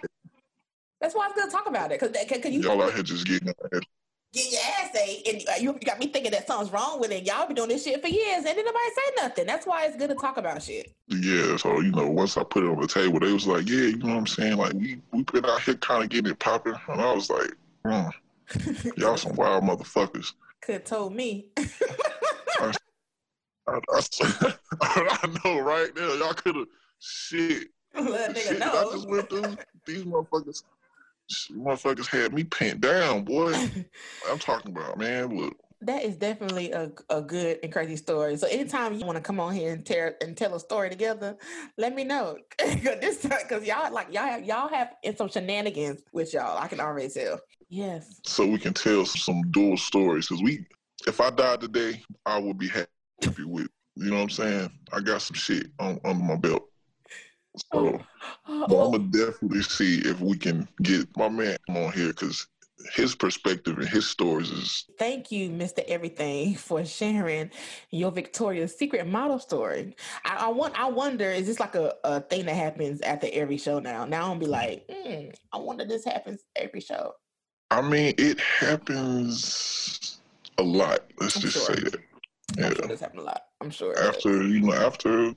That's 1.00 1.14
why 1.16 1.26
it's 1.26 1.34
good 1.34 1.46
to 1.46 1.50
talk 1.50 1.66
about 1.68 1.90
it 1.90 1.98
because 1.98 2.16
because 2.28 2.52
you 2.52 2.60
Y'all 2.60 2.80
out 2.80 2.94
here 2.94 3.02
just 3.02 3.26
getting 3.26 3.48
your 3.48 3.56
ass. 3.74 3.82
Get 4.32 4.50
your 4.50 4.60
ass 4.80 4.96
ate, 4.96 5.28
and 5.28 5.62
you 5.62 5.72
got 5.84 5.98
me 5.98 6.06
thinking 6.06 6.32
that 6.32 6.46
something's 6.46 6.72
wrong 6.72 6.98
with 6.98 7.10
it. 7.10 7.24
Y'all 7.24 7.46
been 7.46 7.56
doing 7.56 7.68
this 7.68 7.84
shit 7.84 8.00
for 8.00 8.08
years, 8.08 8.38
and 8.38 8.46
then 8.46 8.64
nobody 8.64 8.84
say 8.94 9.22
nothing. 9.22 9.46
That's 9.46 9.66
why 9.66 9.84
it's 9.84 9.96
good 9.96 10.08
to 10.08 10.14
talk 10.14 10.38
about 10.38 10.62
shit. 10.62 10.94
Yeah, 11.08 11.56
so, 11.56 11.80
you 11.80 11.92
know, 11.92 12.08
once 12.08 12.36
I 12.36 12.44
put 12.44 12.64
it 12.64 12.68
on 12.68 12.80
the 12.80 12.86
table, 12.86 13.20
they 13.20 13.32
was 13.32 13.46
like, 13.46 13.68
yeah, 13.68 13.82
you 13.82 13.98
know 13.98 14.08
what 14.08 14.16
I'm 14.16 14.26
saying? 14.26 14.56
Like, 14.56 14.72
we, 14.72 15.00
we 15.12 15.22
been 15.24 15.44
out 15.44 15.62
here 15.62 15.74
kind 15.74 16.02
of 16.02 16.08
getting 16.08 16.30
it 16.30 16.38
popping. 16.38 16.74
And 16.88 17.00
I 17.00 17.12
was 17.12 17.28
like, 17.28 17.52
hmm, 17.86 18.08
y'all 18.96 19.18
some 19.18 19.36
wild 19.36 19.64
motherfuckers. 19.64 20.32
Could 20.62 20.74
have 20.74 20.84
told 20.84 21.14
me. 21.14 21.46
I, 21.58 22.72
I, 23.68 23.80
I 24.80 25.40
know, 25.44 25.60
right? 25.60 25.90
now, 25.94 26.14
y'all 26.14 26.34
could 26.34 26.56
have, 26.56 26.66
shit. 27.00 27.68
Nigga 27.94 28.36
Shit 28.36 28.62
I 28.62 28.84
just 28.84 29.08
went 29.08 29.28
through. 29.28 29.56
These 29.84 30.04
motherfuckers, 30.04 30.62
motherfuckers 31.52 32.06
had 32.06 32.32
me 32.32 32.44
pent 32.44 32.80
down, 32.80 33.24
boy. 33.24 33.52
I'm 34.30 34.38
talking 34.38 34.72
about, 34.72 34.98
man. 34.98 35.36
Look, 35.36 35.56
That 35.80 36.02
is 36.04 36.16
definitely 36.16 36.72
a, 36.72 36.90
a 37.10 37.20
good 37.20 37.58
and 37.62 37.72
crazy 37.72 37.96
story. 37.96 38.36
So 38.36 38.46
anytime 38.46 38.94
you 38.94 39.04
want 39.04 39.16
to 39.16 39.22
come 39.22 39.40
on 39.40 39.54
here 39.54 39.72
and 39.72 39.84
tell 39.84 40.12
and 40.20 40.36
tell 40.36 40.54
a 40.54 40.60
story 40.60 40.90
together, 40.90 41.36
let 41.76 41.94
me 41.94 42.04
know. 42.04 42.38
Cause 42.58 42.80
this 43.00 43.22
because 43.22 43.64
y'all 43.64 43.92
like 43.92 44.12
y'all 44.12 44.24
have, 44.24 44.44
y'all 44.44 44.68
have 44.68 44.94
some 45.16 45.28
shenanigans 45.28 46.02
with 46.12 46.32
y'all. 46.34 46.58
I 46.58 46.68
can 46.68 46.80
already 46.80 47.08
tell. 47.08 47.40
Yes. 47.68 48.20
so 48.26 48.46
we 48.46 48.58
can 48.58 48.74
tell 48.74 49.06
some 49.06 49.50
dual 49.50 49.78
stories. 49.78 50.28
Cause 50.28 50.42
we, 50.42 50.66
if 51.06 51.20
I 51.22 51.30
died 51.30 51.62
today, 51.62 52.02
I 52.26 52.38
would 52.38 52.58
be 52.58 52.68
happy 52.68 53.44
with. 53.44 53.68
You 53.96 54.10
know 54.10 54.16
what 54.16 54.22
I'm 54.22 54.30
saying? 54.30 54.70
I 54.92 55.00
got 55.00 55.22
some 55.22 55.36
shit 55.36 55.68
on 55.78 55.98
under 56.04 56.22
my 56.22 56.36
belt. 56.36 56.68
So, 57.72 58.00
Oh, 58.48 58.64
I'm 58.64 58.92
gonna 58.92 59.10
definitely 59.10 59.62
see 59.62 59.98
if 59.98 60.20
we 60.20 60.36
can 60.36 60.68
get 60.82 61.14
my 61.16 61.28
man 61.28 61.56
on 61.68 61.92
here 61.92 62.08
because 62.08 62.46
his 62.94 63.14
perspective 63.14 63.78
and 63.78 63.88
his 63.88 64.08
stories 64.08 64.50
is 64.50 64.84
thank 64.98 65.30
you, 65.30 65.50
Mr. 65.50 65.84
Everything, 65.86 66.54
for 66.54 66.84
sharing 66.84 67.50
your 67.90 68.10
Victoria's 68.10 68.76
Secret 68.76 69.06
model 69.06 69.38
story. 69.38 69.94
I, 70.24 70.46
I 70.46 70.48
want. 70.48 70.78
I 70.78 70.88
wonder, 70.88 71.24
is 71.26 71.46
this 71.46 71.60
like 71.60 71.74
a, 71.74 71.94
a 72.04 72.20
thing 72.20 72.46
that 72.46 72.54
happens 72.56 73.00
after 73.02 73.28
every 73.32 73.58
show 73.58 73.78
now? 73.78 74.04
Now 74.04 74.32
I'm 74.32 74.38
be 74.38 74.46
like, 74.46 74.84
hmm, 74.90 75.26
I 75.52 75.58
wonder 75.58 75.84
this 75.84 76.04
happens 76.04 76.42
every 76.56 76.80
show. 76.80 77.14
I 77.70 77.82
mean, 77.82 78.14
it 78.18 78.40
happens 78.40 80.20
a 80.58 80.62
lot. 80.62 81.00
Let's 81.20 81.36
I'm 81.36 81.42
just 81.42 81.66
sure. 81.66 81.76
say 81.76 81.82
that. 81.82 82.00
I'm 82.58 82.64
Yeah. 82.64 82.74
sure 82.74 82.86
this 82.88 83.00
happens 83.00 83.22
a 83.22 83.26
lot. 83.26 83.42
I'm 83.60 83.70
sure. 83.70 83.98
After 83.98 84.42
you 84.42 84.60
know, 84.60 84.72
after 84.72 85.34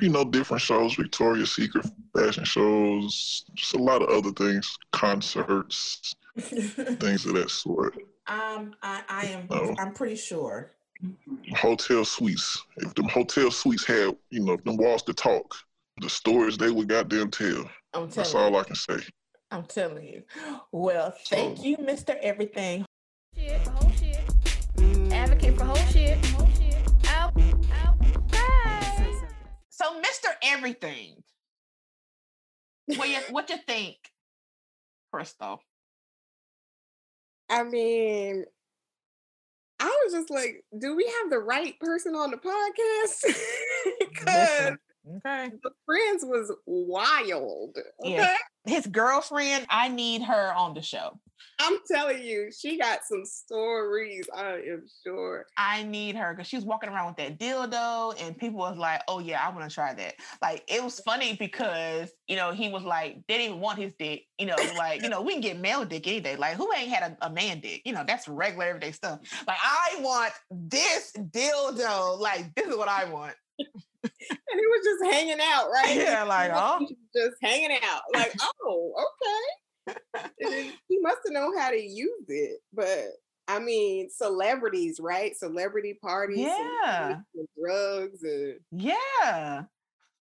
you 0.00 0.08
know, 0.08 0.24
different 0.24 0.60
shows, 0.62 0.94
Victoria's 0.94 1.52
Secret 1.54 1.86
fashion 2.16 2.44
shows, 2.44 3.44
just 3.54 3.74
a 3.74 3.78
lot 3.78 4.02
of 4.02 4.08
other 4.10 4.30
things, 4.32 4.76
concerts, 4.92 6.14
things 6.38 7.26
of 7.26 7.34
that 7.34 7.50
sort. 7.50 7.94
um, 8.26 8.74
I, 8.82 9.02
I 9.08 9.26
am. 9.26 9.46
No. 9.50 9.74
I'm 9.78 9.92
pretty 9.92 10.16
sure. 10.16 10.70
Hotel 11.56 12.04
suites. 12.04 12.62
If 12.78 12.94
them 12.94 13.08
hotel 13.08 13.50
suites 13.50 13.84
had, 13.86 14.16
you 14.30 14.40
know, 14.40 14.52
if 14.54 14.64
them 14.64 14.76
walls 14.76 15.02
to 15.04 15.14
talk, 15.14 15.54
the 16.00 16.10
stories 16.10 16.58
they 16.58 16.70
would 16.70 16.88
goddamn 16.88 17.30
tell. 17.30 17.68
I'm 17.94 18.08
That's 18.10 18.34
all 18.34 18.50
You, 18.52 18.58
I 18.58 18.64
can 18.64 18.74
say. 18.76 18.98
I'm 19.50 19.64
telling 19.64 20.06
you. 20.06 20.22
Well, 20.72 21.14
thank 21.26 21.58
So- 21.58 21.64
you, 21.64 21.76
Mr. 21.78 22.16
Everything. 22.20 22.84
shit, 23.36 23.60
for 23.62 23.70
whole 23.70 23.92
shit. 23.92 24.20
Advocate 25.12 25.56
for 25.56 25.64
whole 25.64 25.76
shit. 25.92 26.18
So, 29.88 30.00
Mr. 30.00 30.28
Everything, 30.42 31.22
what 32.96 33.08
you 33.08 33.18
what 33.30 33.48
you 33.50 33.56
think, 33.66 33.96
Crystal? 35.12 35.60
I 37.48 37.64
mean, 37.64 38.44
I 39.80 39.98
was 40.04 40.12
just 40.12 40.30
like, 40.30 40.64
do 40.78 40.94
we 40.96 41.04
have 41.04 41.30
the 41.30 41.38
right 41.38 41.78
person 41.80 42.14
on 42.14 42.30
the 42.30 42.36
podcast? 42.36 43.34
Because 44.00 44.72
Okay. 45.24 45.50
the 45.62 45.70
friends 45.86 46.24
was 46.24 46.52
wild. 46.66 47.78
Okay. 48.04 48.12
Yeah. 48.14 48.36
His 48.68 48.86
girlfriend, 48.86 49.66
I 49.70 49.88
need 49.88 50.22
her 50.22 50.54
on 50.54 50.74
the 50.74 50.82
show. 50.82 51.18
I'm 51.60 51.78
telling 51.90 52.22
you, 52.22 52.50
she 52.56 52.78
got 52.78 53.00
some 53.08 53.24
stories, 53.24 54.28
I 54.34 54.54
am 54.54 54.84
sure. 55.04 55.46
I 55.56 55.82
need 55.82 56.14
her 56.14 56.32
because 56.32 56.46
she 56.46 56.56
was 56.56 56.64
walking 56.64 56.88
around 56.88 57.08
with 57.08 57.16
that 57.16 57.38
dildo, 57.38 58.14
and 58.22 58.38
people 58.38 58.58
was 58.58 58.78
like, 58.78 59.02
"Oh 59.08 59.18
yeah, 59.18 59.44
I 59.44 59.52
want 59.52 59.68
to 59.68 59.74
try 59.74 59.92
that." 59.94 60.14
Like 60.40 60.62
it 60.68 60.82
was 60.82 61.00
funny 61.00 61.34
because 61.34 62.10
you 62.28 62.36
know 62.36 62.52
he 62.52 62.68
was 62.68 62.84
like, 62.84 63.18
they 63.26 63.38
didn't 63.38 63.50
even 63.50 63.60
want 63.60 63.78
his 63.78 63.92
dick. 63.98 64.24
You 64.38 64.46
know, 64.46 64.56
like 64.76 65.02
you 65.02 65.08
know 65.08 65.20
we 65.20 65.32
can 65.32 65.40
get 65.40 65.58
male 65.58 65.84
dick 65.84 66.06
any 66.06 66.20
day. 66.20 66.36
Like 66.36 66.54
who 66.54 66.72
ain't 66.72 66.90
had 66.90 67.16
a, 67.20 67.26
a 67.26 67.30
man 67.30 67.60
dick? 67.60 67.82
You 67.84 67.92
know 67.92 68.04
that's 68.06 68.28
regular 68.28 68.66
everyday 68.66 68.92
stuff. 68.92 69.20
Like 69.46 69.58
I 69.60 70.00
want 70.00 70.32
this 70.50 71.12
dildo. 71.16 72.18
Like 72.18 72.54
this 72.54 72.66
is 72.66 72.76
what 72.76 72.88
I 72.88 73.04
want. 73.06 73.34
And 74.30 74.60
he 74.60 74.66
was 74.66 74.84
just 74.84 75.12
hanging 75.12 75.38
out, 75.42 75.68
right? 75.74 75.96
Yeah, 75.96 76.22
like, 76.24 76.50
oh. 76.54 76.86
Just 77.14 77.36
hanging 77.42 77.76
out. 77.82 78.02
Like, 78.14 78.32
oh, 78.64 78.94
okay. 79.88 79.96
He 80.88 80.98
must 81.00 81.18
have 81.24 81.32
known 81.32 81.56
how 81.56 81.70
to 81.70 81.80
use 81.80 82.24
it. 82.28 82.60
But 82.72 83.06
I 83.48 83.58
mean, 83.58 84.10
celebrities, 84.10 85.00
right? 85.00 85.36
Celebrity 85.36 85.98
parties, 86.00 86.38
Yeah. 86.38 86.76
celebrities 86.84 87.24
and 87.34 87.48
drugs, 87.58 88.22
and 88.22 88.60
Yeah, 88.72 89.62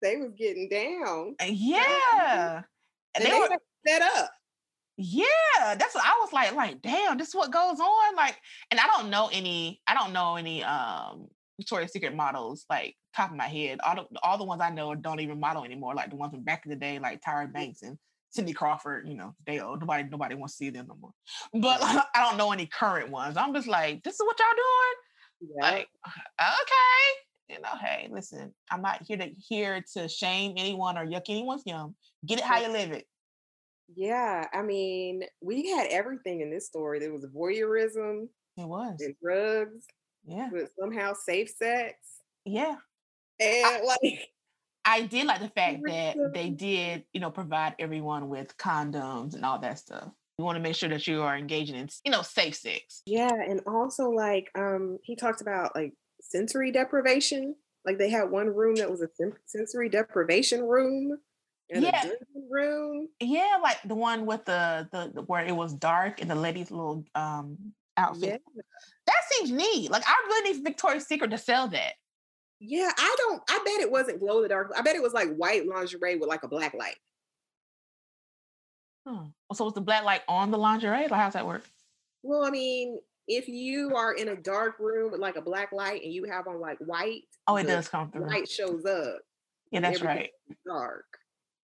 they 0.01 0.17
was 0.17 0.31
getting 0.37 0.69
down. 0.69 1.35
yeah. 1.43 2.61
And 3.15 3.23
they 3.25 3.29
they, 3.31 3.39
were 3.39 3.49
set 3.87 4.01
up. 4.01 4.31
Yeah, 4.97 5.25
that's 5.77 5.93
what 5.95 6.05
I 6.05 6.19
was 6.21 6.31
like. 6.31 6.53
Like, 6.53 6.81
damn, 6.81 7.17
this 7.17 7.29
is 7.29 7.35
what 7.35 7.51
goes 7.51 7.79
on. 7.79 8.15
Like, 8.15 8.39
and 8.71 8.79
I 8.79 8.85
don't 8.87 9.09
know 9.09 9.29
any. 9.33 9.81
I 9.87 9.93
don't 9.93 10.13
know 10.13 10.35
any 10.35 10.63
um 10.63 11.27
Victoria's 11.59 11.91
Secret 11.93 12.15
models 12.15 12.65
like 12.69 12.95
top 13.15 13.31
of 13.31 13.37
my 13.37 13.47
head. 13.47 13.79
All 13.85 13.95
the 13.95 14.05
all 14.23 14.37
the 14.37 14.43
ones 14.43 14.61
I 14.61 14.69
know 14.69 14.93
don't 14.95 15.19
even 15.21 15.39
model 15.39 15.63
anymore. 15.63 15.95
Like 15.95 16.09
the 16.09 16.15
ones 16.15 16.31
from 16.33 16.43
back 16.43 16.63
in 16.65 16.69
the 16.69 16.75
day, 16.75 16.99
like 16.99 17.21
Tyra 17.21 17.51
Banks 17.51 17.81
and 17.81 17.97
Cindy 18.29 18.53
Crawford. 18.53 19.07
You 19.07 19.15
know, 19.15 19.33
they 19.47 19.59
old. 19.59 19.79
Nobody 19.81 20.03
nobody 20.09 20.35
wants 20.35 20.55
to 20.55 20.57
see 20.65 20.69
them 20.69 20.87
no 20.89 20.95
more. 20.99 21.11
But 21.53 21.79
I 21.83 22.03
don't 22.15 22.37
know 22.37 22.51
any 22.51 22.65
current 22.67 23.09
ones. 23.09 23.37
I'm 23.37 23.53
just 23.53 23.67
like, 23.67 24.03
this 24.03 24.15
is 24.15 24.21
what 24.25 24.37
y'all 24.39 24.47
doing. 24.55 25.55
Yeah. 25.57 25.69
Like, 25.71 25.87
okay. 26.39 27.55
You 27.55 27.61
know, 27.61 27.77
hey, 27.79 28.09
listen, 28.11 28.53
I'm 28.71 28.81
not 28.81 29.03
here 29.07 29.17
to 29.17 29.29
here 29.47 29.83
to 29.93 30.07
shame 30.09 30.55
anyone 30.57 30.97
or 30.97 31.05
yuck 31.05 31.23
anyone's 31.29 31.63
yum. 31.65 31.95
Get 32.25 32.39
it 32.39 32.43
how 32.45 32.59
you 32.59 32.69
live 32.69 32.91
it. 32.91 33.05
yeah. 33.95 34.47
I 34.53 34.61
mean, 34.63 35.21
we 35.41 35.69
had 35.71 35.87
everything 35.91 36.41
in 36.41 36.49
this 36.49 36.65
story. 36.65 36.99
There 36.99 37.13
was 37.13 37.25
voyeurism 37.27 38.27
It 38.57 38.67
was. 38.67 38.95
and 38.99 39.15
drugs, 39.21 39.85
Yeah. 40.27 40.49
but 40.51 40.69
somehow 40.79 41.13
safe 41.13 41.49
sex. 41.49 41.95
Yeah. 42.45 42.75
And 43.39 43.85
like 43.85 44.29
I 44.85 45.01
did 45.03 45.25
like 45.27 45.41
the 45.41 45.49
fact 45.55 45.81
that 45.87 46.15
they 46.33 46.49
did, 46.49 47.05
you 47.13 47.19
know, 47.19 47.31
provide 47.31 47.75
everyone 47.79 48.29
with 48.29 48.57
condoms 48.57 49.35
and 49.35 49.43
all 49.43 49.59
that 49.59 49.79
stuff. 49.79 50.09
You 50.37 50.45
want 50.45 50.57
to 50.57 50.61
make 50.61 50.75
sure 50.75 50.89
that 50.89 51.07
you 51.07 51.21
are 51.21 51.37
engaging 51.37 51.75
in, 51.75 51.89
you 52.03 52.11
know, 52.11 52.21
safe 52.21 52.55
sex. 52.55 53.01
Yeah, 53.05 53.31
and 53.33 53.61
also 53.65 54.09
like 54.09 54.49
um 54.55 54.99
he 55.03 55.15
talked 55.15 55.41
about 55.41 55.75
like 55.75 55.93
sensory 56.21 56.71
deprivation. 56.71 57.55
Like 57.85 57.97
they 57.97 58.09
had 58.09 58.31
one 58.31 58.47
room 58.47 58.75
that 58.75 58.89
was 58.89 59.01
a 59.01 59.09
sensory 59.45 59.89
deprivation 59.89 60.63
room 60.63 61.17
and 61.69 61.83
Yeah. 61.83 62.11
room. 62.49 63.09
Yeah, 63.19 63.57
like 63.61 63.77
the 63.85 63.95
one 63.95 64.25
with 64.25 64.45
the, 64.45 64.89
the 64.91 65.11
the 65.13 65.21
where 65.23 65.45
it 65.45 65.55
was 65.55 65.73
dark 65.73 66.19
and 66.21 66.29
the 66.29 66.35
lady's 66.35 66.71
little 66.71 67.05
um 67.15 67.57
outfit. 67.97 68.41
Yeah. 68.55 68.61
That 69.07 69.15
seems 69.31 69.51
neat. 69.51 69.91
Like 69.91 70.03
I 70.07 70.15
really 70.27 70.53
need 70.53 70.63
Victoria's 70.63 71.05
Secret 71.05 71.31
to 71.31 71.37
sell 71.37 71.67
that. 71.69 71.93
Yeah, 72.59 72.91
I 72.97 73.15
don't 73.19 73.41
I 73.49 73.59
bet 73.65 73.81
it 73.81 73.91
wasn't 73.91 74.19
glow 74.19 74.37
in 74.37 74.43
the 74.43 74.49
dark. 74.49 74.71
I 74.75 74.81
bet 74.81 74.95
it 74.95 75.01
was 75.03 75.13
like 75.13 75.35
white 75.35 75.67
lingerie 75.67 76.15
with 76.17 76.29
like 76.29 76.43
a 76.43 76.47
black 76.47 76.73
light. 76.73 76.95
Hmm. 79.07 79.25
So 79.53 79.65
was 79.65 79.73
the 79.73 79.81
black 79.81 80.03
light 80.03 80.21
on 80.27 80.51
the 80.51 80.57
lingerie? 80.57 81.03
Like 81.07 81.11
how's 81.11 81.33
that 81.33 81.45
work? 81.45 81.63
Well, 82.23 82.43
I 82.43 82.49
mean, 82.49 82.97
if 83.27 83.47
you 83.47 83.93
are 83.95 84.13
in 84.13 84.29
a 84.29 84.35
dark 84.35 84.79
room 84.79 85.11
with 85.11 85.21
like 85.21 85.35
a 85.35 85.41
black 85.41 85.71
light 85.71 86.01
and 86.03 86.11
you 86.11 86.23
have 86.25 86.47
on 86.47 86.59
like 86.59 86.77
white, 86.79 87.23
Oh, 87.47 87.57
it 87.57 87.67
does 87.67 87.87
come 87.87 88.09
through. 88.11 88.27
light 88.27 88.49
shows 88.49 88.83
up. 88.85 89.17
Yeah, 89.71 89.81
that's 89.81 90.01
right. 90.01 90.31
Dark. 90.65 91.05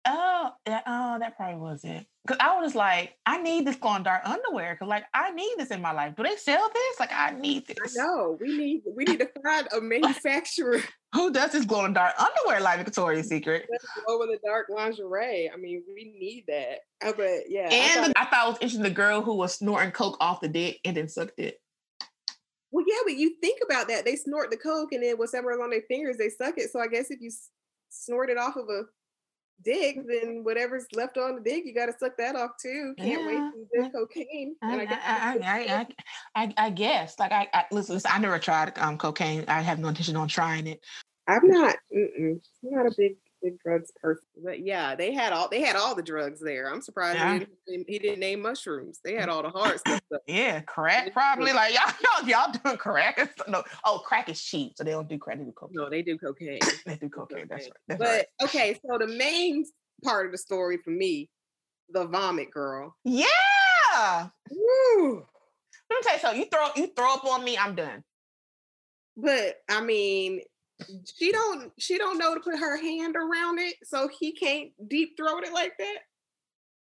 Oh, 0.09 0.51
that, 0.67 0.85
oh, 0.87 1.19
that 1.19 1.37
probably 1.37 1.61
was 1.61 1.83
it. 1.85 2.07
Cause 2.29 2.37
I 2.41 2.61
was 2.61 2.75
like, 2.75 3.15
I 3.25 3.41
need 3.41 3.67
this 3.67 3.77
glowing 3.77 4.03
dark 4.03 4.23
underwear. 4.25 4.77
Cause 4.77 4.89
like 4.89 5.05
I 5.15 5.31
need 5.33 5.55
this 5.59 5.71
in 5.71 5.81
my 5.81 5.93
life. 5.93 6.15
Do 6.17 6.23
they 6.25 6.37
sell 6.37 6.69
this? 6.73 7.01
Like 7.01 7.13
I 7.13 7.31
need 7.31 7.65
I 7.71 7.75
this. 7.85 7.97
know. 7.97 8.37
We 8.41 8.57
need 8.57 8.83
we 8.97 9.05
need 9.05 9.21
to 9.21 9.31
find 9.45 9.69
a 9.77 9.81
manufacturer 9.81 10.81
Who 11.15 11.33
does 11.33 11.53
this 11.53 11.65
glowing 11.65 11.93
dark 11.93 12.15
underwear 12.19 12.61
like 12.61 12.85
Victoria's 12.85 13.29
Secret? 13.29 13.67
glow 14.07 14.23
in 14.23 14.31
the 14.31 14.39
dark 14.45 14.67
lingerie. 14.71 15.51
I 15.53 15.57
mean, 15.57 15.83
we 15.89 16.05
need 16.19 16.45
that. 16.49 16.79
Uh, 17.09 17.13
but 17.17 17.49
yeah, 17.49 17.69
I 17.71 17.75
And 17.75 17.93
thought- 17.95 18.07
the- 18.09 18.21
I 18.21 18.25
thought 18.27 18.47
it 18.47 18.51
was 18.51 18.59
interesting 18.61 18.83
the 18.83 18.91
girl 18.91 19.23
who 19.23 19.35
was 19.35 19.55
snorting 19.55 19.93
coke 19.93 20.17
off 20.21 20.41
the 20.41 20.49
dick 20.49 20.79
and 20.85 20.97
then 20.97 21.09
sucked 21.09 21.39
it. 21.39 21.61
well, 22.73 22.85
yeah, 22.89 22.99
but 23.05 23.15
you 23.17 23.37
think 23.41 23.61
about 23.65 23.87
that. 23.89 24.05
They 24.05 24.17
snort 24.17 24.51
the 24.51 24.57
coke 24.57 24.93
and 24.93 25.03
then 25.03 25.17
whatever's 25.17 25.61
on 25.63 25.71
their 25.71 25.83
fingers, 25.89 26.17
they 26.17 26.29
suck 26.29 26.55
it. 26.59 26.71
So 26.73 26.81
I 26.81 26.89
guess 26.89 27.11
if 27.11 27.21
you 27.21 27.31
snort 27.89 28.31
it 28.31 28.37
off 28.39 28.57
of 28.57 28.69
a 28.69 28.83
dick, 29.63 29.97
then 30.07 30.43
whatever's 30.43 30.87
left 30.95 31.19
on 31.19 31.37
the 31.37 31.41
dig, 31.41 31.67
you 31.67 31.75
got 31.75 31.87
to 31.87 31.95
suck 31.99 32.17
that 32.19 32.37
off 32.37 32.53
too. 32.61 32.95
Can't 32.99 33.23
Yeah, 33.23 33.27
wait 33.27 33.39
for 33.39 33.83
good 33.83 33.93
cocaine. 33.93 34.57
I, 34.63 34.87
I, 34.87 35.35
I 35.35 35.67
guess 35.67 36.55
I, 36.57 36.71
guess. 36.71 37.19
Like 37.19 37.33
I, 37.33 37.49
I 37.53 37.65
listen, 37.71 37.95
listen, 37.95 38.11
I 38.13 38.19
never 38.19 38.39
tried 38.39 38.79
um 38.79 38.99
cocaine. 38.99 39.45
I 39.49 39.61
have 39.63 39.79
no 39.79 39.89
intention 39.89 40.17
on 40.17 40.29
trying 40.29 40.67
it. 40.67 40.81
I'm 41.29 41.47
not. 41.49 41.77
I'm 41.93 42.41
not 42.63 42.87
a 42.87 42.95
big 42.97 43.17
big 43.47 43.61
drugs 43.61 43.93
person. 44.01 44.25
But 44.43 44.61
yeah, 44.61 44.95
they 44.95 45.13
had 45.13 45.33
all 45.33 45.49
they 45.49 45.61
had 45.61 45.77
all 45.77 45.95
the 45.95 46.03
drugs 46.03 46.41
there. 46.41 46.73
I'm 46.73 46.81
surprised 46.81 47.19
Yeah. 47.19 47.39
he, 47.39 47.47
didn't, 47.67 47.89
he 47.89 47.99
didn't 47.99 48.21
name 48.21 48.43
mushrooms. 48.43 49.01
They 49.05 49.15
had 49.15 49.29
mm. 49.29 49.33
all 49.33 49.43
the 49.43 49.51
hard 49.51 49.79
stuff. 49.81 50.01
Yeah, 50.27 50.61
crack 50.61 51.13
probably. 51.13 51.53
Like 51.53 51.75
y'all, 51.75 51.93
y'all, 52.03 52.29
y'all 52.47 52.53
doing 52.53 52.77
crack? 52.77 53.39
No, 53.49 53.63
oh, 53.85 54.03
crack 54.05 54.29
is 54.29 54.43
cheap, 54.43 54.73
so 54.77 54.85
they 54.85 54.91
don't 54.91 55.09
do 55.09 55.19
crack. 55.19 55.39
They 55.39 55.45
do 55.45 55.53
cocaine. 55.53 55.77
No, 55.77 55.91
they 55.91 56.03
do 56.03 56.19
cocaine. 56.19 56.59
They 56.85 56.97
do 56.97 57.09
cocaine. 57.09 57.47
That's 57.51 57.65
right. 57.65 57.73
That's 57.89 57.99
But 57.99 58.09
right. 58.09 58.27
okay, 58.45 58.79
so 58.87 58.99
the 58.99 59.07
main 59.07 59.65
part 60.05 60.27
of 60.27 60.33
the 60.33 60.39
story 60.39 60.79
for 60.79 60.91
me, 60.91 61.29
the 61.91 62.07
vomit 62.07 62.51
girl. 62.51 62.97
Yeah. 63.05 64.29
Woo! 64.51 65.27
Let 65.91 65.97
me 65.97 66.03
tell 66.03 66.15
you 66.15 66.21
something. 66.21 66.41
You 66.41 66.47
throw 66.53 66.69
you 66.77 66.93
throw 66.97 67.15
up 67.15 67.25
on 67.25 67.45
me, 67.45 67.57
I'm 67.57 67.75
done. 67.75 68.03
But 69.17 69.57
I 69.69 69.81
mean, 69.81 70.41
she 71.19 71.33
don't 71.33 71.73
she 71.79 71.97
don't 71.99 72.19
know 72.19 72.35
to 72.35 72.41
put 72.41 72.59
her 72.59 72.77
hand 72.77 73.17
around 73.17 73.59
it, 73.59 73.75
so 73.85 74.09
he 74.21 74.33
can't 74.33 74.71
deep 74.89 75.17
throat 75.17 75.45
it 75.45 75.53
like 75.53 75.73
that. 75.79 75.97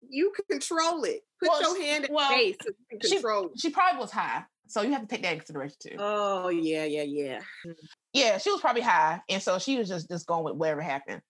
You 0.07 0.31
control 0.49 1.03
it. 1.03 1.21
Put 1.41 1.49
Well, 1.49 1.61
your 1.61 1.75
she- 1.77 1.87
hand 1.89 2.05
in 2.05 2.13
well, 2.13 2.29
face 2.29 2.55
so 2.61 2.69
you 2.91 2.99
can 2.99 3.09
she- 3.09 3.15
it. 3.17 3.51
She 3.59 3.69
probably 3.69 3.99
was 3.99 4.11
high, 4.11 4.43
so 4.67 4.81
you 4.81 4.91
have 4.91 5.01
to 5.01 5.07
take 5.07 5.21
that 5.23 5.33
into 5.33 5.43
consideration 5.45 5.77
too. 5.81 5.95
Oh 5.99 6.49
yeah, 6.49 6.85
yeah, 6.85 7.03
yeah. 7.03 7.39
yeah, 8.13 8.37
she 8.37 8.51
was 8.51 8.61
probably 8.61 8.81
high, 8.83 9.21
and 9.29 9.41
so 9.41 9.57
she 9.59 9.77
was 9.77 9.87
just 9.87 10.09
just 10.09 10.27
going 10.27 10.43
with 10.43 10.55
whatever 10.55 10.81
happened. 10.81 11.21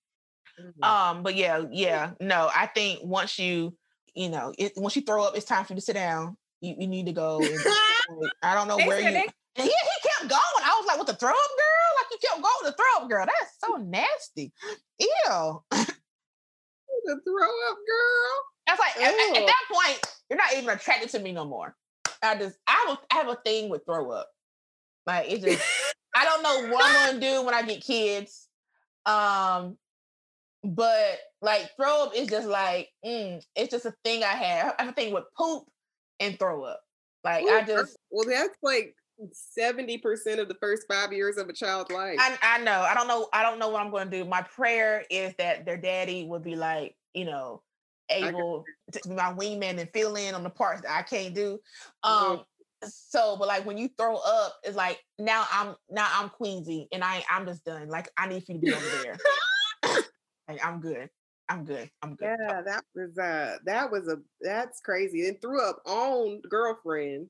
Mhm. 0.60 0.86
Um, 0.88 1.24
but 1.24 1.36
yeah, 1.36 1.64
yeah, 1.72 2.12
no, 2.20 2.50
I 2.56 2.68
think 2.68 3.00
once 3.04 3.38
you, 3.40 3.76
you 4.14 4.30
know, 4.30 4.54
it, 4.58 4.74
once 4.76 4.96
you 4.96 5.02
throw 5.02 5.24
up, 5.24 5.36
it's 5.36 5.46
time 5.46 5.66
for 5.66 5.74
you 5.74 5.80
to 5.80 5.86
sit 5.86 5.94
down. 5.94 6.38
You, 6.62 6.76
you 6.80 6.88
need 6.88 7.06
to 7.08 7.12
go. 7.14 7.40
And, 7.42 7.60
I 8.42 8.54
don't 8.56 8.68
know 8.68 8.78
They 8.78 8.88
where 8.88 9.00
you. 9.00 9.12
they- 9.12 9.28
And 9.58 9.64
he, 9.64 9.70
he 9.70 10.10
kept 10.10 10.30
going. 10.30 10.64
I 10.64 10.76
was 10.80 10.86
like, 10.88 10.98
"What 10.98 11.08
the 11.08 11.14
throw 11.16 11.30
up 11.30 11.36
girl? 11.36 11.92
Like 11.98 12.08
you 12.12 12.18
kept 12.30 12.42
going 12.42 12.54
with 12.64 12.72
the 12.72 12.78
throw 12.78 12.95
up 13.06 13.10
girl? 13.10 13.26
That's 13.26 13.58
so 13.64 13.78
nasty. 13.78 14.52
Ew." 15.00 15.64
the 17.06 17.20
throw 17.24 17.70
up 17.70 17.78
girl. 17.88 18.36
That's 18.68 18.80
like 18.80 18.98
at, 18.98 19.14
at- 19.14 19.42
at 19.42 19.48
that 19.48 19.64
point, 19.72 20.02
you're 20.30 20.38
not 20.38 20.54
even 20.56 20.70
attracted 20.70 21.10
to 21.10 21.20
me 21.20 21.32
no 21.32 21.46
more. 21.46 21.76
I 22.24 22.36
just 22.38 22.58
I 22.68 22.72
have 22.88 22.98
a, 22.98 23.14
I 23.14 23.18
have 23.18 23.28
a 23.28 23.40
thing 23.46 23.70
with 23.70 23.86
throw 23.86 24.10
up. 24.12 24.28
Like 25.06 25.30
it 25.32 25.42
just 25.42 25.64
I 26.16 26.24
don't 26.26 26.42
know 26.44 26.74
what 26.74 26.84
I'm 26.86 27.08
gonna 27.08 27.20
do 27.20 27.44
when 27.44 27.54
I 27.54 27.62
get 27.62 27.84
kids. 27.84 28.48
Um, 29.06 29.78
but 30.64 31.20
like 31.42 31.70
throw 31.76 32.06
up 32.06 32.16
is 32.16 32.28
just 32.28 32.48
like 32.48 32.90
mm, 33.06 33.44
it's 33.56 33.72
just 33.72 33.86
a 33.86 33.94
thing 34.04 34.24
I 34.24 34.28
have. 34.34 34.76
I 34.80 34.84
have 34.84 34.92
a 34.94 34.96
thing 34.96 35.14
with 35.14 35.26
poop 35.38 35.64
and 36.20 36.40
throw 36.40 36.64
up. 36.64 36.82
Like 37.24 37.44
I 37.46 37.64
just 37.64 37.98
well, 38.10 38.26
that's 38.28 38.58
like 38.64 38.96
seventy 39.32 39.98
percent 39.98 40.40
of 40.40 40.48
the 40.48 40.56
first 40.56 40.86
five 40.90 41.14
years 41.14 41.38
of 41.38 41.50
a 41.50 41.54
child's 41.54 41.92
life. 41.92 42.18
I, 42.20 42.38
I 42.42 42.58
know 42.64 42.82
I 42.82 42.94
don't 42.94 43.08
know 43.08 43.28
I 43.34 43.44
don't 43.44 43.60
know 43.60 43.70
what 43.70 43.82
I'm 43.82 43.92
going 43.92 44.10
to 44.10 44.24
do. 44.24 44.26
My 44.26 44.42
prayer 44.42 45.06
is 45.10 45.34
that 45.38 45.66
their 45.66 45.78
daddy 45.78 46.26
would 46.26 46.44
be 46.44 46.56
like 46.56 46.96
you 47.14 47.26
know 47.26 47.62
able 48.10 48.66
to 48.92 49.00
be 49.08 49.16
my 49.16 49.34
wingman 49.34 49.80
and 49.80 49.90
fill 49.94 50.16
in 50.16 50.36
on 50.36 50.44
the 50.44 50.50
parts 50.50 50.82
that 50.82 50.92
I 50.92 51.02
can't 51.02 51.34
do. 51.34 51.60
Mhm. 52.06 52.10
Um, 52.12 52.44
so 52.84 53.36
but 53.38 53.48
like 53.48 53.66
when 53.66 53.78
you 53.78 53.90
throw 53.98 54.18
up, 54.18 54.60
it's 54.64 54.76
like 54.76 55.00
now 55.18 55.46
I'm 55.52 55.76
now 55.90 56.08
I'm 56.12 56.30
queasy 56.30 56.88
and 56.92 57.04
I 57.04 57.24
I'm 57.30 57.46
just 57.46 57.64
done. 57.66 57.88
Like 57.88 58.10
I 58.18 58.28
need 58.28 58.46
for 58.46 58.54
you 58.54 58.60
to 58.60 58.66
be 58.66 58.74
over 58.74 58.86
there. 59.04 59.18
like 60.48 60.66
I'm 60.66 60.80
good. 60.80 61.10
I'm 61.48 61.64
good. 61.64 61.90
I'm 62.02 62.16
good. 62.16 62.36
yeah, 62.40 62.62
that 62.62 62.84
was 62.96 63.18
uh 63.18 63.58
that 63.66 63.92
was 63.92 64.08
a 64.08 64.18
that's 64.42 64.82
crazy. 64.82 65.28
And 65.28 65.40
threw 65.42 65.62
up 65.62 65.82
on 65.86 66.42
girlfriend. 66.50 67.30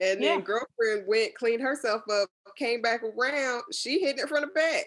And 0.00 0.22
then 0.22 0.38
Yeah. 0.38 0.40
girlfriend 0.40 1.06
went, 1.06 1.34
cleaned 1.34 1.62
herself 1.62 2.02
up, 2.12 2.28
came 2.56 2.82
back 2.82 3.02
around. 3.02 3.62
She 3.72 4.00
hit 4.00 4.18
it 4.18 4.28
from 4.28 4.42
the 4.42 4.46
back. 4.48 4.86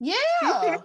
Yeah. 0.00 0.78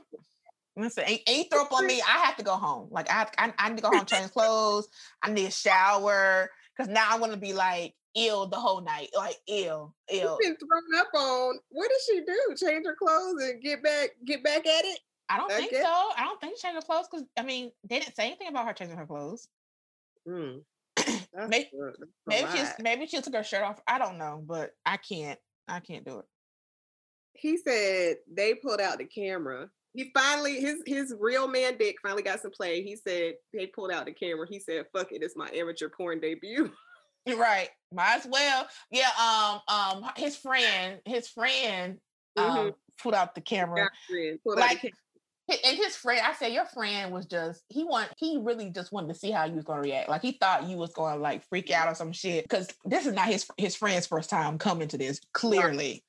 Listen, 0.78 1.05
ain't, 1.07 1.22
ain't 1.28 1.49
throw 1.49 1.63
up 1.63 1.72
on 1.72 1.88
me. 1.88 2.01
I 2.01 2.20
have 2.26 2.36
to 2.38 2.43
go 2.43 2.51
home. 2.55 2.89
Like 2.91 3.09
I, 3.09 3.13
have, 3.13 3.32
I, 3.38 3.53
I 3.57 3.70
need 3.70 3.78
to 3.78 3.82
go 3.84 3.89
home, 3.91 4.05
change 4.05 4.32
clothes. 4.34 4.88
I 5.24 5.32
need 5.32 5.45
a 5.45 5.51
shower 5.51 6.49
because 6.76 6.91
now 6.91 7.07
I'm 7.11 7.22
gonna 7.22 7.38
be 7.38 7.53
like 7.53 7.93
ill 8.13 8.45
the 8.47 8.57
whole 8.57 8.82
night. 8.82 9.09
Like 9.16 9.38
ill, 9.47 9.95
ill. 10.11 10.38
She's 10.41 10.49
been 10.49 10.57
thrown 10.57 10.99
up 11.01 11.07
on. 11.16 11.59
What 11.70 11.89
did 11.89 11.99
she 12.05 12.22
do? 12.26 12.55
Change 12.68 12.86
her 12.86 12.95
clothes 12.95 13.41
and 13.41 13.61
get 13.61 13.82
back, 13.84 14.09
get 14.26 14.43
back 14.43 14.68
at 14.68 14.84
it? 14.86 14.99
I 15.30 15.38
don't 15.38 15.51
I 15.51 15.55
think 15.55 15.72
guess- 15.72 15.84
so. 15.86 15.89
I 15.89 16.24
don't 16.26 16.39
think 16.41 16.57
she 16.57 16.63
changed 16.68 16.76
her 16.76 16.82
clothes 16.86 17.07
because 17.09 17.26
I 17.38 17.43
mean 17.43 17.72
they 17.89 17.99
didn't 17.99 18.16
say 18.16 18.26
anything 18.28 18.49
about 18.49 18.68
her 18.68 18.74
changing 18.74 18.97
her 18.97 19.07
clothes. 19.07 19.47
Mm. 20.28 20.61
That's 21.36 21.49
May- 21.49 21.69
a- 21.73 21.91
Maybe 22.27 22.47
she 22.57 22.63
maybe 22.83 23.07
she 23.07 23.21
took 23.21 23.33
her 23.36 23.43
shirt 23.43 23.63
off. 23.63 23.79
I 23.88 23.99
don't 23.99 24.17
know, 24.17 24.41
but 24.45 24.71
I 24.86 24.97
can't. 24.97 25.39
I 25.67 25.79
can't 25.79 26.05
do 26.05 26.19
it. 26.19 26.25
he 27.33 27.57
said 27.57 28.17
they 28.31 28.53
pulled 28.55 28.79
out 28.81 28.97
the 28.99 29.05
camera. 29.05 29.69
He 29.93 30.11
finally 30.13 30.59
his 30.59 30.81
his 30.86 31.13
real 31.19 31.47
man 31.47 31.77
dick 31.77 31.95
finally 32.03 32.21
got 32.23 32.41
some 32.41 32.51
play. 32.51 32.83
He 32.83 32.95
said 32.95 33.36
they 33.53 33.67
pulled 33.67 33.91
out 33.91 34.05
the 34.05 34.11
camera. 34.13 34.45
He 34.49 34.59
said, 34.59 34.86
"Fuck 34.93 35.11
it, 35.11 35.23
it's 35.23 35.36
my 35.36 35.49
amateur 35.53 35.89
porn 35.89 36.19
debut." 36.19 36.71
Right. 37.27 37.69
Might 37.91 38.17
as 38.17 38.27
well. 38.29 38.67
Yeah. 38.91 39.09
Um. 39.19 39.61
Um. 39.67 40.11
His 40.15 40.38
friend. 40.38 40.99
His 41.05 41.27
friend. 41.27 41.97
Um. 42.38 42.45
Mhm. 42.57 42.73
Put 43.01 43.13
out 43.15 43.33
the 43.33 43.41
camera. 43.41 43.89
Friend, 44.07 44.39
pulled 44.43 44.59
out 44.59 44.61
the 44.61 44.67
Like, 44.67 44.81
camera. 44.81 44.91
And 45.47 45.77
his 45.77 45.95
friend, 45.95 46.21
I 46.23 46.33
said, 46.33 46.53
your 46.53 46.65
friend 46.65 47.11
was 47.11 47.27
just 47.27 47.63
he 47.69 47.83
want 47.83 48.09
he 48.17 48.39
really 48.41 48.71
just 48.71 48.91
wanted 48.91 49.09
to 49.09 49.13
see 49.13 49.29
how 49.29 49.45
you 49.45 49.53
was 49.53 49.63
gonna 49.63 49.81
react. 49.81 50.09
Like 50.09 50.21
he 50.21 50.33
thought 50.33 50.67
you 50.67 50.77
was 50.77 50.91
gonna 50.91 51.21
like 51.21 51.43
freak 51.47 51.69
out 51.71 51.87
or 51.87 51.95
some 51.95 52.11
shit. 52.11 52.45
Because 52.45 52.67
this 52.83 53.05
is 53.05 53.13
not 53.13 53.27
his 53.27 53.45
his 53.57 53.75
friend's 53.75 54.07
first 54.07 54.29
time 54.29 54.57
coming 54.57 54.87
to 54.87 54.97
this. 54.97 55.21
Clearly. 55.33 56.03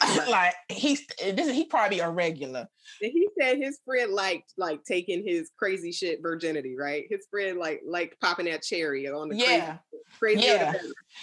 like 0.28 0.54
he's 0.70 1.02
eh, 1.20 1.32
this 1.32 1.46
is 1.46 1.54
he 1.54 1.66
probably 1.66 2.00
a 2.00 2.10
regular. 2.10 2.66
And 3.02 3.12
he 3.12 3.28
said 3.40 3.58
his 3.58 3.80
friend 3.84 4.12
liked 4.12 4.52
like 4.56 4.84
taking 4.84 5.26
his 5.26 5.50
crazy 5.58 5.92
shit 5.92 6.20
virginity, 6.22 6.76
right? 6.76 7.04
His 7.10 7.26
friend 7.30 7.58
like 7.58 7.82
like 7.86 8.16
popping 8.20 8.46
that 8.46 8.62
cherry 8.62 9.08
on 9.08 9.28
the 9.28 9.36
Yeah. 9.36 9.78
crazy, 10.18 10.40
crazy 10.40 10.46
Yeah. 10.46 10.72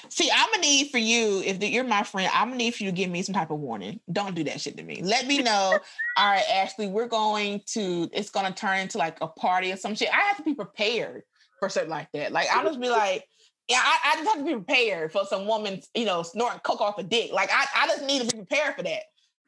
See, 0.10 0.30
I'm 0.34 0.50
gonna 0.52 0.62
need 0.62 0.90
for 0.90 0.98
you 0.98 1.42
if 1.46 1.60
the, 1.60 1.68
you're 1.68 1.84
my 1.84 2.04
friend. 2.04 2.30
I'm 2.34 2.48
gonna 2.48 2.58
need 2.58 2.76
for 2.76 2.84
you 2.84 2.92
to 2.92 2.96
give 2.96 3.10
me 3.10 3.22
some 3.22 3.36
type 3.36 3.52
of 3.52 3.60
warning. 3.60 4.00
Don't 4.12 4.36
do 4.36 4.44
that 4.46 4.62
shit 4.62 4.78
to 4.78 4.84
me. 4.84 5.02
Let 5.04 5.28
me 5.28 5.40
know. 5.40 5.80
All 6.18 6.28
right, 6.28 6.44
Ashley, 6.50 6.88
we're 6.88 7.08
going 7.08 7.62
to. 7.74 8.10
It's 8.14 8.30
gonna 8.30 8.54
turn 8.54 8.80
into 8.80 8.98
like 8.98 9.18
a 9.22 9.28
party 9.28 9.72
or 9.72 9.78
some 9.78 9.96
shit. 9.96 10.10
I 10.14 10.22
have 10.22 10.38
to 10.38 10.44
be 10.44 10.56
prepared 10.56 11.24
for 11.60 11.70
something 11.70 11.90
like 11.90 12.12
that. 12.14 12.32
Like 12.32 12.48
I'll 12.52 12.66
just 12.66 12.80
be 12.80 12.90
like, 12.90 13.24
I, 13.80 14.12
I 14.12 14.16
just 14.16 14.28
have 14.30 14.40
to 14.40 14.44
be 14.46 14.54
prepared 14.54 15.12
for 15.12 15.24
some 15.26 15.46
woman, 15.46 15.82
you 15.96 16.06
know, 16.06 16.24
snorting 16.24 16.60
coke 16.62 16.82
off 16.82 16.98
a 16.98 17.04
dick. 17.04 17.32
Like 17.32 17.50
I, 17.54 17.66
I 17.76 17.88
just 17.88 18.04
need 18.04 18.28
to 18.28 18.36
be 18.36 18.44
prepared 18.44 18.76
for 18.76 18.84
that. 18.84 19.02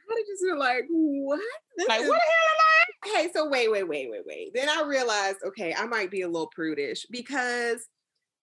How 0.09 0.15
did 0.15 0.27
you 0.27 0.37
feel 0.49 0.59
like 0.59 0.83
what? 0.89 1.39
This 1.77 1.87
Like 1.87 2.01
is- 2.01 2.09
what 2.09 2.19
the 2.19 2.31
hell 2.31 3.15
am 3.15 3.15
I? 3.15 3.19
okay, 3.25 3.31
so 3.33 3.49
wait, 3.49 3.71
wait, 3.71 3.87
wait, 3.87 4.09
wait, 4.09 4.21
wait. 4.25 4.51
Then 4.53 4.69
I 4.69 4.83
realized, 4.83 5.37
okay, 5.47 5.73
I 5.73 5.85
might 5.87 6.11
be 6.11 6.21
a 6.21 6.27
little 6.27 6.49
prudish 6.53 7.05
because 7.09 7.87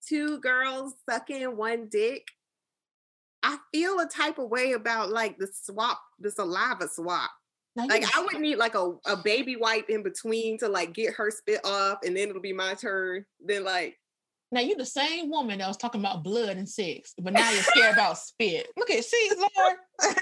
two 0.06 0.38
girls 0.40 0.94
sucking 1.08 1.56
one 1.56 1.88
dick, 1.90 2.24
I 3.42 3.58
feel 3.72 4.00
a 4.00 4.06
type 4.08 4.38
of 4.38 4.48
way 4.50 4.72
about 4.72 5.10
like 5.10 5.38
the 5.38 5.48
swap, 5.52 6.00
the 6.18 6.30
saliva 6.30 6.88
swap. 6.88 7.30
Now, 7.76 7.86
Like 7.86 8.04
I 8.16 8.22
would 8.22 8.40
need 8.40 8.56
like 8.56 8.74
a, 8.74 8.94
a 9.06 9.16
baby 9.22 9.56
wipe 9.56 9.88
in 9.88 10.02
between 10.02 10.58
to 10.58 10.68
like 10.68 10.92
get 10.92 11.14
her 11.14 11.30
spit 11.30 11.60
off, 11.64 11.98
and 12.04 12.16
then 12.16 12.28
it'll 12.28 12.42
be 12.42 12.52
my 12.52 12.74
turn. 12.74 13.24
Then 13.44 13.64
like 13.64 13.96
Now 14.52 14.60
you 14.60 14.76
the 14.76 14.84
same 14.86 15.30
woman 15.30 15.58
that 15.58 15.68
was 15.68 15.76
talking 15.76 16.00
about 16.00 16.24
blood 16.24 16.56
and 16.56 16.68
sex, 16.68 17.14
but 17.20 17.32
now 17.32 17.50
you're 17.50 17.62
scared 17.62 17.94
about 17.94 18.18
spit. 18.18 18.66
Look 18.76 18.90
at 18.90 19.04
see, 19.04 19.30
Lord. 19.38 19.76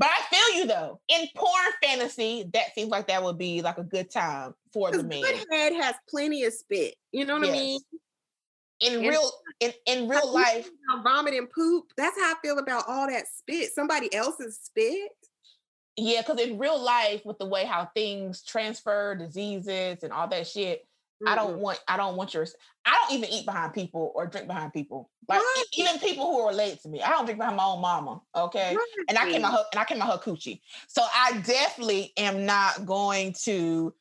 But 0.00 0.10
I 0.10 0.20
feel 0.32 0.58
you 0.60 0.66
though. 0.68 1.00
In 1.08 1.26
porn 1.34 1.72
fantasy, 1.82 2.48
that 2.52 2.72
seems 2.72 2.88
like 2.88 3.08
that 3.08 3.20
would 3.20 3.36
be 3.36 3.62
like 3.62 3.78
a 3.78 3.82
good 3.82 4.08
time 4.12 4.54
for 4.72 4.92
the 4.92 5.02
man. 5.02 5.22
good 5.22 5.44
head 5.50 5.72
has 5.72 5.96
plenty 6.08 6.44
of 6.44 6.52
spit. 6.52 6.94
You 7.10 7.24
know 7.24 7.36
what 7.36 7.48
I 7.48 7.50
mean? 7.50 7.80
In 8.78 8.92
And- 8.98 9.02
real 9.08 9.28
in, 9.60 9.72
in 9.86 10.08
real 10.08 10.32
life, 10.32 10.70
vomit 11.02 11.34
and 11.34 11.50
poop. 11.50 11.86
That's 11.96 12.16
how 12.16 12.30
I 12.30 12.34
feel 12.44 12.58
about 12.60 12.84
all 12.86 13.08
that 13.08 13.24
spit. 13.26 13.72
Somebody 13.74 14.14
else's 14.14 14.60
spit. 14.62 15.10
yeah, 15.96 16.20
because 16.24 16.40
in 16.40 16.58
real 16.58 16.80
life, 16.80 17.22
with 17.24 17.38
the 17.38 17.46
way 17.46 17.64
how 17.64 17.90
things 17.92 18.44
transfer, 18.44 19.16
diseases 19.16 20.04
and 20.04 20.12
all 20.12 20.28
that 20.28 20.46
shit, 20.46 20.86
I 21.26 21.34
don't 21.34 21.58
want 21.58 21.80
I 21.88 21.96
don't 21.96 22.16
want 22.16 22.34
your 22.34 22.46
I 22.84 22.96
don't 23.08 23.18
even 23.18 23.30
eat 23.30 23.44
behind 23.44 23.72
people 23.72 24.12
or 24.14 24.26
drink 24.26 24.46
behind 24.46 24.72
people. 24.72 25.10
Like 25.28 25.42
even 25.76 25.98
people 25.98 26.26
who 26.26 26.40
are 26.40 26.48
related 26.48 26.80
to 26.82 26.88
me. 26.88 27.02
I 27.02 27.10
don't 27.10 27.24
drink 27.24 27.38
behind 27.38 27.56
my 27.56 27.64
own 27.64 27.80
mama. 27.80 28.20
Okay. 28.34 28.76
and 29.08 29.18
I 29.18 29.30
came 29.30 29.44
out 29.44 29.52
her 29.52 29.64
and 29.72 29.80
I 29.80 29.84
came 29.84 30.00
out 30.00 30.12
her 30.12 30.18
coochie. 30.18 30.60
So 30.86 31.02
I 31.02 31.40
definitely 31.44 32.12
am 32.16 32.46
not 32.46 32.86
going 32.86 33.34
to 33.44 33.94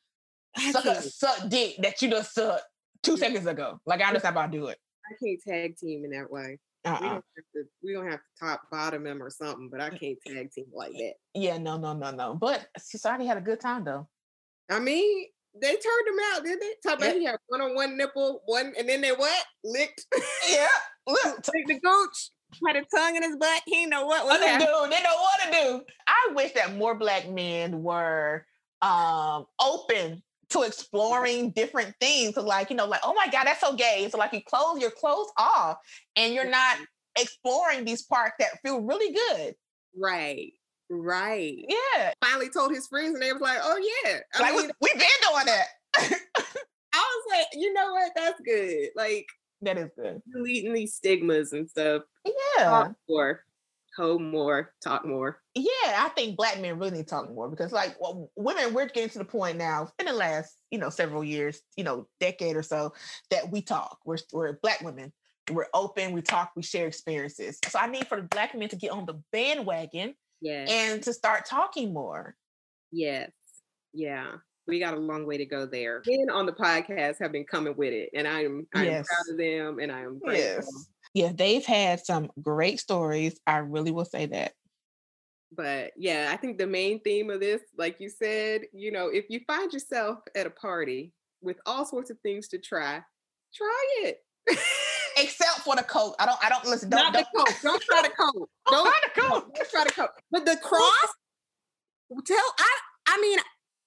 I 0.56 0.72
suck 0.72 0.86
a 0.86 1.02
suck 1.02 1.50
dick 1.50 1.76
that 1.80 2.02
you 2.02 2.10
just 2.10 2.34
sucked 2.34 2.64
two 3.04 3.14
Yeah. 3.14 3.18
seconds 3.18 3.48
ago. 3.48 3.80
Like 3.86 4.02
I 4.02 4.08
understand 4.08 4.36
how 4.36 4.46
to 4.46 4.52
do 4.52 4.68
it. 4.68 4.78
I 5.10 5.16
can't 5.24 5.42
tag 5.42 5.78
team 5.78 6.06
in 6.06 6.12
that 6.12 6.30
way. 6.30 6.60
We 6.86 6.92
Uh-uh. 6.92 7.00
don't 7.00 7.14
have 7.14 7.24
to. 7.56 7.64
We 7.84 7.94
don't 7.94 8.10
have 8.10 8.20
to 8.20 8.46
top 8.46 8.62
bottom 8.72 9.06
him 9.08 9.22
or 9.22 9.30
something. 9.30 9.70
But 9.70 9.82
I 9.82 9.90
mm. 9.90 10.00
can't 10.00 10.18
tag 10.26 10.52
team 10.52 10.66
like 10.74 10.94
that. 10.94 11.14
Yeah, 11.34 11.58
no, 11.58 11.78
no, 11.78 11.94
no, 11.94 12.12
no. 12.12 12.36
But 12.36 12.68
society 12.78 13.26
had 13.26 13.38
a 13.38 13.42
good 13.42 13.60
time 13.60 13.84
though. 13.84 14.08
I 14.70 14.80
mean, 14.80 15.28
they 15.62 15.72
turned 15.72 16.08
him 16.08 16.20
out, 16.34 16.44
didn't 16.44 16.60
they? 16.62 16.74
Talk 16.84 16.98
about 17.00 17.14
Yeah. 17.14 17.20
he 17.20 17.26
had 17.26 17.38
one 17.48 17.62
on 17.62 17.76
one 17.76 17.98
nipple, 17.98 18.42
one, 18.46 18.74
and 18.78 18.88
then 18.88 19.02
they 19.02 19.12
what? 19.12 19.46
Licked, 19.64 20.06
Yeah. 20.50 20.68
Look, 21.08 21.24
licked 21.54 21.68
the 21.68 21.80
gooch, 21.80 22.32
had 22.66 22.76
a 22.76 22.84
tongue 22.96 23.16
in 23.16 23.24
his 23.24 23.36
butt. 23.38 23.62
He 23.66 23.86
know 23.86 24.06
what 24.06 24.26
was 24.26 24.40
what 24.40 24.40
they 24.42 24.58
do? 24.66 24.66
They 24.90 25.04
know 25.04 25.16
what 25.16 25.42
to 25.44 25.52
do. 25.52 25.82
I 26.08 26.34
wish 26.34 26.54
that 26.54 26.76
more 26.76 26.96
black 26.96 27.30
men 27.30 27.84
were 27.84 28.46
um 28.82 29.46
open 29.62 30.22
to 30.50 30.62
exploring 30.64 31.52
different 31.52 31.94
things. 32.00 32.36
So 32.36 32.42
like, 32.44 32.70
you 32.70 32.76
know, 32.76 32.86
like, 32.86 33.02
oh 33.04 33.14
my 33.14 33.28
God, 33.28 33.46
that's 33.46 33.60
so 33.62 33.74
gay. 33.76 34.08
So 34.12 34.18
like 34.18 34.32
you 34.34 34.42
close 34.48 34.80
your 34.80 34.92
clothes 34.92 35.32
off 35.38 35.78
and 36.16 36.34
you're 36.34 36.50
not 36.50 36.78
exploring 37.20 37.84
these 37.86 38.04
parts 38.04 38.36
that 38.40 38.60
feel 38.64 38.80
really 38.82 39.14
good. 39.14 39.56
Right, 40.00 40.54
right. 40.90 41.66
Yeah. 41.68 42.12
Finally 42.24 42.50
told 42.50 42.72
his 42.72 42.88
friends, 42.88 43.14
and 43.14 43.22
they 43.22 43.32
was 43.34 43.42
like, 43.42 43.60
"Oh 43.62 43.78
yeah." 44.06 44.20
I 44.36 44.42
like 44.42 44.54
mean, 44.54 44.72
we, 44.82 44.90
we've 44.90 45.00
been 45.00 45.32
doing 45.32 45.46
that. 45.46 45.68
I 46.94 47.00
was 47.00 47.26
like, 47.32 47.48
you 47.54 47.74
know 47.74 47.92
what? 47.94 48.12
That's 48.16 48.40
good. 48.42 48.90
Like 48.96 49.28
that 49.62 49.78
is 49.78 49.90
good. 49.96 50.22
deleting 50.32 50.74
these 50.74 50.96
stigmas 50.96 51.54
and 51.54 51.70
stuff. 51.70 52.04
Yeah. 52.26 52.64
Talk 52.64 52.96
more, 53.10 53.44
hoe 53.96 54.20
more, 54.20 54.74
talk 54.84 55.06
more. 55.06 55.40
Yeah, 55.56 55.96
I 55.98 56.10
think 56.16 56.38
black 56.38 56.60
men 56.60 56.78
really 56.78 56.98
need 56.98 57.08
to 57.08 57.10
talk 57.10 57.32
more 57.32 57.50
because, 57.50 57.72
like, 57.72 57.96
well, 58.00 58.30
women, 58.36 58.74
we're 58.74 58.88
getting 58.88 59.10
to 59.10 59.20
the 59.20 59.26
point 59.26 59.58
now 59.58 59.90
in 60.00 60.06
the 60.06 60.14
last, 60.14 60.56
you 60.72 60.78
know, 60.78 60.90
several 60.90 61.24
years, 61.24 61.62
you 61.76 61.84
know, 61.84 62.08
decade 62.20 62.56
or 62.56 62.64
so, 62.64 62.94
that 63.32 63.52
we 63.52 63.62
talk. 63.62 64.00
We're 64.06 64.18
we're 64.32 64.60
black 64.62 64.82
women. 64.82 65.12
We're 65.52 65.68
open. 65.74 66.12
We 66.12 66.22
talk. 66.22 66.52
We 66.56 66.64
share 66.64 66.88
experiences. 66.88 67.60
So 67.68 67.80
I 67.80 67.88
need 67.88 68.08
for 68.08 68.18
the 68.18 68.28
black 68.28 68.54
men 68.56 68.70
to 68.70 68.76
get 68.76 68.92
on 68.92 69.06
the 69.06 69.22
bandwagon 69.32 70.14
Yeah. 70.42 70.66
and 70.68 71.02
to 71.04 71.14
start 71.14 71.46
talking 71.46 71.94
more. 71.94 72.36
Yes. 72.92 73.32
Yeah. 73.94 74.34
We 74.68 74.80
got 74.80 74.94
a 74.94 75.00
long 75.00 75.26
way 75.26 75.38
to 75.38 75.46
go 75.46 75.66
there. 75.66 76.02
Men 76.06 76.30
on 76.30 76.46
the 76.46 76.52
podcast 76.52 77.20
have 77.20 77.32
been 77.32 77.46
coming 77.46 77.76
with 77.78 77.94
it, 77.94 78.10
and 78.14 78.28
I 78.28 78.44
am 78.44 78.68
I 78.76 78.82
am 78.82 78.86
Yes. 78.86 79.08
proud 79.08 79.32
of 79.34 79.38
them, 79.38 79.80
and 79.80 79.92
I 79.92 80.02
am 80.02 80.20
grateful. 80.20 80.68
Yeah, 81.14 81.32
they've 81.34 81.66
had 81.66 82.06
some 82.06 82.30
great 82.42 82.80
stories. 82.80 83.40
I 83.48 83.58
really 83.60 83.92
will 83.92 84.06
say 84.06 84.26
that. 84.28 84.54
But 85.54 85.94
yeah, 85.96 86.30
I 86.32 86.36
think 86.38 86.58
the 86.58 86.68
main 86.68 87.00
theme 87.00 87.30
of 87.30 87.40
this, 87.40 87.62
like 87.78 88.02
you 88.02 88.10
said, 88.10 88.64
you 88.74 88.92
know, 88.92 89.08
if 89.08 89.26
you 89.30 89.40
find 89.48 89.72
yourself 89.72 90.20
at 90.36 90.46
a 90.46 90.50
party 90.52 91.14
with 91.42 91.58
all 91.66 91.86
sorts 91.86 92.10
of 92.10 92.20
things 92.20 92.50
to 92.50 92.58
try, 92.58 93.02
try 93.54 93.86
it. 94.04 94.20
Except 95.18 95.60
for 95.60 95.76
the 95.76 95.84
coat. 95.84 96.16
I 96.20 96.26
don't. 96.26 96.38
I 96.44 96.50
don't 96.50 96.66
listen. 96.66 96.90
Don't. 96.90 97.00
Not 97.00 97.14
the 97.14 97.26
don't, 97.34 97.48
coke. 97.48 97.56
Don't 97.64 97.82
try 97.82 98.02
the 98.04 98.10
coat. 98.10 98.50
don't 98.68 98.84
Don't, 98.86 98.86
try 98.86 99.02
the 99.04 99.22
coat. 99.22 99.56
don't 99.56 99.70
try 99.70 99.84
the 99.84 99.92
coke. 99.92 100.12
But 100.32 100.46
the 100.46 100.58
cross. 100.58 101.14
Tell 102.26 102.38
I. 102.60 102.78
I 103.10 103.22
mean, 103.22 103.40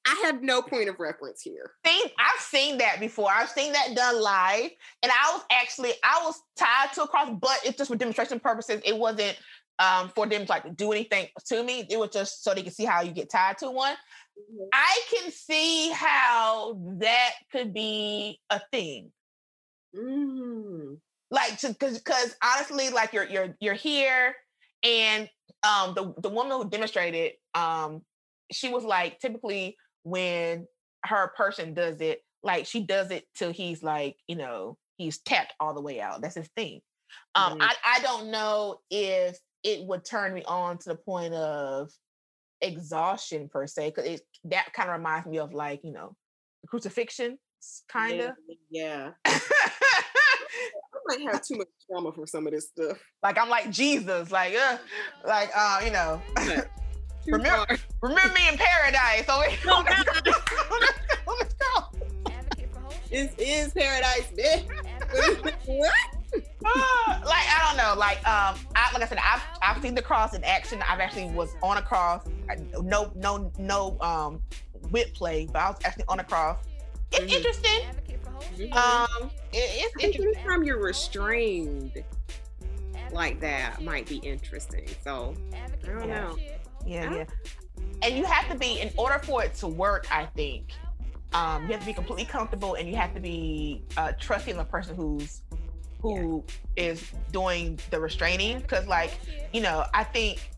I 0.07 0.23
have 0.25 0.43
no 0.43 0.63
point 0.63 0.89
of 0.89 0.99
reference 0.99 1.43
here. 1.43 1.73
I've 1.87 2.41
seen 2.41 2.79
that 2.79 3.01
before. 3.01 3.29
I've 3.31 3.51
seen 3.51 3.73
that 3.73 3.95
done 3.95 4.21
live, 4.21 4.71
and 5.03 5.13
I 5.13 5.33
was 5.35 5.43
actually 5.53 5.93
I 6.03 6.23
was 6.25 6.41
tied 6.57 6.93
to 6.95 7.03
a 7.03 7.09
cross, 7.09 7.31
but 7.41 7.59
it's 7.65 7.77
just 7.77 7.91
for 7.91 7.97
demonstration 7.97 8.41
purposes. 8.41 8.81
It 8.85 8.97
wasn't 8.97 9.39
um, 9.79 10.11
for 10.11 10.27
them 10.27 10.47
to 10.47 10.51
like 10.51 10.77
do 10.77 10.93
anything 10.93 11.29
to 11.47 11.63
me. 11.63 11.87
It 11.91 11.99
was 11.99 12.11
just 12.11 12.43
so 12.45 12.55
they 12.55 12.63
could 12.63 12.75
see 12.75 12.85
how 12.85 13.03
you 13.03 13.13
get 13.13 13.31
tied 13.31 13.59
to 13.59 13.71
one. 13.71 13.95
I 14.73 15.01
can 15.11 15.31
see 15.31 15.91
how 15.91 16.79
that 16.99 17.33
could 17.53 17.75
be 17.75 18.41
a 18.49 18.61
thing. 18.71 19.13
Mm. 19.95 20.99
Like, 21.31 21.59
to 21.59 21.69
because 21.69 21.99
because 21.99 22.35
honestly, 22.43 22.91
like 22.91 23.13
you're 23.13 23.25
you're 23.29 23.57
you're 23.61 23.75
here, 23.75 24.35
and 24.83 25.29
um 25.63 25.95
the 25.95 26.15
the 26.21 26.29
woman 26.29 26.53
who 26.53 26.69
demonstrated 26.69 27.33
um 27.55 28.03
she 28.51 28.69
was 28.69 28.83
like 28.85 29.19
typically 29.21 29.77
when 30.03 30.67
her 31.05 31.29
person 31.37 31.73
does 31.75 32.01
it, 32.01 32.21
like 32.43 32.67
she 32.67 32.85
does 32.85 33.11
it 33.11 33.25
till 33.37 33.53
he's 33.53 33.83
like, 33.83 34.17
you 34.27 34.37
know, 34.37 34.77
he's 34.97 35.19
tapped 35.21 35.55
all 35.61 35.75
the 35.75 35.81
way 35.81 36.01
out. 36.01 36.21
That's 36.21 36.35
his 36.35 36.49
thing. 36.57 36.81
Um, 37.35 37.53
Mhm. 37.55 37.59
I, 37.61 37.75
I 37.85 38.01
don't 38.01 38.31
know 38.31 38.81
if 38.91 39.39
it 39.63 39.87
would 39.87 40.05
turn 40.05 40.35
me 40.35 40.43
on 40.45 40.79
to 40.79 40.89
the 40.91 40.97
point 40.97 41.35
of 41.35 41.91
exhaustion 42.61 43.49
per 43.49 43.67
se, 43.67 43.91
because 43.91 44.05
it 44.07 44.23
that 44.45 44.73
kind 44.73 44.91
of 44.91 44.97
reminds 44.97 45.27
me 45.27 45.39
of 45.39 45.53
like, 45.53 45.81
you 45.85 45.93
know, 45.93 46.17
crucifixion, 46.67 47.39
kind 47.89 48.21
of. 48.21 48.33
Yeah. 48.71 49.13
might 51.19 51.33
have 51.33 51.43
too 51.45 51.57
much 51.57 51.69
trauma 51.87 52.13
for 52.13 52.27
some 52.27 52.47
of 52.47 52.53
this 52.53 52.69
stuff. 52.69 52.99
like 53.23 53.39
I'm 53.39 53.49
like 53.49 53.71
Jesus, 53.71 54.31
like 54.31 54.55
uh, 54.55 54.79
like 55.27 55.51
uh, 55.57 55.81
you 55.85 55.91
know, 55.91 56.21
Remember- 57.27 57.67
far. 57.67 57.79
remember 58.03 58.35
me 58.35 58.49
in 58.49 58.57
paradise. 58.59 59.27
So 59.27 59.41
we, 59.41 59.57
Oh, 59.67 59.85
let's 59.87 60.03
go. 60.23 60.33
Let's 61.39 61.55
go. 61.55 62.33
Advocate 62.33 62.73
for 62.73 62.81
whole 62.81 62.93
This 63.11 63.33
is 63.39 63.73
paradise, 63.73 64.27
bitch. 64.37 64.67
Advocate 64.87 65.03
for 65.05 65.51
whole 65.51 65.53
shit. 65.65 65.79
what? 65.79 65.93
Uh, 66.65 67.21
like 67.27 67.47
I 67.49 67.65
don't 67.69 67.77
know, 67.77 67.99
like 67.99 68.19
um, 68.27 68.57
I, 68.77 68.91
like 68.95 69.03
I 69.03 69.07
said, 69.07 69.19
I've 69.19 69.43
I've 69.63 69.83
seen 69.83 69.95
the 69.95 70.03
cross 70.03 70.35
in 70.35 70.43
action. 70.45 70.81
I've 70.89 71.01
actually 71.01 71.27
was 71.31 71.55
on 71.63 71.77
a 71.79 71.83
cross. 71.83 72.23
I, 72.49 72.57
no, 72.81 73.11
no, 73.17 73.51
no 73.59 73.99
um, 74.01 74.41
whip 74.91 75.13
play, 75.15 75.47
but 75.53 75.59
I 75.59 75.71
was 75.71 75.79
actually 75.85 76.05
on 76.09 76.21
a 76.21 76.25
cross. 76.25 76.59
It's 77.13 77.33
Mhm. 77.33 77.37
interesting. 77.37 77.81
Advocate 78.41 78.73
for. 78.73 78.79
Um, 78.79 79.31
it, 79.53 79.57
I 79.57 79.85
it's 79.85 79.95
think 79.95 80.15
interesting. 80.15 80.35
anytime 80.37 80.65
you're 80.65 80.83
restrained 80.83 82.05
like 83.13 83.41
that 83.41 83.83
might 83.83 84.09
be 84.09 84.17
interesting. 84.17 84.87
So 85.03 85.35
I 85.53 85.87
don't 85.87 86.01
for 86.01 86.07
know. 86.07 86.37
Yeah, 86.87 87.15
yeah. 87.15 87.25
And 88.03 88.17
you 88.17 88.25
have 88.25 88.49
to 88.51 88.57
be 88.57 88.81
in 88.81 88.91
order 88.97 89.19
for 89.19 89.45
it 89.45 89.55
to 89.57 89.69
work. 89.69 90.07
I 90.11 90.27
think 90.27 90.73
um, 91.33 91.67
you 91.67 91.73
have 91.73 91.81
to 91.81 91.87
be 91.87 91.93
completely 91.93 92.25
comfortable, 92.25 92.75
and 92.75 92.89
you 92.89 92.97
have 92.97 93.15
to 93.15 93.21
be 93.21 93.83
uh, 93.97 94.13
trusting 94.19 94.57
the 94.57 94.65
person 94.65 94.97
who's 94.97 95.43
who 96.01 96.43
is 96.77 97.11
doing 97.33 97.79
the 97.91 98.01
restraining. 98.01 98.61
Because, 98.61 98.87
like, 98.87 99.19
you 99.53 99.61
know, 99.61 99.85
I 99.93 100.05
think 100.05 100.51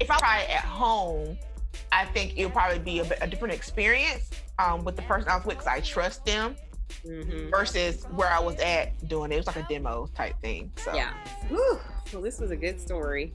if 0.00 0.10
I 0.10 0.18
try 0.18 0.40
it 0.42 0.50
at 0.50 0.64
home, 0.64 1.36
I 1.90 2.04
think 2.06 2.34
it'll 2.36 2.50
probably 2.50 2.78
be 2.78 3.00
a, 3.00 3.06
a 3.20 3.26
different 3.26 3.54
experience 3.54 4.30
um, 4.58 4.84
with 4.84 4.96
the 4.96 5.02
person 5.02 5.28
I 5.28 5.36
was 5.36 5.46
with 5.46 5.58
because 5.58 5.66
I 5.66 5.80
trust 5.80 6.24
them 6.24 6.56
mhm. 7.04 7.50
versus 7.50 8.04
where 8.14 8.30
I 8.30 8.40
was 8.40 8.56
at 8.56 9.06
doing 9.08 9.32
it. 9.32 9.36
It 9.36 9.38
was 9.38 9.46
like 9.46 9.56
a 9.56 9.66
demo 9.68 10.08
type 10.14 10.34
thing. 10.40 10.72
So 10.76 10.94
yeah. 10.94 11.12
Whew. 11.48 11.78
Well, 12.12 12.22
this 12.22 12.40
was 12.40 12.50
a 12.50 12.56
good 12.56 12.80
story. 12.80 13.32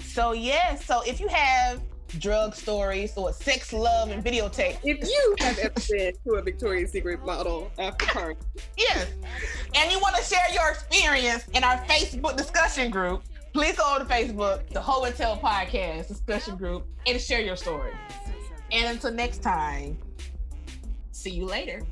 So 0.00 0.32
yeah. 0.32 0.74
So 0.76 1.02
if 1.02 1.20
you 1.20 1.28
have 1.28 1.80
drug 2.18 2.54
stories 2.54 3.12
or 3.16 3.32
sex, 3.32 3.72
love, 3.72 4.10
and 4.10 4.24
videotape, 4.24 4.78
If 4.84 5.08
you 5.08 5.34
have 5.40 5.58
ever 5.58 5.74
been 5.90 6.14
to 6.24 6.34
a 6.34 6.42
Victoria's 6.42 6.92
Secret 6.92 7.24
model 7.24 7.70
after 7.78 8.06
party, 8.06 8.40
yes, 8.76 9.08
and 9.74 9.90
you 9.90 9.98
want 9.98 10.16
to 10.16 10.22
share 10.22 10.44
your 10.52 10.70
experience 10.70 11.46
in 11.54 11.64
our 11.64 11.78
Facebook 11.84 12.36
discussion 12.36 12.90
group, 12.90 13.22
please 13.52 13.76
go 13.76 13.98
to 13.98 14.04
Facebook, 14.04 14.68
the 14.70 14.80
Ho 14.80 15.04
and 15.04 15.14
Tell 15.14 15.36
Podcast 15.36 16.08
discussion 16.08 16.56
group, 16.56 16.86
and 17.06 17.20
share 17.20 17.40
your 17.40 17.56
story. 17.56 17.92
And 18.72 18.86
until 18.86 19.12
next 19.12 19.42
time, 19.42 19.98
see 21.12 21.30
you 21.30 21.46
later. 21.46 21.82